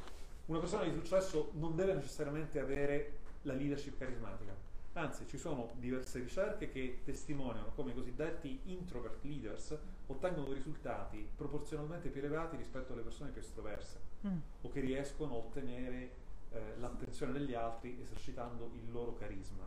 Una 0.47 0.59
persona 0.59 0.85
di 0.85 0.93
successo 0.93 1.51
non 1.55 1.77
deve 1.77 1.93
necessariamente 1.93 2.59
avere 2.59 3.19
la 3.43 3.53
leadership 3.53 3.99
carismatica. 3.99 4.55
Anzi, 4.95 5.27
ci 5.27 5.39
sono 5.39 5.71
diverse 5.79 6.19
ricerche 6.19 6.71
che 6.71 7.01
testimoniano 7.05 7.73
come 7.75 7.93
i 7.93 7.95
cosiddetti 7.95 8.61
introvert 8.65 9.23
leaders 9.23 9.79
ottengono 10.13 10.53
risultati 10.53 11.29
proporzionalmente 11.37 12.09
più 12.09 12.21
elevati 12.21 12.57
rispetto 12.57 12.93
alle 12.93 13.03
persone 13.03 13.31
più 13.31 13.41
estroverse 13.41 14.11
Mm. 14.27 14.39
o 14.61 14.69
che 14.69 14.81
riescono 14.81 15.35
a 15.35 15.37
ottenere 15.39 16.11
eh, 16.51 16.77
l'attenzione 16.79 17.33
degli 17.33 17.55
altri 17.55 17.99
esercitando 18.01 18.71
il 18.75 18.91
loro 18.93 19.15
carisma. 19.15 19.67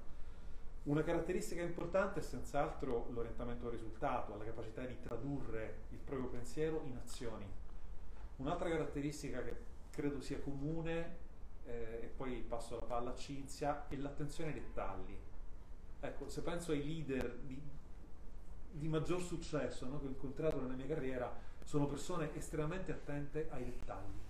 Una 0.83 1.03
caratteristica 1.03 1.61
importante 1.61 2.19
è 2.19 2.23
senz'altro 2.23 3.09
l'orientamento 3.11 3.65
al 3.65 3.73
risultato, 3.73 4.37
la 4.37 4.45
capacità 4.45 4.85
di 4.85 4.97
tradurre 5.01 5.79
il 5.89 5.97
proprio 5.97 6.29
pensiero 6.29 6.83
in 6.85 6.95
azioni. 6.95 7.45
Un'altra 8.37 8.69
caratteristica 8.69 9.43
che 9.43 9.55
credo 9.89 10.21
sia 10.21 10.39
comune, 10.39 11.23
eh, 11.65 11.99
e 12.03 12.11
poi 12.15 12.45
passo 12.47 12.75
la 12.79 12.85
palla 12.85 13.11
a 13.11 13.15
Cinzia, 13.15 13.87
è 13.89 13.95
l'attenzione 13.95 14.51
ai 14.51 14.59
dettagli. 14.59 15.17
Ecco, 15.99 16.29
se 16.29 16.41
penso 16.43 16.71
ai 16.71 16.85
leader 16.85 17.39
di, 17.39 17.59
di 18.77 18.87
maggior 18.89 19.21
successo 19.21 19.85
no, 19.87 19.99
che 19.99 20.05
ho 20.05 20.09
incontrato 20.09 20.59
nella 20.61 20.73
mia 20.73 20.85
carriera, 20.87 21.33
sono 21.63 21.85
persone 21.87 22.35
estremamente 22.35 22.91
attente 22.91 23.47
ai 23.51 23.63
dettagli. 23.65 24.23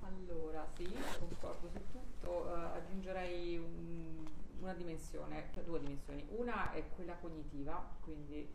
Allora, 0.00 0.66
sì, 0.76 0.88
concordo 1.18 1.68
su 1.68 1.80
tutto. 1.90 2.54
Eh, 2.54 2.60
aggiungerei 2.78 3.58
un- 3.58 4.26
una 4.60 4.74
dimensione, 4.74 5.48
cioè 5.52 5.64
due 5.64 5.80
dimensioni. 5.80 6.24
Una 6.36 6.72
è 6.72 6.84
quella 6.94 7.14
cognitiva, 7.14 7.84
quindi 8.02 8.48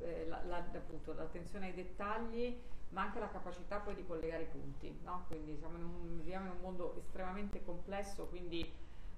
eh, 0.00 0.26
la- 0.28 0.42
la- 0.44 0.56
appunto, 0.58 1.12
l'attenzione 1.14 1.66
ai 1.66 1.74
dettagli, 1.74 2.58
ma 2.90 3.02
anche 3.02 3.20
la 3.20 3.28
capacità 3.28 3.78
poi 3.78 3.94
di 3.94 4.04
collegare 4.06 4.42
i 4.42 4.46
punti. 4.46 4.98
no? 5.04 5.24
Quindi 5.28 5.56
siamo 5.58 5.76
in 5.78 5.84
un, 5.84 6.16
viviamo 6.18 6.46
in 6.46 6.52
un 6.52 6.60
mondo 6.60 6.96
estremamente 6.98 7.64
complesso, 7.64 8.26
quindi 8.26 8.70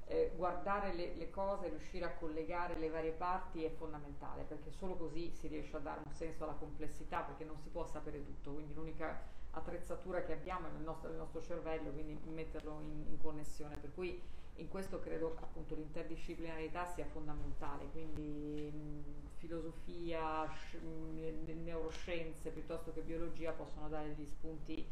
eh, 0.09 0.33
guardare 0.37 0.93
le, 0.95 1.15
le 1.15 1.31
cose, 1.31 1.69
riuscire 1.69 2.05
a 2.05 2.15
collegare 2.15 2.79
le 2.79 2.89
varie 2.91 3.13
parti 3.13 3.65
è 3.65 3.71
fondamentale, 3.71 4.43
perché 4.43 4.71
solo 4.71 4.95
così 4.95 5.33
si 5.35 5.49
riesce 5.49 5.77
a 5.77 5.81
dare 5.81 6.01
un 6.05 6.13
senso 6.13 6.45
alla 6.45 6.55
complessità, 6.55 7.21
perché 7.21 7.45
non 7.45 7.59
si 7.59 7.69
può 7.69 7.85
sapere 7.87 8.25
tutto. 8.25 8.53
Quindi 8.53 8.75
l'unica 8.75 9.21
attrezzatura 9.51 10.23
che 10.23 10.33
abbiamo 10.35 10.69
è 10.69 10.71
nel 10.71 10.83
nostro, 10.83 11.09
nel 11.09 11.19
nostro 11.19 11.43
cervello, 11.43 11.91
quindi 11.91 12.19
metterlo 12.31 12.81
in, 12.81 13.05
in 13.09 13.19
connessione. 13.21 13.77
Per 13.77 13.93
cui 13.95 14.21
in 14.59 14.69
questo 14.69 15.01
credo 15.01 15.37
appunto 15.41 15.75
l'interdisciplinarità 15.75 16.87
sia 16.87 17.05
fondamentale, 17.07 17.87
quindi 17.91 18.71
mh, 18.71 19.39
filosofia, 19.39 20.47
sci- 20.47 20.79
mh, 20.79 21.63
neuroscienze 21.65 22.51
piuttosto 22.51 22.93
che 22.93 23.01
biologia 23.01 23.53
possono 23.53 23.89
dare 23.89 24.15
degli 24.15 24.27
spunti 24.27 24.87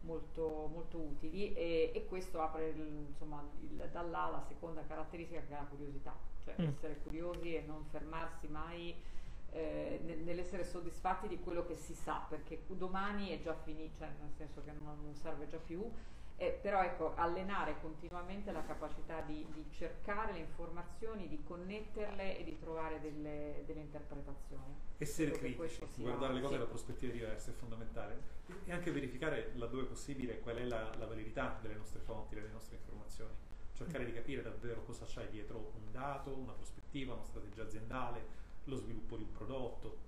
molto, 0.00 0.68
molto 0.72 0.98
utili 0.98 1.52
e, 1.54 1.90
e 1.94 2.06
questo 2.06 2.40
apre 2.40 2.68
il- 2.68 3.06
insomma, 3.08 3.42
il- 3.60 3.88
da 3.90 4.02
là 4.02 4.28
la 4.28 4.42
seconda 4.46 4.84
caratteristica 4.86 5.40
che 5.40 5.48
è 5.54 5.56
la 5.58 5.66
curiosità, 5.68 6.14
cioè 6.44 6.54
Mm. 6.60 6.64
essere 6.68 6.96
curiosi 6.98 7.54
e 7.54 7.62
non 7.66 7.84
fermarsi 7.90 8.46
mai 8.48 8.94
eh, 9.50 10.00
nel- 10.04 10.18
nell'essere 10.18 10.62
soddisfatti 10.62 11.26
di 11.26 11.40
quello 11.40 11.64
che 11.64 11.74
si 11.74 11.94
sa, 11.94 12.26
perché 12.28 12.64
domani 12.68 13.28
è 13.30 13.40
già 13.40 13.54
finito, 13.54 13.96
cioè 13.96 14.08
nel 14.20 14.30
senso 14.36 14.62
che 14.62 14.72
non, 14.72 14.98
non 15.02 15.14
serve 15.14 15.46
già 15.48 15.56
più. 15.56 15.90
Eh, 16.40 16.56
però 16.62 16.82
ecco, 16.82 17.16
allenare 17.16 17.80
continuamente 17.80 18.52
la 18.52 18.62
capacità 18.64 19.20
di, 19.22 19.44
di 19.52 19.66
cercare 19.72 20.32
le 20.32 20.38
informazioni, 20.38 21.26
di 21.26 21.42
connetterle 21.42 22.38
e 22.38 22.44
di 22.44 22.56
trovare 22.60 23.00
delle, 23.00 23.64
delle 23.66 23.80
interpretazioni. 23.80 24.72
Essere 24.98 25.32
critici, 25.32 25.80
guardare 25.96 26.34
le 26.34 26.40
cose 26.40 26.54
sì. 26.54 26.60
da 26.60 26.66
prospettive 26.66 27.12
diverse 27.12 27.50
è 27.50 27.54
fondamentale 27.54 28.22
e 28.64 28.72
anche 28.72 28.92
verificare 28.92 29.50
laddove 29.56 29.86
possibile 29.86 30.38
qual 30.38 30.56
è 30.56 30.64
la, 30.64 30.94
la 30.96 31.06
validità 31.06 31.58
delle 31.60 31.74
nostre 31.74 31.98
fonti, 31.98 32.36
delle 32.36 32.50
nostre 32.50 32.76
informazioni. 32.76 33.34
Cercare 33.72 34.04
di 34.04 34.12
capire 34.12 34.40
davvero 34.40 34.84
cosa 34.84 35.06
c'è 35.06 35.28
dietro 35.28 35.72
un 35.74 35.90
dato, 35.90 36.36
una 36.36 36.52
prospettiva, 36.52 37.14
una 37.14 37.24
strategia 37.24 37.62
aziendale, 37.64 38.24
lo 38.64 38.76
sviluppo 38.76 39.16
di 39.16 39.24
un 39.24 39.32
prodotto. 39.32 40.06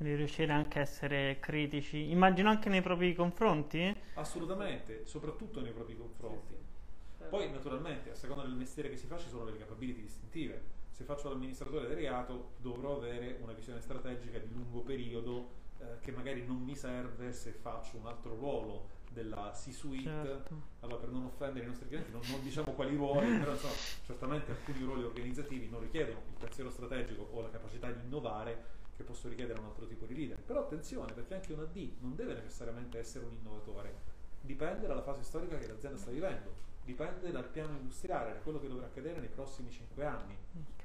Quindi 0.00 0.16
riuscire 0.16 0.50
anche 0.50 0.78
a 0.78 0.80
essere 0.80 1.36
critici, 1.40 2.10
immagino 2.10 2.48
anche 2.48 2.70
nei 2.70 2.80
propri 2.80 3.14
confronti. 3.14 3.94
Assolutamente, 4.14 5.04
soprattutto 5.04 5.60
nei 5.60 5.72
propri 5.72 5.94
confronti. 5.94 6.54
Sì, 6.54 7.18
sì. 7.18 7.24
Poi 7.28 7.50
naturalmente 7.50 8.10
a 8.10 8.14
seconda 8.14 8.44
del 8.44 8.54
mestiere 8.54 8.88
che 8.88 8.96
si 8.96 9.06
fa 9.06 9.18
ci 9.18 9.28
sono 9.28 9.44
delle 9.44 9.58
capability 9.58 10.00
distintive. 10.00 10.62
Se 10.90 11.04
faccio 11.04 11.28
l'amministratore 11.28 11.86
delegato 11.86 12.52
dovrò 12.56 12.96
avere 12.96 13.40
una 13.42 13.52
visione 13.52 13.82
strategica 13.82 14.38
di 14.38 14.50
lungo 14.50 14.80
periodo 14.80 15.50
eh, 15.80 15.84
che 16.00 16.12
magari 16.12 16.46
non 16.46 16.62
mi 16.62 16.76
serve 16.76 17.34
se 17.34 17.50
faccio 17.50 17.98
un 17.98 18.06
altro 18.06 18.34
ruolo 18.36 18.88
della 19.10 19.52
C-suite. 19.54 20.08
Certo. 20.08 20.54
Allora 20.80 20.98
per 20.98 21.10
non 21.10 21.26
offendere 21.26 21.66
i 21.66 21.68
nostri 21.68 21.88
clienti 21.88 22.10
non, 22.10 22.22
non 22.30 22.42
diciamo 22.42 22.72
quali 22.72 22.96
ruoli, 22.96 23.26
però 23.36 23.50
insomma 23.50 23.74
certamente 24.06 24.50
alcuni 24.52 24.82
ruoli 24.82 25.02
organizzativi 25.02 25.68
non 25.68 25.82
richiedono 25.82 26.20
il 26.26 26.36
pensiero 26.38 26.70
strategico 26.70 27.28
o 27.32 27.42
la 27.42 27.50
capacità 27.50 27.90
di 27.90 28.00
innovare 28.02 28.78
che 29.00 29.06
posso 29.06 29.28
richiedere 29.28 29.58
a 29.58 29.62
un 29.62 29.68
altro 29.68 29.86
tipo 29.86 30.04
di 30.04 30.14
leader. 30.14 30.38
Però 30.38 30.60
attenzione 30.60 31.12
perché 31.12 31.34
anche 31.34 31.52
un 31.52 31.60
AD 31.60 31.90
non 32.00 32.14
deve 32.14 32.34
necessariamente 32.34 32.98
essere 32.98 33.24
un 33.24 33.32
innovatore, 33.32 33.94
dipende 34.40 34.86
dalla 34.86 35.02
fase 35.02 35.22
storica 35.22 35.58
che 35.58 35.66
l'azienda 35.66 35.98
sta 35.98 36.10
vivendo, 36.10 36.54
dipende 36.84 37.30
dal 37.30 37.48
piano 37.48 37.76
industriale, 37.76 38.34
da 38.34 38.38
quello 38.40 38.60
che 38.60 38.68
dovrà 38.68 38.86
accadere 38.86 39.20
nei 39.20 39.28
prossimi 39.28 39.70
cinque 39.70 40.04
anni. 40.04 40.36
Ok. 40.54 40.84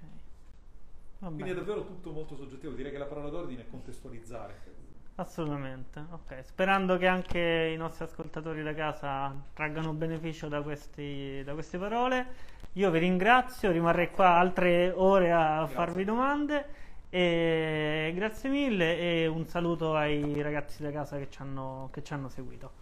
Va 1.19 1.27
Quindi 1.27 1.51
è 1.51 1.55
davvero 1.55 1.85
tutto 1.85 2.11
molto 2.11 2.35
soggettivo, 2.35 2.73
direi 2.73 2.91
che 2.91 2.97
la 2.97 3.05
parola 3.05 3.29
d'ordine 3.29 3.63
è 3.63 3.69
contestualizzare. 3.69 4.83
Assolutamente, 5.17 6.05
ok. 6.09 6.43
Sperando 6.43 6.97
che 6.97 7.07
anche 7.07 7.71
i 7.73 7.77
nostri 7.77 8.03
ascoltatori 8.03 8.63
da 8.63 8.73
casa 8.73 9.33
traggano 9.53 9.93
beneficio 9.93 10.49
da, 10.49 10.61
questi, 10.61 11.41
da 11.43 11.53
queste 11.53 11.77
parole. 11.77 12.53
Io 12.73 12.91
vi 12.91 12.99
ringrazio, 12.99 13.71
rimarrei 13.71 14.11
qua 14.11 14.35
altre 14.35 14.91
ore 14.93 15.31
a 15.31 15.59
Grazie. 15.59 15.75
farvi 15.75 16.03
domande. 16.03 16.83
E 17.17 18.11
grazie 18.13 18.49
mille 18.49 18.99
e 18.99 19.25
un 19.27 19.47
saluto 19.47 19.95
ai 19.95 20.41
ragazzi 20.41 20.83
da 20.83 20.91
casa 20.91 21.17
che 21.17 21.29
ci 21.29 21.41
hanno, 21.41 21.87
che 21.93 22.03
ci 22.03 22.11
hanno 22.11 22.27
seguito. 22.27 22.73